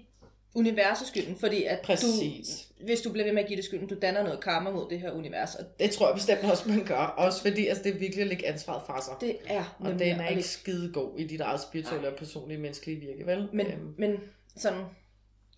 universet 0.54 1.06
skylden, 1.06 1.36
fordi 1.36 1.64
at 1.64 1.80
Præcis. 1.80 2.68
du, 2.78 2.84
hvis 2.84 3.00
du 3.00 3.12
bliver 3.12 3.24
ved 3.24 3.32
med 3.32 3.42
at 3.42 3.48
give 3.48 3.56
det 3.56 3.64
skylden, 3.64 3.88
du 3.88 3.94
danner 4.02 4.22
noget 4.22 4.40
karma 4.40 4.70
mod 4.70 4.90
det 4.90 5.00
her 5.00 5.10
univers. 5.10 5.54
Og 5.54 5.64
det 5.78 5.90
tror 5.90 6.06
jeg 6.06 6.14
bestemt 6.14 6.44
også, 6.44 6.68
man 6.68 6.84
gør. 6.84 6.96
Også 6.96 7.42
fordi 7.42 7.66
altså, 7.66 7.82
det 7.82 7.94
er 7.94 7.98
virkelig 7.98 8.22
at 8.22 8.28
lægge 8.28 8.46
ansvaret 8.46 8.82
fra 8.86 9.02
sig. 9.02 9.14
Det 9.20 9.36
er. 9.46 9.76
Og 9.78 9.98
den 9.98 10.20
er 10.20 10.28
ikke 10.28 10.42
skide 10.42 10.92
god 10.92 11.18
i 11.18 11.26
dit 11.26 11.40
eget 11.40 11.60
spirituelle 11.60 12.08
og 12.08 12.14
personlige 12.16 12.58
menneskelige 12.58 13.00
virke, 13.00 13.26
vel? 13.26 13.48
Men, 13.52 13.66
øhm. 13.66 13.94
men 13.98 14.20
sådan, 14.56 14.84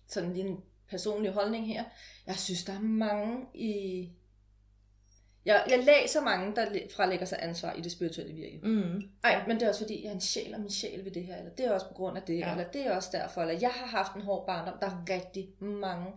sådan 0.07 0.33
lige 0.33 0.47
en 0.47 0.57
personlig 0.89 1.31
holdning 1.31 1.67
her. 1.67 1.83
Jeg 2.27 2.35
synes, 2.35 2.63
der 2.63 2.73
er 2.73 2.81
mange 2.81 3.37
i 3.53 4.09
jeg, 5.45 5.63
jeg 5.69 5.79
læser 5.79 6.21
mange, 6.21 6.55
der 6.55 6.65
frelægger 6.95 7.25
sig 7.25 7.39
ansvar 7.41 7.73
i 7.73 7.81
det 7.81 7.91
spirituelle 7.91 8.33
virke. 8.33 8.59
Mm. 8.63 9.03
Ej, 9.23 9.43
men 9.47 9.55
det 9.55 9.63
er 9.63 9.69
også 9.69 9.81
fordi, 9.81 10.03
jeg 10.03 10.09
er 10.09 10.13
en 10.13 10.21
sjæl, 10.21 10.53
og 10.53 10.59
min 10.59 10.69
sjæl 10.69 11.05
ved 11.05 11.11
det 11.11 11.23
her, 11.23 11.37
eller 11.37 11.51
det 11.51 11.65
er 11.65 11.71
også 11.71 11.87
på 11.87 11.93
grund 11.93 12.17
af 12.17 12.23
det, 12.23 12.39
ja. 12.39 12.51
eller 12.51 12.63
det 12.63 12.87
er 12.87 12.95
også 12.95 13.09
derfor, 13.11 13.41
eller 13.41 13.59
jeg 13.61 13.69
har 13.69 13.87
haft 13.87 14.15
en 14.15 14.21
hård 14.21 14.45
barndom. 14.45 14.73
Der 14.79 14.87
er 14.87 15.05
rigtig 15.09 15.49
mange, 15.59 16.07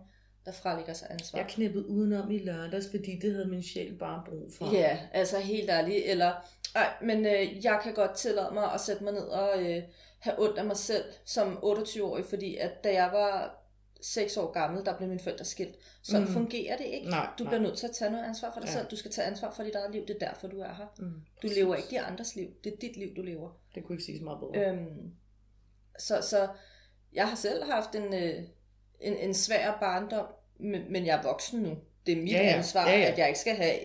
der 0.45 0.51
frelægger 0.51 0.93
sig 0.93 1.07
ansvar. 1.09 1.39
Jeg 1.39 1.47
knippede 1.47 1.87
udenom 1.87 2.31
i 2.31 2.37
lørdags, 2.37 2.89
fordi 2.89 3.19
det 3.21 3.31
havde 3.31 3.47
min 3.47 3.63
sjæl 3.63 3.93
bare 3.93 4.23
brug 4.29 4.49
for. 4.57 4.71
Ja, 4.73 4.99
altså 5.13 5.39
helt 5.39 5.69
ærligt. 5.69 6.03
Eller, 6.05 6.31
ej, 6.75 6.93
men 7.01 7.25
øh, 7.25 7.65
jeg 7.65 7.79
kan 7.83 7.93
godt 7.93 8.13
tillade 8.15 8.49
mig 8.53 8.73
at 8.73 8.81
sætte 8.81 9.03
mig 9.03 9.13
ned 9.13 9.27
og 9.27 9.63
øh, 9.63 9.83
have 10.19 10.41
ondt 10.41 10.57
af 10.57 10.65
mig 10.65 10.77
selv 10.77 11.03
som 11.25 11.57
28-årig, 11.63 12.25
fordi 12.25 12.55
at 12.55 12.83
da 12.83 12.93
jeg 12.93 13.09
var 13.13 13.58
6 14.01 14.37
år 14.37 14.51
gammel, 14.51 14.85
der 14.85 14.97
blev 14.97 15.09
mine 15.09 15.19
forældre 15.19 15.45
skilt. 15.45 15.75
Sådan 16.03 16.27
mm. 16.27 16.33
fungerer 16.33 16.77
det 16.77 16.85
ikke. 16.85 17.09
Nej, 17.09 17.29
du 17.39 17.43
bliver 17.43 17.59
nødt 17.59 17.77
til 17.77 17.87
at 17.87 17.93
tage 17.95 18.11
noget 18.11 18.25
ansvar 18.25 18.53
for 18.53 18.59
dig 18.59 18.67
ja. 18.67 18.73
selv. 18.73 18.87
Du 18.87 18.95
skal 18.95 19.11
tage 19.11 19.27
ansvar 19.27 19.51
for 19.51 19.63
dit 19.63 19.75
eget 19.75 19.91
liv. 19.91 20.01
Det 20.07 20.15
er 20.21 20.27
derfor, 20.27 20.47
du 20.47 20.59
er 20.59 20.73
her. 20.73 20.85
Mm, 20.99 21.21
du 21.41 21.47
lever 21.55 21.75
ikke 21.75 21.89
de 21.89 21.99
andres 21.99 22.35
liv. 22.35 22.47
Det 22.63 22.73
er 22.73 22.77
dit 22.77 22.97
liv, 22.97 23.15
du 23.15 23.21
lever. 23.21 23.49
Det 23.75 23.83
kunne 23.83 23.93
ikke 23.93 24.03
sige 24.03 24.17
så 24.17 24.23
meget 24.23 24.39
bedre. 24.39 24.69
Øhm, 24.69 25.11
så, 25.99 26.21
så 26.21 26.47
jeg 27.13 27.29
har 27.29 27.35
selv 27.35 27.63
haft 27.63 27.95
en, 27.95 28.13
øh, 28.13 28.43
en, 28.99 29.17
en 29.17 29.33
svær 29.33 29.77
barndom, 29.79 30.25
men 30.89 31.05
jeg 31.05 31.17
er 31.17 31.23
voksen 31.23 31.59
nu. 31.61 31.77
Det 32.05 32.17
er 32.17 32.21
mit 32.21 32.31
ja, 32.31 32.43
ja. 32.43 32.57
ansvar, 32.57 32.89
ja, 32.89 32.99
ja. 32.99 33.11
at 33.11 33.17
jeg 33.17 33.27
ikke 33.27 33.39
skal 33.39 33.55
have 33.55 33.79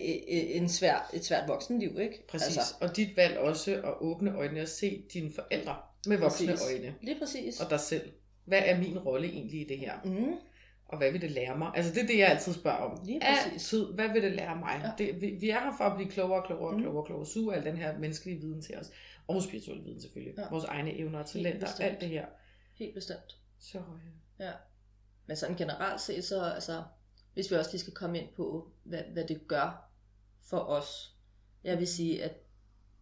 en 0.55 0.69
svær, 0.69 1.09
et 1.13 1.25
svært 1.25 1.47
voksenliv. 1.47 1.99
Ikke? 1.99 2.27
Præcis. 2.27 2.57
Altså. 2.57 2.73
Og 2.81 2.95
dit 2.95 3.17
valg 3.17 3.37
også 3.37 3.71
at 3.71 3.93
åbne 4.01 4.35
øjnene 4.35 4.61
og 4.61 4.67
se 4.67 5.05
dine 5.13 5.31
forældre 5.35 5.75
med 6.07 6.17
voksne 6.17 6.47
præcis. 6.47 6.67
øjne. 6.67 6.95
Lige 7.01 7.19
præcis. 7.19 7.61
Og 7.61 7.69
dig 7.69 7.79
selv 7.79 8.11
hvad 8.45 8.61
er 8.65 8.77
min 8.77 8.99
rolle 8.99 9.27
egentlig 9.27 9.61
i 9.61 9.63
det 9.63 9.79
her? 9.79 9.93
Mm. 10.05 10.35
Og 10.87 10.97
hvad 10.97 11.11
vil 11.11 11.21
det 11.21 11.31
lære 11.31 11.57
mig? 11.57 11.71
Altså 11.75 11.93
det 11.93 12.03
er 12.03 12.07
det, 12.07 12.17
jeg 12.17 12.27
altid 12.27 12.53
spørger 12.53 12.77
om. 12.77 12.99
Lige 13.05 13.23
altid, 13.23 13.93
hvad 13.93 14.09
vil 14.09 14.23
det 14.23 14.31
lære 14.31 14.55
mig? 14.55 14.81
Ja. 14.83 15.05
Det, 15.05 15.21
vi, 15.21 15.27
vi 15.27 15.49
er 15.49 15.59
her 15.59 15.73
for 15.77 15.83
at 15.83 15.95
blive 15.95 16.11
klogere 16.11 16.41
og 16.41 16.45
klogere 16.45 16.67
og 16.67 16.73
mm. 16.73 16.81
klogere 16.81 17.01
og 17.01 17.05
klogere. 17.05 17.25
Suge 17.25 17.55
al 17.55 17.65
den 17.65 17.77
her 17.77 17.97
menneskelige 17.97 18.41
viden 18.41 18.61
til 18.61 18.77
os. 18.77 18.91
Og 19.27 19.43
spirituel 19.43 19.85
viden 19.85 20.01
selvfølgelig. 20.01 20.33
Ja. 20.37 20.49
Vores 20.49 20.63
egne 20.63 20.97
evner 20.97 21.19
og 21.19 21.25
talenter. 21.25 21.67
Alt 21.79 22.01
det 22.01 22.09
her. 22.09 22.25
Helt 22.73 22.93
bestemt. 22.93 23.37
Så 23.59 23.81
ja. 24.39 24.45
ja. 24.45 24.51
Men 25.27 25.37
sådan 25.37 25.55
generelt 25.55 26.01
set, 26.01 26.23
så 26.23 26.41
altså, 26.41 26.83
hvis 27.33 27.51
vi 27.51 27.55
også 27.55 27.71
lige 27.71 27.81
skal 27.81 27.93
komme 27.93 28.19
ind 28.19 28.29
på, 28.35 28.71
hvad, 28.83 29.01
hvad 29.13 29.23
det 29.23 29.47
gør 29.47 29.89
for 30.41 30.59
os. 30.59 31.15
Jeg 31.63 31.79
vil 31.79 31.87
sige, 31.87 32.23
at 32.23 32.31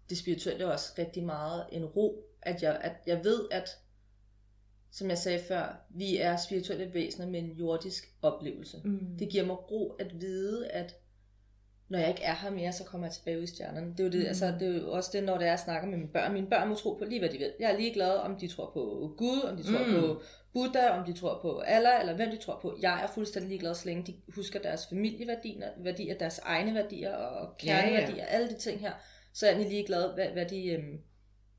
det 0.10 0.18
spirituelle 0.18 0.64
er 0.64 0.72
også 0.72 0.94
rigtig 0.98 1.24
meget 1.24 1.66
en 1.72 1.86
ro. 1.86 2.26
At 2.41 2.64
jeg, 2.64 2.80
at 2.82 2.96
jeg 3.08 3.24
ved, 3.24 3.48
at 3.52 3.70
som 4.94 5.10
jeg 5.10 5.18
sagde 5.18 5.39
før, 5.48 5.86
vi 5.89 6.18
er 6.18 6.38
spirituelle 6.38 6.94
væsener 6.94 7.28
med 7.28 7.39
en 7.39 7.52
jordisk 7.52 8.04
oplevelse. 8.22 8.78
Mm. 8.84 9.18
Det 9.20 9.30
giver 9.30 9.46
mig 9.46 9.72
ro 9.72 9.89
at 10.00 10.22
vide, 10.22 10.68
at 10.68 10.96
når 11.89 12.00
jeg 12.00 12.10
ikke 12.10 12.24
er 12.24 12.34
her 12.36 12.50
mere, 12.50 12.72
så 12.74 12.84
kommer 12.84 13.08
jeg 13.08 13.14
tilbage 13.14 13.38
ud 13.38 13.44
i 13.44 13.48
stjernerne. 13.48 13.91
Det 13.91 14.00
er 14.00 14.04
jo, 14.04 14.10
det, 14.12 14.20
Mm. 14.20 14.26
altså, 14.28 14.54
det 14.60 14.68
er 14.76 14.82
jo 14.82 14.91
også 14.91 15.10
det, 15.14 15.24
når 15.24 15.38
det 15.38 15.46
er, 15.46 15.50
jeg 15.52 15.60
snakker 15.60 15.89
med 15.89 15.98
mine 15.98 16.10
børn. 16.12 16.34
Mine 16.34 16.48
børn 16.50 16.68
må 16.70 16.76
tro 16.76 16.94
på 16.94 17.06
lige, 17.06 17.20
hvad 17.20 17.30
de 17.30 17.38
vil. 17.38 17.54
Jeg 17.60 17.72
er 17.72 17.78
lige 17.78 17.94
glad, 17.94 18.12
om 18.18 18.36
de 18.39 18.48
tror 18.48 18.72
på 18.74 19.14
Gud, 19.18 19.41
om 19.41 19.58
de 19.58 19.64
tror 19.64 19.86
Mm. 19.86 20.02
på 20.02 20.22
Buddha, 20.54 20.89
om 20.89 21.06
de 21.06 21.14
tror 21.20 21.39
på 21.41 21.60
Allah, 21.60 22.00
eller 22.00 22.16
hvem 22.16 22.30
de 22.32 22.38
tror 22.38 22.60
på. 22.62 22.78
Jeg 22.82 23.04
er 23.04 23.08
fuldstændig 23.08 23.50
ligeglad, 23.50 23.76
så 23.76 23.86
længe 23.86 24.04
de 24.08 24.16
husker 24.36 24.60
deres 24.62 24.88
familieværdier, 24.88 25.70
værdier, 25.78 26.18
deres 26.18 26.39
egne 26.39 26.74
værdier 26.74 27.16
og 27.16 27.58
kerneværdier, 27.58 28.16
ja. 28.16 28.26
alle 28.26 28.50
de 28.50 28.58
ting 28.58 28.80
her. 28.80 28.91
Så 29.34 29.46
er 29.46 29.50
jeg 29.50 29.58
egentlig 29.58 29.76
ligeglad, 29.78 30.14
hvad, 30.14 30.28
hvad, 30.28 30.46
de, 30.46 30.66
øhm, 30.66 31.00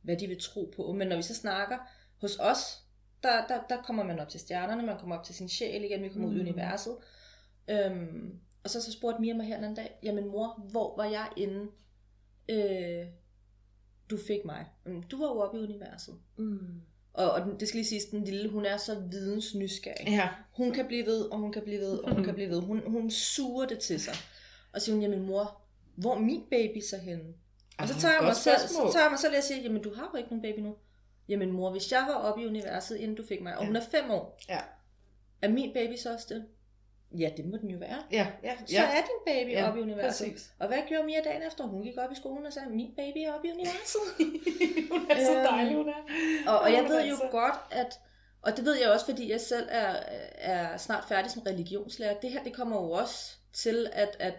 hvad 0.03 0.17
de 0.17 0.27
vil 0.27 0.41
tro 0.41 0.73
på. 0.77 0.93
Men 0.93 1.09
når 1.09 1.17
vi 1.17 1.23
så 1.23 1.35
snakker 1.35 1.77
hos 2.21 2.39
os, 2.41 2.84
der, 3.29 3.47
der, 3.47 3.61
der 3.69 3.83
kommer 3.83 4.05
man 4.05 4.19
op 4.21 4.29
til 4.29 4.41
stjernerne, 4.41 4.87
man 4.87 4.99
kommer 4.99 5.17
op 5.19 5.25
til 5.25 5.35
sin 5.35 5.49
sjæl 5.49 5.85
igen, 5.85 6.03
vi 6.03 6.09
kommer 6.09 6.29
mm. 6.29 6.35
ud 6.35 6.41
i 6.41 6.43
Mm. 6.43 6.49
universet. 6.49 6.97
Øhm, 7.71 8.39
og 8.65 8.71
så, 8.71 8.83
så 8.83 8.93
spurgte 8.93 9.21
Mia 9.21 9.35
mig 9.35 9.47
her 9.47 9.69
en 9.69 9.75
dag, 9.75 9.99
jamen 10.03 10.27
mor, 10.29 10.67
hvor 10.71 10.97
var 10.97 11.05
jeg 11.05 11.29
inde, 11.37 11.67
øh, 12.49 13.07
du 14.11 14.17
fik 14.27 14.45
mig? 14.45 14.67
"Mm, 14.87 15.03
Du 15.03 15.19
var 15.19 15.27
jo 15.27 15.41
oppe 15.41 15.59
i 15.59 15.63
universet. 15.63 16.15
Mm. 16.37 16.59
Og, 17.13 17.31
og 17.31 17.41
den- 17.41 17.61
det 17.61 17.69
skal 17.69 17.79
lige 17.79 17.87
siges, 17.89 18.05
den 18.05 18.25
lille, 18.25 18.49
hun 18.51 18.65
er 18.67 18.77
så 18.77 19.01
vidensnysgerrig. 19.11 20.07
Ja. 20.09 20.29
Hun 20.57 20.73
kan 20.73 20.87
blive 20.87 21.07
ved, 21.07 21.21
og 21.25 21.39
hun 21.39 21.53
kan 21.53 21.63
blive 21.63 21.81
ved, 21.81 21.99
og 21.99 22.15
hun 22.15 22.25
kan 22.25 22.35
blive 22.35 22.51
ved. 22.51 22.61
Hun, 22.61 22.83
hun 22.87 23.11
suger 23.11 23.67
det 23.67 23.79
til 23.79 24.01
sig. 24.01 24.15
Og 24.73 24.81
så 24.81 24.85
siger 24.85 24.95
hun, 24.95 25.03
jamen 25.03 25.27
mor, 25.27 25.61
hvor 25.97 26.15
er 26.15 26.19
min 26.19 26.43
baby 26.51 26.81
så 26.81 26.97
henne? 26.97 27.25
Og 27.79 27.89
så 27.89 27.95
tager, 28.01 28.15
jeg 28.15 28.25
mig 28.25 28.37
selv, 28.37 28.59
så 28.59 28.91
tager 28.93 29.05
jeg 29.05 29.11
mig 29.11 29.19
selv 29.19 29.37
og 29.37 29.43
siger, 29.43 29.63
jamen 29.63 29.83
du 29.83 29.95
har 29.95 30.11
jo 30.15 30.19
ikke 30.19 30.31
nogen 30.31 30.43
baby 30.43 30.59
nu. 30.61 30.75
Jamen 31.29 31.53
mor, 31.53 31.71
hvis 31.71 31.93
jeg 31.93 32.05
var 32.09 32.15
oppe 32.15 32.43
i 32.43 32.47
universet, 32.47 32.97
inden 32.97 33.17
du 33.17 33.23
fik 33.29 33.41
mig, 33.43 33.57
og 33.57 33.63
Ja. 33.63 33.67
hun 33.67 33.77
er 33.77 33.81
fem 33.91 34.11
år, 34.11 34.39
Ja. 34.49 34.61
er 35.43 35.49
min 35.49 35.73
baby 35.75 35.97
så 35.97 36.13
også 36.13 36.27
det? 36.35 36.45
Ja, 37.19 37.31
det 37.37 37.45
må 37.45 37.57
den 37.57 37.71
jo 37.71 37.79
være. 37.79 38.03
Ja, 38.13 38.27
ja, 38.43 38.57
Så 38.67 38.79
er 38.79 39.01
din 39.01 39.35
baby 39.35 39.51
Ja, 39.51 39.69
oppe 39.69 39.81
i 39.81 39.83
universet. 39.83 40.27
præcis. 40.33 40.51
Og 40.59 40.69
hvad 40.69 40.79
gjorde 40.89 41.07
Mia 41.07 41.21
dagen 41.25 41.43
efter? 41.47 41.65
Hun 41.65 41.83
gik 41.83 41.95
op 41.99 42.13
i 42.13 42.15
skolen 42.15 42.47
og 42.47 42.53
sagde, 42.53 42.69
min 42.71 42.95
baby 42.97 43.17
er 43.19 43.33
oppe 43.33 43.49
i 43.49 43.53
universet. 43.53 44.01
hun 44.93 45.11
er 45.11 45.25
så 45.25 45.35
Øhm, 45.37 45.45
dejlig, 45.45 45.75
hun 45.77 45.89
er. 45.89 46.03
Og, 46.47 46.59
og 46.61 46.73
jeg 46.73 46.85
ved 46.85 47.05
jo 47.09 47.17
godt, 47.31 47.55
at, 47.71 48.01
og 48.43 48.57
det 48.57 48.65
ved 48.65 48.75
jeg 48.81 48.91
også, 48.91 49.05
fordi 49.05 49.31
jeg 49.31 49.41
selv 49.41 49.69
er, 49.71 49.97
er 50.39 50.77
snart 50.77 51.05
færdig 51.09 51.31
som 51.31 51.43
religionslærer, 51.43 52.21
det 52.21 52.31
her 52.31 52.43
det 52.43 52.53
kommer 52.55 52.77
jo 52.83 52.91
også 52.91 53.37
til 53.53 53.89
at, 53.93 54.17
at 54.21 54.35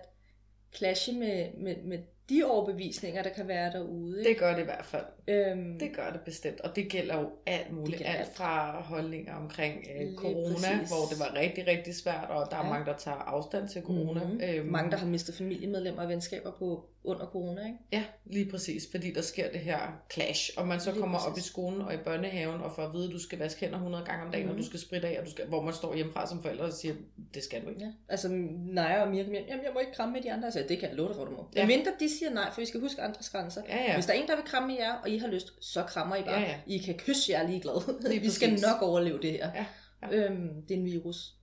clashe 0.76 1.14
med, 1.14 1.54
med, 1.54 1.76
med 1.84 2.00
de 2.30 2.44
overbevisninger, 2.44 3.24
der 3.24 3.30
kan 3.30 3.48
være 3.48 3.72
derude. 3.72 4.20
Ikke? 4.20 4.30
Det 4.30 4.38
gør 4.38 4.54
det 4.54 4.62
i 4.62 4.66
hvert 4.66 4.86
fald. 4.86 5.06
øhm, 5.28 5.80
Det 5.80 5.94
gør 5.96 6.12
det 6.12 6.22
bestemt, 6.22 6.62
og 6.62 6.76
det 6.76 6.90
gælder 6.90 7.20
jo 7.20 7.30
alt 7.46 7.72
muligt. 7.72 8.02
Alt 8.06 8.36
fra 8.36 8.82
holdninger 8.82 9.36
omkring 9.36 9.86
øh, 10.02 10.16
corona, 10.16 10.54
præcis. 10.54 10.90
hvor 10.90 11.06
det 11.12 11.20
var 11.20 11.36
rigtig, 11.40 11.68
rigtig 11.68 11.96
svært, 11.96 12.30
og 12.30 12.48
der 12.52 12.58
er 12.58 12.64
Ja. 12.66 12.70
mange, 12.70 12.86
der 12.86 12.98
tager 12.98 13.18
afstand 13.18 13.70
til 13.70 13.82
corona. 13.82 14.24
Mhm. 14.24 14.42
Øhm, 14.44 14.68
Mange, 14.72 14.92
der 14.92 14.98
har 14.98 15.08
mistet 15.08 15.36
familiemedlemmer 15.36 16.02
og 16.04 16.10
venskaber 16.10 16.52
på 16.52 16.86
under 17.04 17.26
corona, 17.26 17.66
ikke? 17.66 17.78
Ja, 17.92 18.04
lige 18.26 18.52
præcis, 18.52 18.84
fordi 18.92 19.14
der 19.14 19.22
sker 19.22 19.52
det 19.52 19.60
her 19.60 19.80
clash, 20.14 20.50
og 20.58 20.68
man 20.68 20.80
så 20.80 20.92
Lige 20.92 21.02
kommer 21.02 21.18
op 21.20 21.32
i 21.32 21.34
præcis. 21.34 21.46
skolen 21.52 21.82
og 21.82 21.94
i 21.94 21.98
børnehaven 21.98 22.62
og 22.62 22.72
får 22.76 22.84
at 22.84 22.94
vide, 22.94 23.06
at 23.06 23.12
du 23.12 23.20
skal 23.20 23.40
vaske 23.40 23.60
hænder 23.60 23.78
100 23.78 24.06
gange 24.06 24.26
om 24.26 24.32
dagen, 24.32 24.46
mm. 24.46 24.50
og 24.50 24.56
Mhm. 24.56 24.64
du 24.64 24.68
skal 24.70 24.80
spritte 24.80 25.08
af, 25.08 25.20
og 25.20 25.26
du 25.26 25.32
skal, 25.32 25.46
hvor 25.48 25.62
man 25.62 25.74
står 25.74 25.96
hjemmefra 25.96 26.28
som 26.28 26.42
forældre 26.42 26.66
og 26.66 26.74
siger, 26.74 26.94
det 27.34 27.44
skal 27.44 27.64
du 27.64 27.70
ikke. 27.70 27.82
Ja. 27.82 27.92
Altså, 28.10 28.28
Naja 28.32 29.02
og 29.04 29.12
Mia 29.12 29.24
jamen 29.24 29.36
jeg 29.48 29.72
må 29.74 29.80
ikke 29.80 29.92
kramme 29.94 30.14
med 30.14 30.22
de 30.22 30.32
andre. 30.32 30.52
Så 30.52 30.64
det 30.70 30.80
kan 30.80 30.90
jeg 30.90 30.98
love 30.98 31.08
dig 31.08 31.16
for, 31.16 31.26
du 31.26 31.32
må. 31.32 31.48
Ja. 31.56 31.60
Ja. 31.62 31.68
Men 31.68 31.78
mindre 31.78 31.92
de 32.00 32.10
siger 32.20 32.30
nej, 32.34 32.52
for 32.52 32.62
vi 32.62 32.66
skal 32.66 32.80
huske 32.80 33.02
andres 33.02 33.30
grænser. 33.30 33.62
Ja, 33.70 33.84
ja. 33.84 33.94
Hvis 33.94 34.06
der 34.06 34.14
er 34.14 34.18
en, 34.18 34.28
der 34.28 34.36
vil 34.36 34.46
kramme 34.46 34.76
jer, 34.80 34.94
og 34.94 35.10
I 35.10 35.18
har 35.18 35.28
lyst, 35.28 35.54
så 35.62 35.84
krammer 35.84 36.16
I 36.16 36.24
bare. 36.24 36.40
Ja, 36.42 36.42
ja. 36.42 36.60
I 36.68 36.78
kan 36.78 36.98
kysse 36.98 37.32
jer 37.32 37.48
ligeglad. 37.48 38.10
Lige 38.10 38.22
vi 38.28 38.30
skal 38.30 38.52
nok 38.52 38.82
overleve 38.82 39.22
det 39.22 39.32
her. 39.32 39.52
Ja, 39.56 39.66
ja. 40.02 40.26
Øhm, 40.26 40.62
det 40.68 40.76
er 40.76 40.80
en 40.80 40.86
virus. 40.86 41.36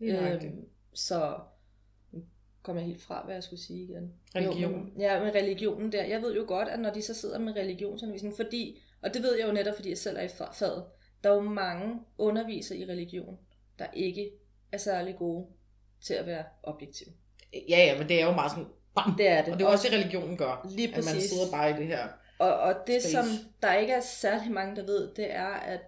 Nøjagtigt. 0.00 0.52
Øhm, 0.52 0.64
så 0.94 1.38
kom 2.62 2.76
jeg 2.76 2.84
helt 2.84 3.02
fra, 3.02 3.22
hvad 3.24 3.34
jeg 3.34 3.42
skulle 3.44 3.60
sige 3.62 3.82
igen. 3.84 4.12
Religion. 4.36 4.60
Jo, 4.60 4.68
men, 4.68 4.92
ja, 4.98 5.24
med 5.24 5.34
religionen 5.34 5.92
der. 5.92 6.04
Jeg 6.04 6.22
ved 6.22 6.34
jo 6.34 6.44
godt, 6.48 6.68
at 6.68 6.80
når 6.80 6.90
de 6.92 7.02
så 7.02 7.14
sidder 7.14 7.38
med 7.38 7.56
religionsundervisning, 7.56 8.36
fordi, 8.36 8.82
og 9.02 9.14
det 9.14 9.22
ved 9.22 9.38
jeg 9.38 9.46
jo 9.48 9.52
netop, 9.52 9.74
fordi 9.74 9.88
jeg 9.88 9.98
selv 9.98 10.16
er 10.16 10.22
i 10.22 10.26
fa- 10.26 10.52
faget, 10.54 10.84
der 11.24 11.30
er 11.30 11.34
jo 11.34 11.40
mange 11.40 12.00
undervisere 12.18 12.78
i 12.78 12.84
religion, 12.84 13.38
der 13.78 13.86
ikke 13.92 14.30
er 14.72 14.78
særlig 14.78 15.16
gode 15.16 15.46
til 16.00 16.14
at 16.14 16.26
være 16.26 16.44
objektive. 16.62 17.10
Ja, 17.52 17.78
ja, 17.78 17.98
men 17.98 18.08
det 18.08 18.20
er 18.20 18.26
jo 18.26 18.32
meget 18.32 18.50
sådan, 18.50 18.66
bam, 18.94 19.14
Det 19.18 19.28
er 19.28 19.44
det. 19.44 19.52
og 19.52 19.58
det 19.58 19.64
er 19.64 19.68
også 19.68 19.88
det, 19.90 19.98
religionen 19.98 20.36
gør. 20.36 20.66
Lige 20.70 20.88
At 20.88 20.94
man 20.94 21.04
præcis. 21.04 21.30
sidder 21.30 21.50
bare 21.50 21.70
i 21.70 21.72
det 21.74 21.86
her. 21.86 22.08
Og, 22.38 22.54
og 22.58 22.74
det, 22.86 23.02
Space. 23.02 23.10
som 23.16 23.24
der 23.62 23.74
ikke 23.74 23.92
er 23.92 24.00
særlig 24.00 24.52
mange, 24.52 24.76
der 24.76 24.82
ved, 24.86 25.14
det 25.14 25.34
er, 25.34 25.46
at 25.48 25.80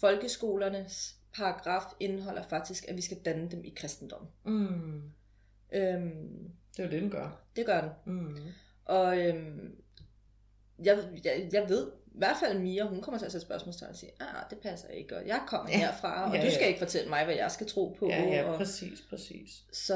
folkeskolernes 0.00 1.14
paragraf 1.36 1.82
indeholder 2.00 2.42
faktisk, 2.42 2.84
at 2.88 2.96
vi 2.96 3.02
skal 3.02 3.16
danne 3.24 3.50
dem 3.50 3.64
i 3.64 3.72
kristendom. 3.76 4.26
Mm. 4.44 5.02
Øhm, 5.72 6.50
Det 6.76 6.82
er 6.82 6.84
jo 6.84 6.90
det, 6.90 7.02
den 7.02 7.10
gør. 7.10 7.40
det 7.56 7.66
gør 7.66 7.80
den. 7.80 7.90
Mm. 8.04 8.36
Og 8.84 9.18
øhm, 9.18 9.74
jeg, 10.84 10.98
jeg, 11.24 11.48
jeg 11.52 11.68
ved, 11.68 11.90
hvert 12.18 12.36
fald 12.44 12.58
Mia, 12.58 12.84
hun 12.86 13.00
kommer 13.00 13.18
til 13.18 13.26
at 13.26 13.32
sætte 13.32 13.46
spørgsmålstegn 13.46 13.90
og 13.90 13.96
sige, 13.96 14.12
ah, 14.20 14.26
det 14.50 14.58
passer 14.58 14.88
ikke, 14.88 15.16
og 15.16 15.26
jeg 15.26 15.40
kommer 15.46 15.70
Ja. 15.70 15.78
herfra, 15.78 16.28
og 16.30 16.36
Ja, 16.36 16.44
du 16.44 16.50
skal 16.50 16.62
ja. 16.62 16.66
ikke 16.68 16.78
fortælle 16.78 17.08
mig, 17.08 17.24
hvad 17.24 17.34
jeg 17.34 17.50
skal 17.50 17.66
tro 17.66 17.96
på. 17.98 18.08
Ja, 18.08 18.22
ja, 18.22 18.44
og, 18.50 18.56
præcis, 18.58 19.00
præcis. 19.10 19.50
så 19.72 19.94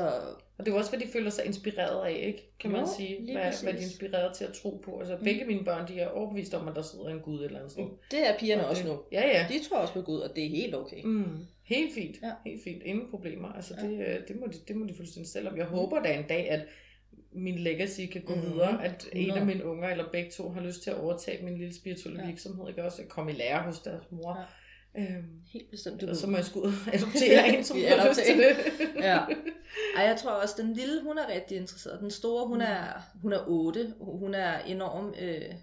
Og 0.59 0.67
det 0.67 0.73
er 0.75 0.79
også, 0.79 0.91
hvad 0.91 1.01
de 1.01 1.07
føler 1.13 1.31
sig 1.31 1.45
inspireret 1.47 2.07
af, 2.07 2.23
ikke? 2.27 2.55
Kan 2.61 2.71
man 2.71 2.81
Jo, 2.81 2.87
sige. 2.97 3.21
lige 3.25 3.33
Hvad, 3.39 3.45
præcis. 3.45 3.61
hvad 3.63 3.73
de 3.73 3.79
er 3.79 3.83
inspireret 3.83 4.35
til 4.37 4.45
at 4.45 4.53
tro 4.53 4.83
på. 4.85 4.99
Altså, 4.99 5.17
Mm. 5.17 5.25
begge 5.25 5.45
mine 5.45 5.65
børn, 5.65 5.89
de 5.89 6.01
er 6.01 6.09
overbevist 6.09 6.55
om, 6.55 6.69
at 6.69 6.75
der 6.77 6.83
sidder 6.83 7.09
en 7.09 7.21
Gud 7.21 7.39
et 7.41 7.45
eller 7.45 7.59
andet 7.59 7.73
sted. 7.73 7.85
det 8.11 8.29
er 8.29 8.39
pigerne 8.39 8.63
Og 8.65 8.71
også 8.71 8.83
det- 8.83 8.93
nu. 8.93 8.99
Ja, 9.13 9.29
ja. 9.29 9.47
De 9.49 9.69
tror 9.69 9.77
også 9.79 9.95
på 9.95 10.03
Gud, 10.03 10.21
og 10.21 10.37
det 10.37 10.45
er 10.47 10.51
helt 10.51 10.75
okay. 10.75 11.03
Mm. 11.05 11.47
Helt 11.65 11.95
fint. 11.95 12.17
Ja. 12.23 12.31
Helt 12.47 12.63
fint. 12.65 12.83
Ingen 12.83 13.11
problemer. 13.11 13.49
Altså, 13.53 13.75
Ja. 13.83 13.87
det, 13.87 13.99
øh, 13.99 14.29
det, 14.29 14.37
må 14.41 14.47
de, 14.47 14.59
det 14.69 14.77
må 14.77 14.87
de 14.87 14.95
fuldstændig 14.95 15.33
selv 15.33 15.49
om. 15.49 15.57
Jeg 15.57 15.67
Mm. 15.67 15.75
håber 15.75 16.03
da 16.03 16.15
en 16.15 16.25
dag, 16.29 16.51
at 16.51 16.61
min 17.35 17.59
legacy 17.59 18.01
kan 18.13 18.23
gå 18.23 18.35
Mhm. 18.35 18.43
videre, 18.53 18.85
at 18.85 19.07
en 19.13 19.31
af 19.31 19.37
100. 19.37 19.47
mine 19.47 19.65
unger, 19.71 19.89
eller 19.89 20.05
begge 20.13 20.31
to, 20.31 20.49
har 20.51 20.61
lyst 20.61 20.83
til 20.83 20.91
at 20.91 20.97
overtage 20.97 21.45
min 21.45 21.59
lille 21.59 21.75
spirituelle 21.75 22.21
Ja. 22.21 22.27
virksomhed. 22.27 22.69
Ikke 22.69 22.85
også 22.85 23.03
at 23.03 23.09
komme 23.09 23.33
i 23.33 23.35
lære 23.35 23.63
hos 23.63 23.79
deres 23.79 24.03
mor. 24.11 24.41
Øhm, 24.99 25.25
Helt 25.53 25.71
bestemt. 25.71 26.01
Du 26.01 26.09
og 26.09 26.17
så 26.17 26.27
må 26.27 26.37
jeg 26.37 26.45
ud 26.57 26.63
og 26.63 26.73
adoptere 26.95 27.49
en, 27.59 27.65
som 27.65 27.77
har 27.89 28.09
lyst 28.09 28.21
til 28.27 28.39
det. 28.39 28.57
Ja. 29.09 29.19
Ej, 29.97 30.03
jeg 30.05 30.17
tror 30.17 30.31
også, 30.31 30.55
den 30.59 30.73
lille, 30.73 31.03
hun 31.03 31.19
er 31.19 31.29
rigtig 31.35 31.57
interesseret. 31.57 32.01
Den 32.01 32.11
store, 32.11 32.47
hun 32.47 32.59
Mm. 32.59 32.63
er, 32.65 32.87
hun 33.23 33.33
er 33.33 33.45
8. 33.47 33.95
Hun 34.01 34.35
er 34.35 34.59
enorm 34.59 35.15
øh, 35.21 35.55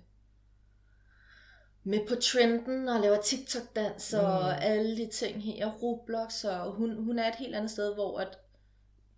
med 1.83 1.99
på 2.07 2.15
trenden 2.15 2.89
og 2.89 3.01
laver 3.01 3.21
TikTok-dans 3.21 4.13
og 4.13 4.39
Mm. 4.53 4.57
alle 4.61 4.97
de 4.97 5.07
ting 5.07 5.43
her. 5.43 5.71
Roblox, 5.71 6.43
og 6.43 6.71
hun, 6.71 7.03
hun 7.03 7.19
er 7.19 7.27
et 7.27 7.35
helt 7.35 7.55
andet 7.55 7.71
sted, 7.71 7.93
hvor 7.93 8.17
at, 8.19 8.37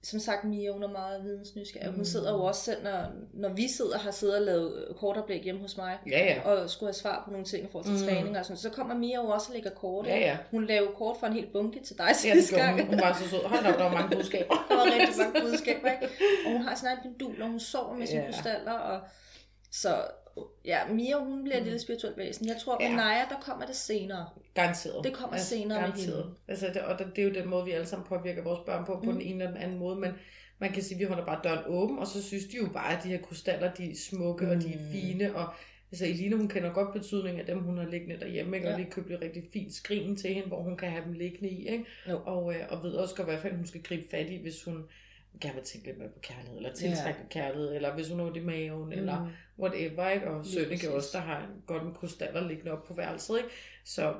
som 0.03 0.19
sagt, 0.19 0.43
Mia, 0.43 0.71
hun 0.71 0.83
er 0.83 0.87
meget 0.87 1.23
vidensnysgerrig. 1.23 1.89
Mm. 1.89 1.95
Hun 1.95 2.05
sidder 2.05 2.31
jo 2.33 2.43
også 2.43 2.61
selv, 2.61 2.83
når, 2.83 3.05
når 3.33 3.49
vi 3.49 3.67
sidder 3.67 3.97
har 3.97 4.11
siddet 4.11 4.35
og 4.35 4.41
lavet 4.41 4.87
kortoplæg 4.99 5.41
hjemme 5.43 5.61
hos 5.61 5.77
mig, 5.77 5.97
Ja, 6.11 6.25
ja. 6.25 6.41
og 6.51 6.69
skulle 6.69 6.87
have 6.87 6.93
svar 6.93 7.21
på 7.25 7.31
nogle 7.31 7.45
ting 7.45 7.63
i 7.67 7.67
forhold 7.71 7.85
til 7.97 8.05
Mm. 8.05 8.11
træning 8.13 8.37
og 8.37 8.45
sådan 8.45 8.57
Så 8.57 8.69
kommer 8.69 8.95
Mia 8.95 9.15
jo 9.15 9.27
også 9.27 9.47
og 9.49 9.53
lægger 9.53 9.69
kort. 9.69 10.07
Ja, 10.07 10.17
ja. 10.17 10.37
Hun 10.51 10.65
lavede 10.65 10.91
kort 10.97 11.17
for 11.19 11.27
en 11.27 11.33
hel 11.33 11.47
bunke 11.53 11.79
til 11.83 11.97
dig 11.97 12.05
Ja, 12.05 12.09
det 12.09 12.17
sidste 12.43 12.55
gang. 12.55 12.79
hun. 12.81 12.85
Hun 12.89 13.01
var 13.01 13.13
så 13.23 13.29
sød. 13.29 13.43
Hold 13.45 13.65
op, 13.65 13.77
der 13.79 13.83
var 13.83 13.93
mange 13.93 14.15
budskaber. 14.15 14.65
Der 14.69 14.75
var 14.75 14.85
rigtig 14.85 15.17
mange 15.17 15.41
budskaber, 15.41 15.91
ikke? 15.91 16.13
Og 16.45 16.51
hun 16.51 16.61
har 16.61 16.75
sin 16.75 16.87
egen 16.87 16.99
pendul, 17.01 17.41
og 17.41 17.47
hun 17.47 17.59
sover 17.59 17.95
med 17.97 18.07
sine 18.07 18.21
Ja. 18.21 18.31
krystaller, 18.31 18.71
og 18.73 18.99
så 19.71 19.95
ja, 20.65 20.79
Mia, 20.93 21.17
hun 21.19 21.43
bliver 21.43 21.55
et 21.57 21.61
Mm. 21.61 21.65
lille 21.65 21.79
spirituelt 21.79 22.17
væsen. 22.17 22.47
Jeg 22.47 22.55
tror, 22.65 22.77
Ja. 22.83 22.89
med 22.89 22.97
Naja, 22.97 23.21
der 23.29 23.39
kommer 23.41 23.65
det 23.65 23.75
senere. 23.75 24.29
Garanteret. 24.53 25.03
Det 25.03 25.13
kommer 25.13 25.37
senere 25.37 25.81
med 25.81 25.93
hende. 25.97 26.25
Altså, 26.47 26.67
det, 26.67 26.81
og 26.81 26.99
det 26.99 27.17
er 27.19 27.23
jo 27.27 27.33
den 27.33 27.47
måde, 27.49 27.65
vi 27.65 27.71
alle 27.71 27.85
sammen 27.87 28.07
påvirker 28.07 28.43
vores 28.43 28.59
børn 28.65 28.85
på, 28.85 28.93
på 29.03 29.11
Mm. 29.11 29.17
den 29.17 29.21
ene 29.21 29.43
eller 29.43 29.53
den 29.53 29.63
anden 29.63 29.77
måde, 29.79 29.95
men 29.95 30.11
man 30.59 30.71
kan 30.71 30.83
sige, 30.83 30.95
at 30.95 30.99
vi 30.99 31.05
holder 31.05 31.25
bare 31.25 31.39
døren 31.43 31.63
åben, 31.67 31.99
og 31.99 32.07
så 32.07 32.23
synes 32.23 32.45
de 32.45 32.57
jo 32.57 32.67
bare, 32.73 32.97
at 32.97 33.03
de 33.03 33.09
her 33.09 33.21
krystaller, 33.21 33.73
de 33.73 33.91
er 33.91 33.95
smukke, 33.95 34.45
mm. 34.45 34.51
og 34.51 34.57
de 34.61 34.73
er 34.73 34.79
Mm. 34.79 34.91
fine, 34.91 35.35
og 35.35 35.53
altså 35.91 36.05
Eline, 36.05 36.35
hun 36.37 36.47
kender 36.47 36.73
godt 36.73 36.93
betydningen 36.93 37.39
af 37.39 37.45
dem, 37.45 37.59
hun 37.59 37.77
har 37.77 37.85
liggende 37.85 38.19
derhjemme, 38.19 38.55
ikke? 38.57 38.67
og 38.67 38.71
Ja. 38.71 38.77
lige 38.77 38.91
købt 38.91 39.11
et 39.11 39.21
rigtig 39.21 39.43
fint 39.53 39.73
skrin 39.73 40.15
til 40.17 40.33
hende, 40.33 40.47
hvor 40.47 40.61
hun 40.61 40.77
kan 40.77 40.89
have 40.89 41.03
dem 41.05 41.13
liggende 41.13 41.49
i, 41.49 41.67
ikke? 41.69 41.85
Jo. 42.09 42.21
Og, 42.25 42.53
øh, 42.55 42.61
og 42.69 42.83
ved 42.83 42.91
også 42.93 43.15
godt, 43.15 43.27
hvad 43.27 43.37
fanden 43.37 43.57
hun 43.57 43.67
skal 43.67 43.83
gribe 43.83 44.03
fat 44.11 44.29
i, 44.29 44.41
hvis 44.41 44.63
hun 44.63 44.83
gerne 45.41 45.55
vil 45.55 45.63
tænke 45.63 45.87
lidt 45.87 45.97
mere 45.97 46.09
på 46.09 46.19
kærlighed, 46.19 46.57
eller 46.57 46.73
tiltrække 46.73 47.19
ja. 47.19 47.27
kærlighed, 47.29 47.75
eller 47.75 47.93
hvis 47.93 48.09
hun 48.09 48.19
har 48.19 48.25
ondt 48.25 48.37
i 48.37 48.39
maven, 48.39 48.85
mm. 48.85 48.91
eller 48.91 49.31
whatever, 49.59 50.09
ikke? 50.09 50.27
Og 50.29 50.45
Sønneke 50.45 50.69
præcis. 50.71 50.87
også, 50.89 51.09
der 51.13 51.19
har 51.23 51.43
en, 51.47 51.63
godt 51.67 51.83
en 51.83 51.93
krystaller 51.93 52.47
liggende 52.47 52.71
op 52.71 52.83
på 52.83 52.93
værelset, 52.93 53.37
ikke? 53.37 53.49
Så 53.85 54.15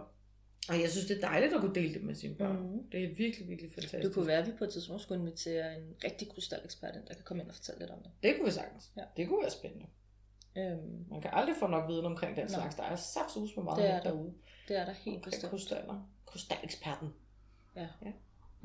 og 0.70 0.82
jeg 0.82 0.90
synes, 0.90 1.08
det 1.08 1.18
er 1.18 1.22
dejligt 1.28 1.54
at 1.54 1.62
kunne 1.62 1.76
dele 1.76 1.94
det 1.94 2.04
med 2.04 2.16
sine 2.16 2.36
børn. 2.36 2.56
Mm. 2.58 2.90
Det 2.92 3.04
er 3.04 3.16
virkelig, 3.16 3.48
virkelig 3.50 3.72
fantastisk. 3.72 4.04
Det 4.04 4.14
kunne 4.14 4.28
være, 4.28 4.38
at 4.40 4.48
vi 4.48 4.52
på 4.58 4.64
et 4.64 4.70
tidspunkt 4.70 5.02
skulle 5.02 5.22
invitere 5.22 5.78
en 5.78 5.96
rigtig 6.04 6.30
krystalekspert 6.30 6.96
ind, 6.96 7.06
der 7.08 7.14
kan 7.14 7.24
komme 7.24 7.44
ind 7.44 7.50
og 7.50 7.56
fortælle 7.56 7.80
lidt 7.80 7.92
om 7.92 7.98
det. 8.04 8.12
Det 8.24 8.36
kunne 8.36 8.46
vi 8.46 8.52
sagtens. 8.52 8.92
Ja. 8.98 9.04
Det 9.18 9.28
kunne 9.28 9.42
være 9.42 9.52
spændende. 9.52 9.86
Øhm, 10.58 11.06
Man 11.10 11.22
kan 11.22 11.30
aldrig 11.34 11.56
få 11.60 11.68
nok 11.68 11.90
viden 11.90 12.06
omkring 12.06 12.36
den 12.36 12.46
Nej. 12.46 12.54
slags. 12.54 12.76
Der 12.76 12.84
er 12.84 12.96
saftsus 12.96 13.56
med 13.56 13.64
meget 13.64 13.78
Det 13.84 13.90
er 13.90 13.96
der. 14.04 14.04
derude. 14.12 14.34
det 14.68 14.80
er 14.80 14.86
der 14.86 14.94
helt 14.94 15.24
bestemt. 15.24 15.50
krystaller. 15.52 16.10
Krystaleksperten. 16.26 17.10
Ja. 17.76 17.88
ja. 18.06 18.12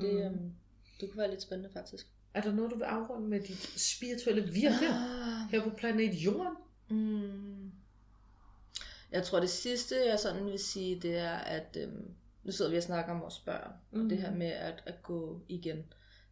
Det, 0.01 0.13
Mm. 0.13 0.17
øhm, 0.17 0.53
det 1.01 1.09
kunne 1.11 1.17
være 1.21 1.29
lidt 1.29 1.41
spændende, 1.41 1.69
faktisk. 1.73 2.07
Er 2.33 2.41
der 2.41 2.51
noget, 2.53 2.71
du 2.71 2.77
vil 2.77 2.83
afrunde 2.83 3.27
med 3.27 3.39
dit 3.39 3.57
spirituelle 3.81 4.51
virke 4.53 4.87
Ah. 4.89 5.49
her 5.51 5.63
på 5.63 5.69
planet 5.77 6.13
Jorden? 6.13 6.53
Mm. 6.89 7.71
Jeg 9.11 9.23
tror, 9.23 9.39
det 9.39 9.49
sidste, 9.49 9.95
jeg 10.05 10.19
sådan 10.19 10.45
vil 10.45 10.59
sige, 10.59 10.99
det 11.01 11.17
er, 11.17 11.33
at 11.35 11.77
øhm, 11.81 12.11
nu 12.43 12.51
sidder 12.51 12.71
vi 12.71 12.77
og 12.77 12.83
snakker 12.83 13.13
om 13.13 13.21
vores 13.21 13.39
børn, 13.39 13.71
mm. 13.91 14.03
og 14.03 14.09
det 14.09 14.17
her 14.17 14.31
med 14.35 14.47
at, 14.51 14.83
at 14.85 15.03
gå 15.03 15.41
igen. 15.49 15.77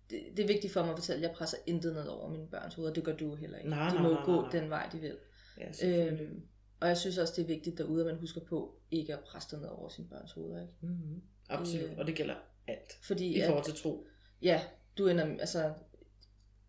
det, 0.09 0.23
det 0.37 0.43
er 0.43 0.47
vigtigt 0.47 0.73
for 0.73 0.81
mig 0.81 0.91
at 0.91 0.97
fortælle, 0.97 1.17
at 1.25 1.29
jeg 1.29 1.37
presser 1.37 1.57
intet 1.65 1.93
ned 1.93 2.07
over 2.07 2.29
mine 2.29 2.47
børns 2.47 2.73
hoveder. 2.73 2.93
Det 2.93 3.03
gør 3.03 3.15
du 3.15 3.35
heller 3.35 3.57
ikke. 3.57 3.69
Nej, 3.69 3.89
de 3.89 3.99
må 4.03 4.09
nej, 4.13 4.21
gå 4.25 4.41
nej. 4.41 4.49
den 4.51 4.69
vej, 4.69 4.89
de 4.91 4.99
vil. 4.99 5.17
Ja. 5.57 5.87
Øhm, 6.11 6.41
og 6.79 6.87
jeg 6.87 6.97
synes 6.97 7.17
også, 7.17 7.33
det 7.35 7.41
er 7.41 7.47
vigtigt 7.47 7.77
derude, 7.77 8.01
at 8.01 8.05
man 8.07 8.19
husker 8.19 8.41
på 8.41 8.75
ikke 8.91 9.13
at 9.13 9.19
presse 9.19 9.51
det 9.55 9.61
ned 9.61 9.69
over 9.69 9.89
sine 9.89 10.07
børns 10.07 10.31
hoveder. 10.31 10.61
Ikke? 10.61 10.73
Mm-hmm. 10.81 11.21
Absolut, 11.49 11.89
Øh, 11.89 11.97
og 11.97 12.07
det 12.07 12.15
gælder 12.15 12.35
alt. 12.67 12.93
Fordi 13.01 13.37
I 13.37 13.41
forhold 13.47 13.65
til 13.65 13.73
tro. 13.75 14.07
ja, 14.41 14.61
du 14.97 15.07
ender, 15.07 15.25
altså, 15.39 15.73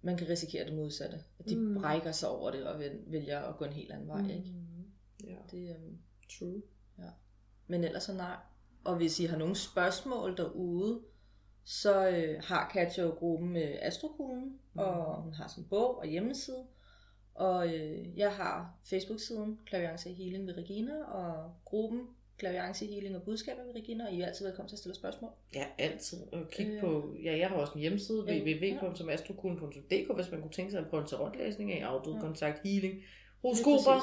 man 0.03 0.17
kan 0.17 0.29
risikere 0.29 0.65
det 0.67 0.75
modsatte. 0.75 1.21
At 1.39 1.49
de 1.49 1.57
Mm. 1.57 1.75
brækker 1.81 2.13
sig 2.13 2.29
over 2.29 2.51
det 2.51 2.67
og 2.67 2.81
vælger 3.07 3.41
at 3.41 3.57
gå 3.57 3.65
en 3.65 3.73
helt 3.73 3.93
anden 3.93 4.09
vej. 4.09 4.23
Mm. 4.23 4.29
Ikke? 4.31 4.55
Ja, 5.25 5.37
Det, 5.51 5.71
øhm, 5.77 5.99
true. 6.39 6.63
Men 7.67 7.85
ellers 7.85 8.03
så 8.03 8.13
nej. 8.13 8.37
Og 8.85 8.97
hvis 8.97 9.21
I 9.21 9.25
har 9.25 9.37
nogle 9.37 9.55
spørgsmål 9.57 10.37
derude, 10.37 11.01
så 11.65 12.09
øh, 12.09 12.43
har 12.45 12.69
Katja 12.73 13.03
jo 13.03 13.11
gruppen 13.11 13.49
med 13.53 13.79
Astrokuglen, 13.83 14.45
mm. 14.73 14.79
og 14.79 15.23
hun 15.23 15.35
har 15.35 15.49
sin 15.49 15.65
bog 15.65 15.99
og 15.99 16.07
hjemmeside. 16.07 16.67
Og 17.35 17.75
øh, 17.75 18.19
jeg 18.19 18.33
har 18.37 18.75
Facebook-siden 18.85 19.61
Klaviance 19.67 20.13
Healing 20.13 20.47
ved 20.47 20.57
Regina, 20.57 21.05
og 21.05 21.55
gruppen 21.65 22.07
Klaviance 22.39 22.87
Healing 22.87 23.17
og 23.17 23.23
Budskaber 23.23 23.63
ved 23.65 23.75
Regina, 23.75 24.07
og 24.07 24.13
I 24.13 24.21
er 24.21 24.27
altid 24.27 24.47
velkommen 24.47 24.69
til 24.69 24.75
at 24.75 24.79
stille 24.79 24.95
spørgsmål. 24.95 25.31
Ja, 25.55 25.65
altid. 25.79 26.19
Og 26.33 26.51
kig 26.51 26.67
Øh. 26.69 26.81
på, 26.81 27.15
ja, 27.25 27.39
jeg 27.39 27.49
har 27.49 27.57
også 27.57 27.73
en 27.75 27.81
hjemmeside, 27.81 28.25
Ja, 28.27 28.43
www.astrokuglen.dk, 28.43 30.15
hvis 30.15 30.31
man 30.31 30.41
kunne 30.41 30.51
tænke 30.53 30.71
sig 30.71 30.81
at 30.81 30.87
prøve 30.91 31.01
en 31.03 31.09
tarotlæsning 31.09 31.73
af 31.73 31.87
afdød 31.87 32.15
Ja. 32.15 32.21
kontakt, 32.21 32.61
healing, 32.65 32.95
horoskoper, 33.43 34.01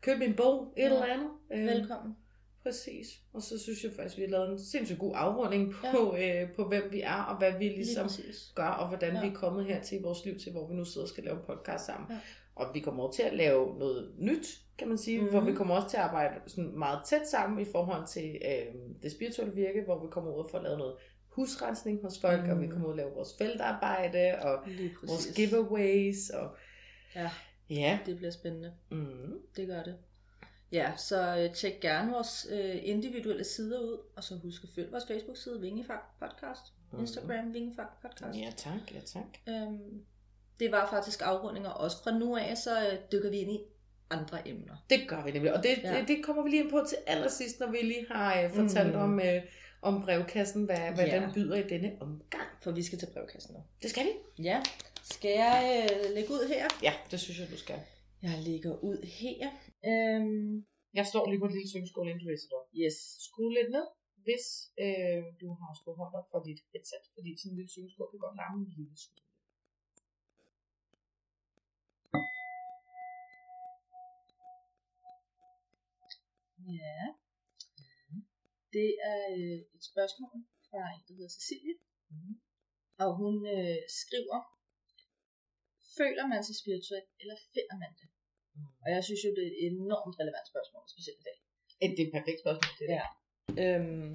køb 0.00 0.20
en 0.20 0.34
bog, 0.34 0.72
et 0.76 0.80
Ja. 0.82 0.84
eller 0.86 1.04
andet. 1.04 1.28
Øh, 1.52 1.66
Velkommen. 1.66 2.16
Præcis. 2.62 3.06
Og 3.32 3.42
så 3.42 3.58
synes 3.58 3.84
jeg 3.84 3.92
faktisk, 3.96 4.16
vi 4.16 4.22
har 4.22 4.28
lavet 4.28 4.50
en 4.52 4.58
sindssygt 4.58 4.98
god 4.98 5.12
afrunding 5.14 5.74
på, 5.94 6.16
øh, 6.16 6.52
på 6.56 6.64
hvem 6.68 6.82
vi 6.92 7.00
er, 7.00 7.22
og 7.22 7.38
hvad 7.38 7.52
vi 7.58 7.64
Lige 7.64 7.76
ligesom 7.76 8.08
gør, 8.54 8.66
og 8.68 8.88
hvordan 8.88 9.14
Ja. 9.14 9.20
vi 9.20 9.26
er 9.28 9.32
kommet 9.34 9.64
her 9.66 9.82
til 9.82 9.98
i 9.98 10.02
vores 10.02 10.24
liv, 10.24 10.38
til 10.38 10.52
hvor 10.52 10.68
vi 10.68 10.74
nu 10.74 10.84
sidder 10.84 11.04
og 11.04 11.08
skal 11.08 11.24
lave 11.24 11.36
en 11.36 11.42
podcast 11.46 11.86
sammen. 11.86 12.10
Ja. 12.10 12.18
Og 12.56 12.74
vi 12.74 12.80
kommer 12.80 13.02
over 13.02 13.12
til 13.12 13.22
at 13.22 13.34
lave 13.36 13.78
noget 13.78 14.12
nyt, 14.18 14.46
kan 14.78 14.88
man 14.88 14.98
sige, 14.98 15.18
mm-hmm. 15.18 15.30
hvor 15.32 15.40
Mhm. 15.40 15.50
vi 15.50 15.54
kommer 15.54 15.74
også 15.74 15.88
til 15.88 15.96
at 15.96 16.02
arbejde 16.02 16.34
sådan 16.46 16.78
meget 16.78 17.00
tæt 17.06 17.28
sammen 17.28 17.60
i 17.60 17.64
forhold 17.72 18.06
til 18.06 18.38
øh, 18.44 18.74
det 19.02 19.12
spirituelle 19.12 19.54
virke, 19.54 19.82
hvor 19.84 19.98
vi 20.04 20.06
kommer 20.10 20.30
ud 20.32 20.38
og 20.44 20.48
får 20.50 20.62
lavet 20.62 20.78
noget 20.78 20.96
husrensning 21.28 22.02
hos 22.02 22.20
folk, 22.20 22.44
mm. 22.44 22.50
og 22.50 22.60
vi 22.60 22.62
Mhm. 22.66 22.72
kommer 22.72 22.86
ud 22.86 22.92
og 22.92 22.96
lave 22.96 23.10
vores 23.10 23.34
feltarbejde, 23.38 24.38
og 24.42 24.58
vores 25.06 25.32
giveaways, 25.36 26.30
og 26.30 26.56
Ja, 27.14 27.30
ja. 27.70 27.98
det 28.06 28.16
bliver 28.16 28.30
spændende. 28.30 28.72
Mm. 28.90 29.38
Det 29.56 29.66
gør 29.68 29.82
det. 29.82 29.96
Ja, 30.72 30.92
så 30.96 31.36
øh, 31.38 31.54
tjek 31.54 31.80
gerne 31.80 32.12
vores 32.12 32.46
øh, 32.52 32.76
individuelle 32.82 33.44
sider 33.44 33.80
ud, 33.80 33.98
og 34.16 34.24
så 34.24 34.34
husk 34.42 34.62
at 34.64 34.68
følge 34.74 34.90
vores 34.90 35.06
Facebook-side, 35.06 35.60
Vingefang 35.60 36.00
Podcast, 36.20 36.72
Mhm. 36.92 37.00
Instagram, 37.00 37.54
Vingefang 37.54 37.88
Podcast. 38.02 38.38
Ja 38.38 38.52
tak, 38.56 38.94
ja 38.94 39.00
tak. 39.00 39.24
Øhm, 39.48 40.02
det 40.60 40.72
var 40.72 40.90
faktisk 40.90 41.20
afrundinger 41.24 41.70
også 41.70 41.96
fra 42.02 42.18
nu 42.18 42.36
af, 42.36 42.56
så 42.56 42.72
øh, 42.86 42.98
dykker 43.12 43.30
vi 43.30 43.38
ind 43.38 43.52
i 43.52 43.58
andre 44.10 44.48
emner. 44.48 44.76
Det 44.90 45.00
gør 45.08 45.24
vi 45.24 45.30
nemlig, 45.30 45.52
og 45.56 45.62
det, 45.62 45.78
Ja. 45.82 46.00
det, 46.00 46.08
det 46.08 46.24
kommer 46.24 46.42
vi 46.42 46.50
lige 46.50 46.62
ind 46.62 46.70
på 46.70 46.80
til 46.88 46.98
allersidst, 47.06 47.60
når 47.60 47.70
vi 47.70 47.76
lige 47.92 48.06
har 48.10 48.42
øh, 48.42 48.50
fortalt 48.50 48.94
Mm. 48.94 49.00
om, 49.06 49.20
øh, 49.20 49.42
om 49.82 49.94
brevkassen, 50.04 50.64
hvad, 50.64 50.78
hvad 50.94 51.06
Ja. 51.06 51.20
den 51.20 51.32
byder 51.34 51.56
i 51.64 51.68
denne 51.68 51.90
omgang. 52.00 52.48
For 52.62 52.70
vi 52.78 52.82
skal 52.82 52.98
til 52.98 53.08
brevkassen 53.14 53.54
nu. 53.54 53.60
Det 53.82 53.90
skal 53.90 54.04
vi. 54.08 54.42
Ja, 54.50 54.58
skal 55.14 55.30
jeg 55.44 55.58
øh, 55.82 56.14
lægge 56.16 56.30
ud 56.36 56.42
her? 56.54 56.64
Ja, 56.86 56.92
det 57.10 57.18
synes 57.20 57.38
jeg, 57.40 57.48
du 57.54 57.58
skal. 57.64 57.80
Jeg 58.22 58.34
lægger 58.48 58.74
ud 58.90 58.98
her. 59.20 59.46
Øhm, 59.90 60.64
Jeg 60.98 61.06
står 61.12 61.24
lige 61.30 61.40
på 61.42 61.48
et 61.50 61.54
lille 61.56 61.70
syngeskål, 61.74 62.06
inden 62.08 62.22
du 62.24 62.28
læser 62.32 62.46
det 62.50 62.56
op. 62.60 62.68
yes. 62.82 62.96
Skru 63.26 63.42
lidt 63.58 63.70
ned, 63.76 63.86
hvis 64.26 64.44
øh, 64.84 65.20
du 65.40 65.46
har 65.60 65.70
skruet 65.78 65.98
hånd 66.02 66.14
op 66.20 66.28
for 66.32 66.40
dit 66.48 66.60
headset, 66.72 67.04
fordi 67.16 67.30
sådan 67.38 67.50
en 67.52 67.58
lille 67.60 67.72
syngeskål 67.76 68.08
kan 68.12 68.20
godt 68.26 68.36
larme 68.40 68.58
en 68.66 68.72
lille 68.80 68.96
smule. 69.04 69.25
Ja. 76.66 77.02
Det 78.76 78.90
er 79.10 79.20
øh, 79.36 79.58
et 79.76 79.84
spørgsmål 79.90 80.36
fra 80.68 80.82
en, 80.94 81.02
der 81.06 81.14
hedder 81.18 81.32
Cecilie. 81.36 81.76
Mm. 82.10 82.34
Og 83.04 83.10
hun 83.20 83.34
øh, 83.56 83.78
skriver, 84.02 84.40
føler 85.98 86.24
man 86.32 86.44
sig 86.44 86.56
spirituel, 86.62 87.06
eller 87.20 87.36
finder 87.54 87.76
man 87.82 87.92
det? 88.00 88.08
Og 88.82 88.88
jeg 88.94 89.04
synes 89.04 89.20
jo, 89.24 89.30
det 89.36 89.42
er 89.44 89.52
et 89.52 89.58
enormt 89.72 90.16
relevant 90.20 90.46
spørgsmål, 90.52 90.82
specielt 90.94 91.20
i 91.22 91.26
dag. 91.28 91.38
Et, 91.82 91.90
det 91.96 92.02
er 92.02 92.08
et 92.10 92.16
perfekt 92.18 92.40
spørgsmål 92.44 92.72
til 92.78 92.86
det. 92.88 92.96
Ja. 93.00 93.06
Øhm, 93.64 94.12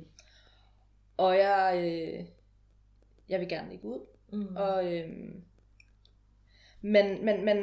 og 1.18 1.32
jeg, 1.46 1.66
øh, 1.86 2.20
jeg 3.30 3.40
vil 3.40 3.50
gerne 3.50 3.70
lægge 3.70 3.88
ud. 3.94 4.02
Mm. 4.34 4.56
Og, 4.56 4.78
øhm, 4.94 5.44
men, 6.82 7.26
men, 7.26 7.46
men 7.46 7.58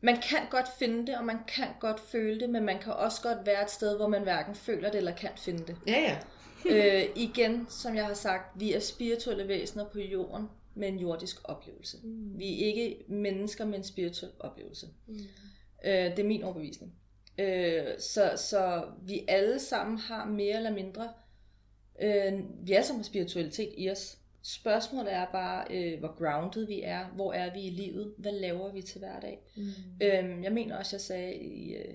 man 0.00 0.16
kan 0.16 0.40
godt 0.50 0.68
finde 0.78 1.06
det, 1.06 1.18
og 1.18 1.24
man 1.24 1.38
kan 1.48 1.68
godt 1.80 2.00
føle 2.00 2.40
det, 2.40 2.50
men 2.50 2.64
man 2.64 2.78
kan 2.78 2.92
også 2.92 3.22
godt 3.22 3.46
være 3.46 3.62
et 3.62 3.70
sted, 3.70 3.96
hvor 3.96 4.08
man 4.08 4.22
hverken 4.22 4.54
føler 4.54 4.90
det 4.90 4.98
eller 4.98 5.16
kan 5.16 5.30
finde 5.36 5.66
det. 5.66 5.76
Ja, 5.86 6.00
ja. 6.00 6.18
øh, 6.70 7.08
igen, 7.16 7.66
som 7.68 7.96
jeg 7.96 8.06
har 8.06 8.14
sagt, 8.14 8.60
vi 8.60 8.72
er 8.72 8.80
spirituelle 8.80 9.48
væsener 9.48 9.84
på 9.84 10.00
jorden 10.00 10.48
med 10.74 10.88
en 10.88 10.98
jordisk 10.98 11.36
oplevelse. 11.44 11.98
Mm. 12.02 12.38
Vi 12.38 12.62
er 12.62 12.66
ikke 12.66 13.04
mennesker 13.08 13.64
med 13.64 13.78
en 13.78 13.84
spirituel 13.84 14.32
oplevelse. 14.40 14.86
Mm. 15.06 15.14
Øh, 15.84 15.92
det 15.92 16.18
er 16.18 16.24
min 16.24 16.42
overbevisning. 16.42 16.94
Øh, 17.38 17.84
så, 17.98 18.32
så 18.36 18.84
vi 19.02 19.24
alle 19.28 19.58
sammen 19.58 19.98
har 19.98 20.24
mere 20.24 20.56
eller 20.56 20.72
mindre, 20.72 21.12
øh, 22.02 22.32
vi 22.66 22.72
alle 22.72 22.86
sammen 22.86 23.00
har 23.00 23.06
spiritualitet 23.06 23.74
i 23.76 23.90
os. 23.90 24.18
Spørgsmålet 24.42 25.12
er 25.12 25.26
bare, 25.32 25.66
øh, 25.70 25.98
hvor 25.98 26.14
grounded 26.18 26.66
vi 26.66 26.82
er, 26.82 27.06
hvor 27.06 27.32
er 27.32 27.52
vi 27.52 27.60
i 27.60 27.70
livet, 27.70 28.14
hvad 28.18 28.32
laver 28.32 28.72
vi 28.72 28.82
til 28.82 28.98
hverdag. 28.98 29.38
Mm. 29.56 29.62
Øhm, 30.02 30.44
jeg 30.44 30.52
mener 30.52 30.76
også, 30.78 30.96
jeg 30.96 31.00
sagde 31.00 31.34
i, 31.34 31.74
øh, 31.74 31.94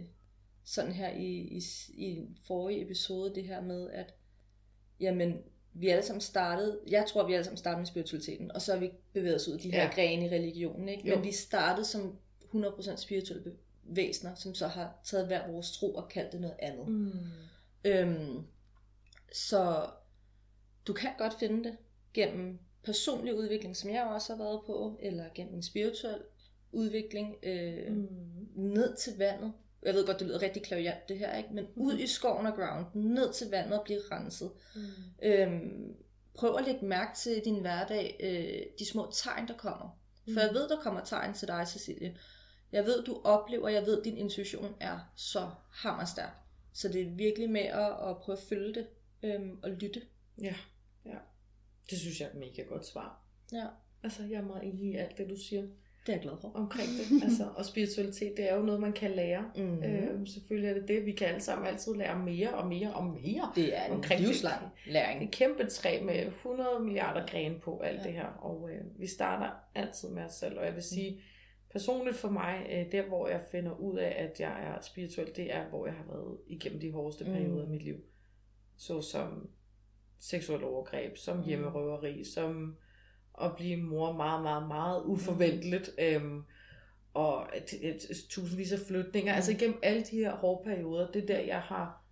sådan 0.63 0.91
her 0.91 1.09
i, 1.09 1.27
i, 1.31 1.61
i 1.93 2.27
forrige 2.47 2.81
episode, 2.81 3.35
det 3.35 3.43
her 3.43 3.61
med, 3.61 3.89
at 3.89 4.13
jamen, 4.99 5.37
vi 5.73 5.87
alle 5.87 6.03
sammen 6.03 6.21
startede, 6.21 6.79
jeg 6.89 7.05
tror, 7.07 7.27
vi 7.27 7.33
alle 7.33 7.43
sammen 7.43 7.57
startede 7.57 7.79
med 7.79 7.85
spiritualiteten, 7.87 8.51
og 8.51 8.61
så 8.61 8.73
har 8.73 8.79
vi 8.79 8.91
bevæget 9.13 9.35
os 9.35 9.47
ud 9.47 9.53
af 9.53 9.59
de 9.59 9.71
her 9.71 9.83
Ja. 9.83 9.91
grene 9.95 10.25
i 10.25 10.29
religionen, 10.29 10.89
ikke? 10.89 11.09
Jo. 11.09 11.15
Men 11.15 11.25
vi 11.25 11.31
startede 11.31 11.85
som 11.85 12.17
100% 12.53 12.95
spirituelle 12.95 13.53
væsener, 13.83 14.35
som 14.35 14.55
så 14.55 14.67
har 14.67 14.99
taget 15.03 15.27
hver 15.27 15.51
vores 15.51 15.71
tro 15.71 15.95
og 15.95 16.09
kaldt 16.09 16.31
det 16.31 16.41
noget 16.41 16.55
andet. 16.59 16.87
Mm. 16.87 17.11
Øhm, 17.85 18.43
så 19.33 19.87
du 20.87 20.93
kan 20.93 21.09
godt 21.17 21.33
finde 21.39 21.63
det 21.63 21.77
gennem 22.15 22.59
personlig 22.83 23.35
udvikling, 23.35 23.75
som 23.77 23.89
jeg 23.89 24.03
også 24.03 24.35
har 24.35 24.43
været 24.43 24.59
på, 24.65 24.97
eller 25.01 25.25
gennem 25.35 25.55
en 25.55 25.63
spirituel 25.63 26.21
udvikling, 26.71 27.35
øh, 27.43 27.91
Mm. 27.95 28.07
ned 28.55 28.95
til 28.95 29.17
vandet. 29.17 29.53
Jeg 29.83 29.93
ved 29.93 30.05
godt, 30.05 30.19
det 30.19 30.27
lyder 30.27 30.41
rigtig 30.41 30.63
klaviant 30.63 31.09
det 31.09 31.17
her, 31.19 31.37
ikke? 31.37 31.49
men 31.53 31.65
ud 31.75 31.97
i 31.97 32.07
skoven 32.07 32.45
og 32.45 32.53
ground, 32.55 32.85
ned 32.93 33.33
til 33.33 33.47
vandet 33.51 33.79
og 33.79 33.83
blive 33.85 33.99
renset. 34.11 34.51
Mm. 34.75 34.81
Øhm, 35.23 35.95
prøv 36.35 36.55
at 36.57 36.65
lægge 36.65 36.85
mærke 36.85 37.17
til 37.17 37.41
din 37.45 37.59
hverdag, 37.61 38.17
øh, 38.23 38.65
de 38.79 38.85
små 38.85 39.11
tegn, 39.13 39.47
der 39.47 39.57
kommer. 39.57 39.99
For 40.33 40.39
jeg 40.39 40.49
Mm. 40.51 40.55
ved, 40.55 40.69
der 40.69 40.81
kommer 40.81 41.03
tegn 41.03 41.33
til 41.33 41.47
dig, 41.47 41.67
Cecilie. 41.67 42.17
Jeg 42.71 42.85
ved, 42.85 43.03
du 43.03 43.21
oplever, 43.23 43.69
jeg 43.69 43.85
ved, 43.85 44.03
din 44.03 44.17
intuition 44.17 44.75
er 44.79 44.99
så 45.15 45.49
hammerstærk. 45.71 46.33
Så 46.73 46.87
det 46.89 47.01
er 47.01 47.09
virkelig 47.09 47.49
med 47.49 47.61
at, 47.61 48.09
at 48.09 48.17
prøve 48.17 48.37
at 48.37 48.43
følge 48.49 48.73
det 48.73 48.87
øhm, 49.23 49.59
og 49.63 49.69
lytte. 49.71 50.01
Ja. 50.41 50.55
Det 51.89 51.97
synes 51.99 52.19
jeg 52.19 52.25
er 52.25 52.29
et 52.31 52.37
mega 52.39 52.61
godt 52.61 52.85
svar. 52.85 53.21
Ja, 53.53 53.65
Altså, 54.03 54.23
jeg 54.23 54.37
er 54.37 54.45
meget 54.45 54.63
enig 54.63 54.91
i 54.91 54.95
alt 54.95 55.17
det, 55.17 55.29
du 55.29 55.35
siger 55.49 55.61
det 55.61 56.11
er 56.11 56.13
jeg 56.13 56.21
glad 56.21 56.33
for. 56.41 56.51
omkring 56.55 56.87
det. 56.89 57.23
Altså, 57.25 57.43
og 57.55 57.65
spiritualitet, 57.65 58.33
det 58.37 58.51
er 58.51 58.55
jo 58.55 58.61
noget, 58.61 58.81
man 58.81 58.93
kan 58.93 59.11
lære. 59.11 59.51
Mm. 59.55 59.83
Øh, 59.83 60.27
selvfølgelig 60.27 60.69
er 60.69 60.73
det 60.73 60.87
det. 60.87 61.05
Vi 61.05 61.11
kan 61.11 61.27
alle 61.27 61.41
sammen 61.41 61.67
altid 61.67 61.95
lære 61.95 62.19
mere 62.19 62.53
og 62.53 62.67
mere 62.67 62.93
og 62.93 63.03
mere. 63.05 63.51
Det 63.55 63.77
er 63.77 63.85
en 63.85 63.91
omkring 63.91 64.21
livslang 64.21 64.61
Det 64.85 64.93
læring. 64.93 65.23
et 65.23 65.31
kæmpe 65.31 65.65
træ 65.65 66.01
med 66.03 66.25
100 66.27 66.69
milliarder 66.79 67.27
grene 67.27 67.59
på 67.59 67.79
alt 67.79 67.99
Ja. 67.99 68.03
det 68.03 68.13
her. 68.13 68.25
Og 68.25 68.69
øh, 68.71 68.99
vi 68.99 69.07
starter 69.07 69.49
altid 69.75 70.09
med 70.09 70.23
os 70.23 70.33
selv. 70.33 70.59
Og 70.59 70.65
jeg 70.65 70.73
vil 70.75 70.83
sige, 70.83 71.21
personligt 71.71 72.17
for 72.17 72.29
mig, 72.29 72.67
øh, 72.71 72.91
der 72.91 73.07
hvor 73.07 73.27
jeg 73.27 73.41
finder 73.51 73.79
ud 73.79 73.97
af, 73.97 74.15
at 74.17 74.39
jeg 74.39 74.63
er 74.63 74.81
spirituel, 74.81 75.31
det 75.35 75.55
er, 75.55 75.69
hvor 75.69 75.85
jeg 75.85 75.95
har 75.95 76.05
været 76.07 76.37
igennem 76.47 76.79
de 76.79 76.91
hårdeste 76.91 77.23
Mm. 77.25 77.31
perioder 77.31 77.63
af 77.63 77.69
mit 77.69 77.83
liv. 77.83 77.95
Så 78.77 79.01
som 79.01 79.49
seksuel 80.19 80.63
overgreb, 80.63 81.17
som 81.17 81.37
Mm. 81.37 81.43
hjemmerøveri, 81.43 82.23
som 82.23 82.75
at 83.41 83.51
blive 83.55 83.77
mor 83.77 84.11
meget, 84.13 84.43
meget, 84.43 84.67
meget 84.67 85.03
uforventeligt. 85.05 85.89
Øhm, 85.99 86.43
og 87.13 87.47
tusindvis 88.29 88.71
af 88.71 88.79
flytninger. 88.79 89.33
Mm. 89.33 89.35
Altså 89.35 89.51
igennem 89.51 89.79
alle 89.83 90.03
de 90.03 90.15
her 90.17 90.35
hårde 90.35 90.63
perioder, 90.63 91.11
det 91.11 91.23
er 91.23 91.27
der, 91.27 91.39
jeg 91.39 91.61
har, 91.61 92.03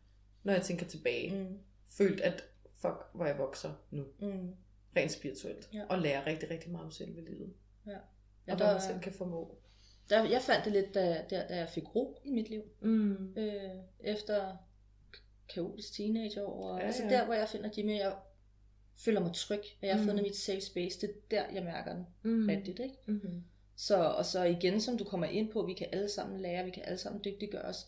når 0.44 0.54
jeg 0.54 0.62
tænker 0.62 0.86
tilbage, 0.86 1.36
Mm. 1.50 1.58
følt, 1.98 2.22
at 2.22 2.44
fuck, 2.76 2.96
hvor 3.14 3.26
jeg 3.26 3.38
vokser 3.38 3.72
nu. 3.92 4.04
Mm. 4.20 4.50
Rent 4.98 5.12
spirituelt. 5.12 5.70
Ja. 5.74 5.82
Og 5.90 6.00
lærer 6.00 6.28
rigtig, 6.28 6.50
rigtig 6.52 6.72
meget 6.72 6.86
om 6.86 6.92
selve 6.92 7.22
livet. 7.22 7.54
Ja. 7.88 7.92
Og 7.92 7.98
Ja, 8.48 8.56
hvad 8.56 8.66
der, 8.68 8.74
man 8.74 8.82
selv 8.82 9.00
kan 9.00 9.14
formå. 9.14 9.58
der, 10.10 10.30
jeg 10.30 10.42
fandt 10.42 10.66
det 10.66 10.74
lidt, 10.74 10.94
da, 10.94 11.26
der, 11.30 11.48
da 11.48 11.56
jeg 11.58 11.70
fik 11.70 11.96
ro 11.96 12.20
i 12.26 12.32
mit 12.32 12.50
liv. 12.50 12.62
Mm. 12.82 13.34
øh, 13.38 13.70
efter 14.00 14.58
kaotisk 15.54 15.94
teenageår. 15.94 16.64
Og, 16.70 16.78
Ja, 16.78 16.82
ja, 16.82 16.88
altså 16.88 17.04
ja. 17.04 17.10
der, 17.10 17.26
hvor 17.26 17.34
jeg 17.34 17.50
finder 17.50 17.70
Jimmy, 17.78 17.98
jeg 17.98 18.14
føler 19.06 19.20
mig 19.20 19.32
tryg, 19.34 19.62
at 19.82 19.88
jeg 19.88 19.96
har 19.96 20.02
Mm. 20.02 20.08
fundet 20.08 20.24
mit 20.24 20.36
safe 20.38 20.62
space. 20.62 21.02
Det 21.02 21.10
er 21.10 21.14
der, 21.32 21.44
jeg 21.54 21.64
mærker 21.64 21.94
den 21.94 22.06
Mm. 22.24 22.48
rigtigt, 22.48 22.80
ikke? 22.80 22.96
Mm-hmm. 23.08 23.44
Så, 23.76 23.96
og 24.04 24.26
så 24.26 24.44
igen, 24.44 24.82
som 24.82 24.98
du 24.98 25.04
kommer 25.04 25.28
ind 25.28 25.52
på, 25.52 25.66
vi 25.66 25.74
kan 25.74 25.88
alle 25.92 26.10
sammen 26.10 26.40
lære, 26.42 26.66
vi 26.66 26.72
kan 26.72 26.84
alle 26.86 26.98
sammen 26.98 27.22
dygtiggøre 27.26 27.62
os. 27.66 27.88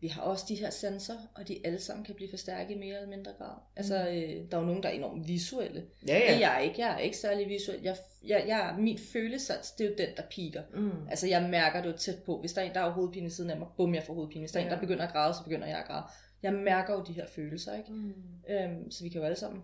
Vi 0.00 0.08
har 0.08 0.22
også 0.22 0.44
de 0.48 0.54
her 0.54 0.70
sensorer, 0.70 1.18
og 1.34 1.48
de 1.48 1.60
alle 1.64 1.80
sammen 1.80 2.04
kan 2.04 2.14
blive 2.14 2.30
forstærket 2.30 2.74
i 2.76 2.78
mere 2.78 2.94
eller 2.96 3.08
mindre 3.08 3.32
grad. 3.38 3.54
Altså, 3.76 3.94
øh, 4.08 4.50
der 4.50 4.56
er 4.56 4.60
jo 4.60 4.66
nogen, 4.66 4.82
der 4.82 4.88
er 4.88 4.92
enormt 4.92 5.28
visuelle. 5.28 5.84
Ja, 6.08 6.12
Ja. 6.18 6.18
Det 6.20 6.34
er 6.34 6.38
jeg 6.38 6.64
ikke. 6.64 6.80
Jeg 6.80 6.94
er 6.94 6.98
ikke 6.98 7.16
særlig 7.16 7.48
visuel. 7.48 7.82
Jeg, 7.82 7.96
jeg, 8.26 8.44
jeg, 8.46 8.74
min 8.78 8.98
følesans, 8.98 9.70
det 9.70 9.86
er 9.86 9.90
jo 9.90 9.94
den, 9.98 10.08
der 10.16 10.22
piker. 10.30 10.62
Mm. 10.74 11.08
Altså, 11.10 11.26
jeg 11.26 11.42
mærker 11.50 11.82
det 11.82 11.92
jo 11.92 11.96
tæt 11.96 12.22
på. 12.26 12.40
Hvis 12.40 12.52
der 12.52 12.60
er 12.60 12.64
en, 12.66 12.74
der 12.74 12.80
har 12.80 12.90
hovedpine 12.90 13.26
i 13.26 13.30
siden 13.30 13.50
af 13.50 13.56
mig, 13.58 13.68
bum, 13.76 13.94
jeg 13.94 14.02
får 14.02 14.14
hovedpine. 14.14 14.40
Hvis 14.42 14.52
der 14.52 14.58
er 14.60 14.64
en, 14.64 14.68
Ja. 14.70 14.74
der 14.74 14.80
begynder 14.80 15.06
at 15.06 15.12
græde, 15.12 15.34
så 15.34 15.42
begynder 15.44 15.66
jeg 15.66 15.78
at 15.78 15.86
græde. 15.86 16.04
Jeg 16.42 16.52
mærker 16.52 16.94
jo 16.94 17.02
de 17.04 17.12
her 17.12 17.26
følelser, 17.26 17.74
ikke? 17.78 17.92
Mm. 17.92 18.14
Øhm, 18.48 18.90
så 18.90 19.04
vi 19.04 19.08
kan 19.08 19.20
jo 19.20 19.24
alle 19.24 19.36
sammen. 19.36 19.62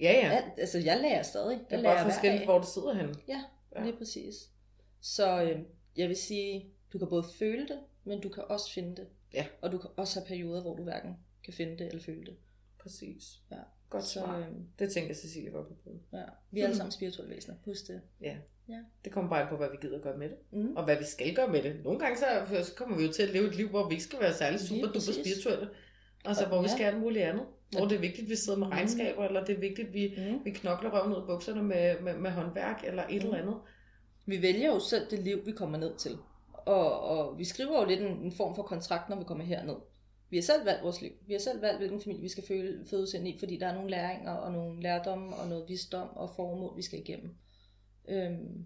Ja, 0.00 0.12
ja. 0.12 0.28
Ja, 0.32 0.42
altså, 0.58 0.78
jeg 0.78 1.00
lærer 1.00 1.22
stadig. 1.22 1.58
Det 1.58 1.66
Jeg 1.70 1.78
er 1.78 1.82
lærer 1.82 1.94
bare 1.94 2.04
forskelligt, 2.12 2.44
hvor 2.44 2.58
du 2.58 2.66
sidder 2.74 2.94
henne. 2.94 3.14
Ja, 3.28 3.44
Ja. 3.76 3.84
lige 3.84 3.96
præcis. 3.96 4.34
Så 5.00 5.42
øh, 5.42 5.58
jeg 5.96 6.08
vil 6.08 6.16
sige, 6.16 6.66
du 6.92 6.98
kan 6.98 7.08
både 7.08 7.24
føle 7.38 7.62
det, 7.68 7.78
men 8.04 8.20
du 8.20 8.28
kan 8.28 8.42
også 8.48 8.72
finde 8.72 8.96
det. 8.96 9.06
Ja. 9.34 9.46
Og 9.62 9.72
du 9.72 9.78
kan 9.78 9.90
også 9.96 10.20
have 10.20 10.26
perioder, 10.26 10.62
hvor 10.62 10.76
du 10.76 10.82
hverken 10.82 11.16
kan 11.44 11.52
finde 11.54 11.78
det 11.78 11.86
eller 11.86 12.02
føle 12.02 12.24
det. 12.26 12.36
Præcis. 12.78 13.40
Ja. 13.50 13.56
Godt 13.90 14.04
Så 14.04 14.12
svar. 14.12 14.38
øh, 14.38 14.46
Det 14.78 14.92
tænker 14.92 15.14
Cecilie 15.14 15.50
godt 15.50 15.68
på 15.68 15.74
ja, 16.12 16.22
vi 16.50 16.60
er 16.60 16.64
alle 16.64 16.72
Mhm. 16.72 16.76
sammen 16.76 16.92
spirituelle 16.92 17.34
væsener. 17.34 17.56
Husk 17.64 17.86
det. 17.86 18.00
Ja. 18.20 18.36
Ja. 18.68 18.78
Det 19.04 19.12
kommer 19.12 19.30
bare 19.30 19.48
på, 19.48 19.56
hvad 19.56 19.68
vi 19.70 19.76
gider 19.80 20.00
gøre 20.00 20.16
med 20.18 20.28
det. 20.28 20.36
Mm. 20.50 20.76
Og 20.76 20.84
hvad 20.84 20.96
vi 20.98 21.04
skal 21.04 21.34
gøre 21.34 21.48
med 21.48 21.62
det. 21.62 21.84
Nogle 21.84 21.98
gange 22.00 22.18
så, 22.18 22.64
så 22.64 22.74
kommer 22.74 22.96
vi 22.96 23.04
jo 23.04 23.12
til 23.12 23.22
at 23.22 23.30
leve 23.30 23.46
et 23.48 23.56
liv, 23.56 23.68
hvor 23.68 23.88
vi 23.88 23.94
ikke 23.94 24.04
skal 24.04 24.20
være 24.20 24.32
særlig 24.34 24.60
super 24.60 24.86
duper 24.86 25.00
spirituelle. 25.00 25.68
Altså, 26.24 26.42
Og- 26.44 26.48
hvor 26.48 26.58
vi 26.62 26.68
ja. 26.68 26.74
skal 26.74 26.84
alt 26.84 27.00
muligt 27.00 27.24
andet. 27.24 27.44
Hvor 27.76 27.86
det 27.86 27.96
er 27.96 28.00
vigtigt, 28.00 28.24
at 28.24 28.30
vi 28.30 28.36
sidder 28.36 28.58
med 28.58 28.66
Mhm. 28.66 28.72
regnskaber, 28.72 29.24
eller 29.24 29.44
det 29.44 29.56
er 29.56 29.60
vigtigt, 29.60 29.88
at 29.88 29.94
vi, 29.94 30.14
Mm. 30.18 30.44
vi 30.44 30.50
knokler 30.50 30.90
røven 30.90 31.12
ud 31.16 31.20
af 31.20 31.26
bukserne 31.26 31.62
med, 31.62 32.00
med, 32.00 32.16
med 32.18 32.30
håndværk, 32.30 32.84
eller 32.84 33.02
et 33.02 33.08
Mhm. 33.22 33.24
eller 33.24 33.36
andet. 33.42 33.56
Vi 34.26 34.42
vælger 34.42 34.66
jo 34.72 34.78
selv 34.80 35.10
det 35.10 35.18
liv, 35.18 35.46
vi 35.46 35.52
kommer 35.52 35.78
ned 35.78 35.96
til. 35.96 36.12
Og, 36.52 37.00
og 37.00 37.38
vi 37.38 37.44
skriver 37.44 37.80
jo 37.80 37.88
lidt 37.88 38.00
en, 38.00 38.06
en 38.22 38.32
form 38.32 38.54
for 38.54 38.62
kontrakt, 38.62 39.08
når 39.08 39.16
vi 39.18 39.24
kommer 39.24 39.44
herned. 39.44 39.74
Vi 40.30 40.36
har 40.36 40.42
selv 40.42 40.66
valgt 40.66 40.82
vores 40.84 41.02
liv. 41.02 41.12
Vi 41.26 41.32
har 41.32 41.40
selv 41.40 41.62
valgt, 41.62 41.78
hvilken 41.78 42.00
familie 42.00 42.22
vi 42.22 42.28
skal 42.28 42.44
føle, 42.48 42.84
fødes 42.90 43.14
ind 43.14 43.28
i, 43.28 43.38
fordi 43.38 43.56
der 43.58 43.66
er 43.66 43.74
nogle 43.74 43.90
læringer 43.90 44.32
og 44.32 44.52
nogle 44.52 44.82
lærdomme 44.82 45.36
og 45.36 45.48
noget 45.48 45.64
visdom 45.68 46.08
og 46.16 46.30
formål, 46.36 46.76
vi 46.76 46.82
skal 46.82 46.98
igennem. 46.98 47.34
Øhm, 48.08 48.64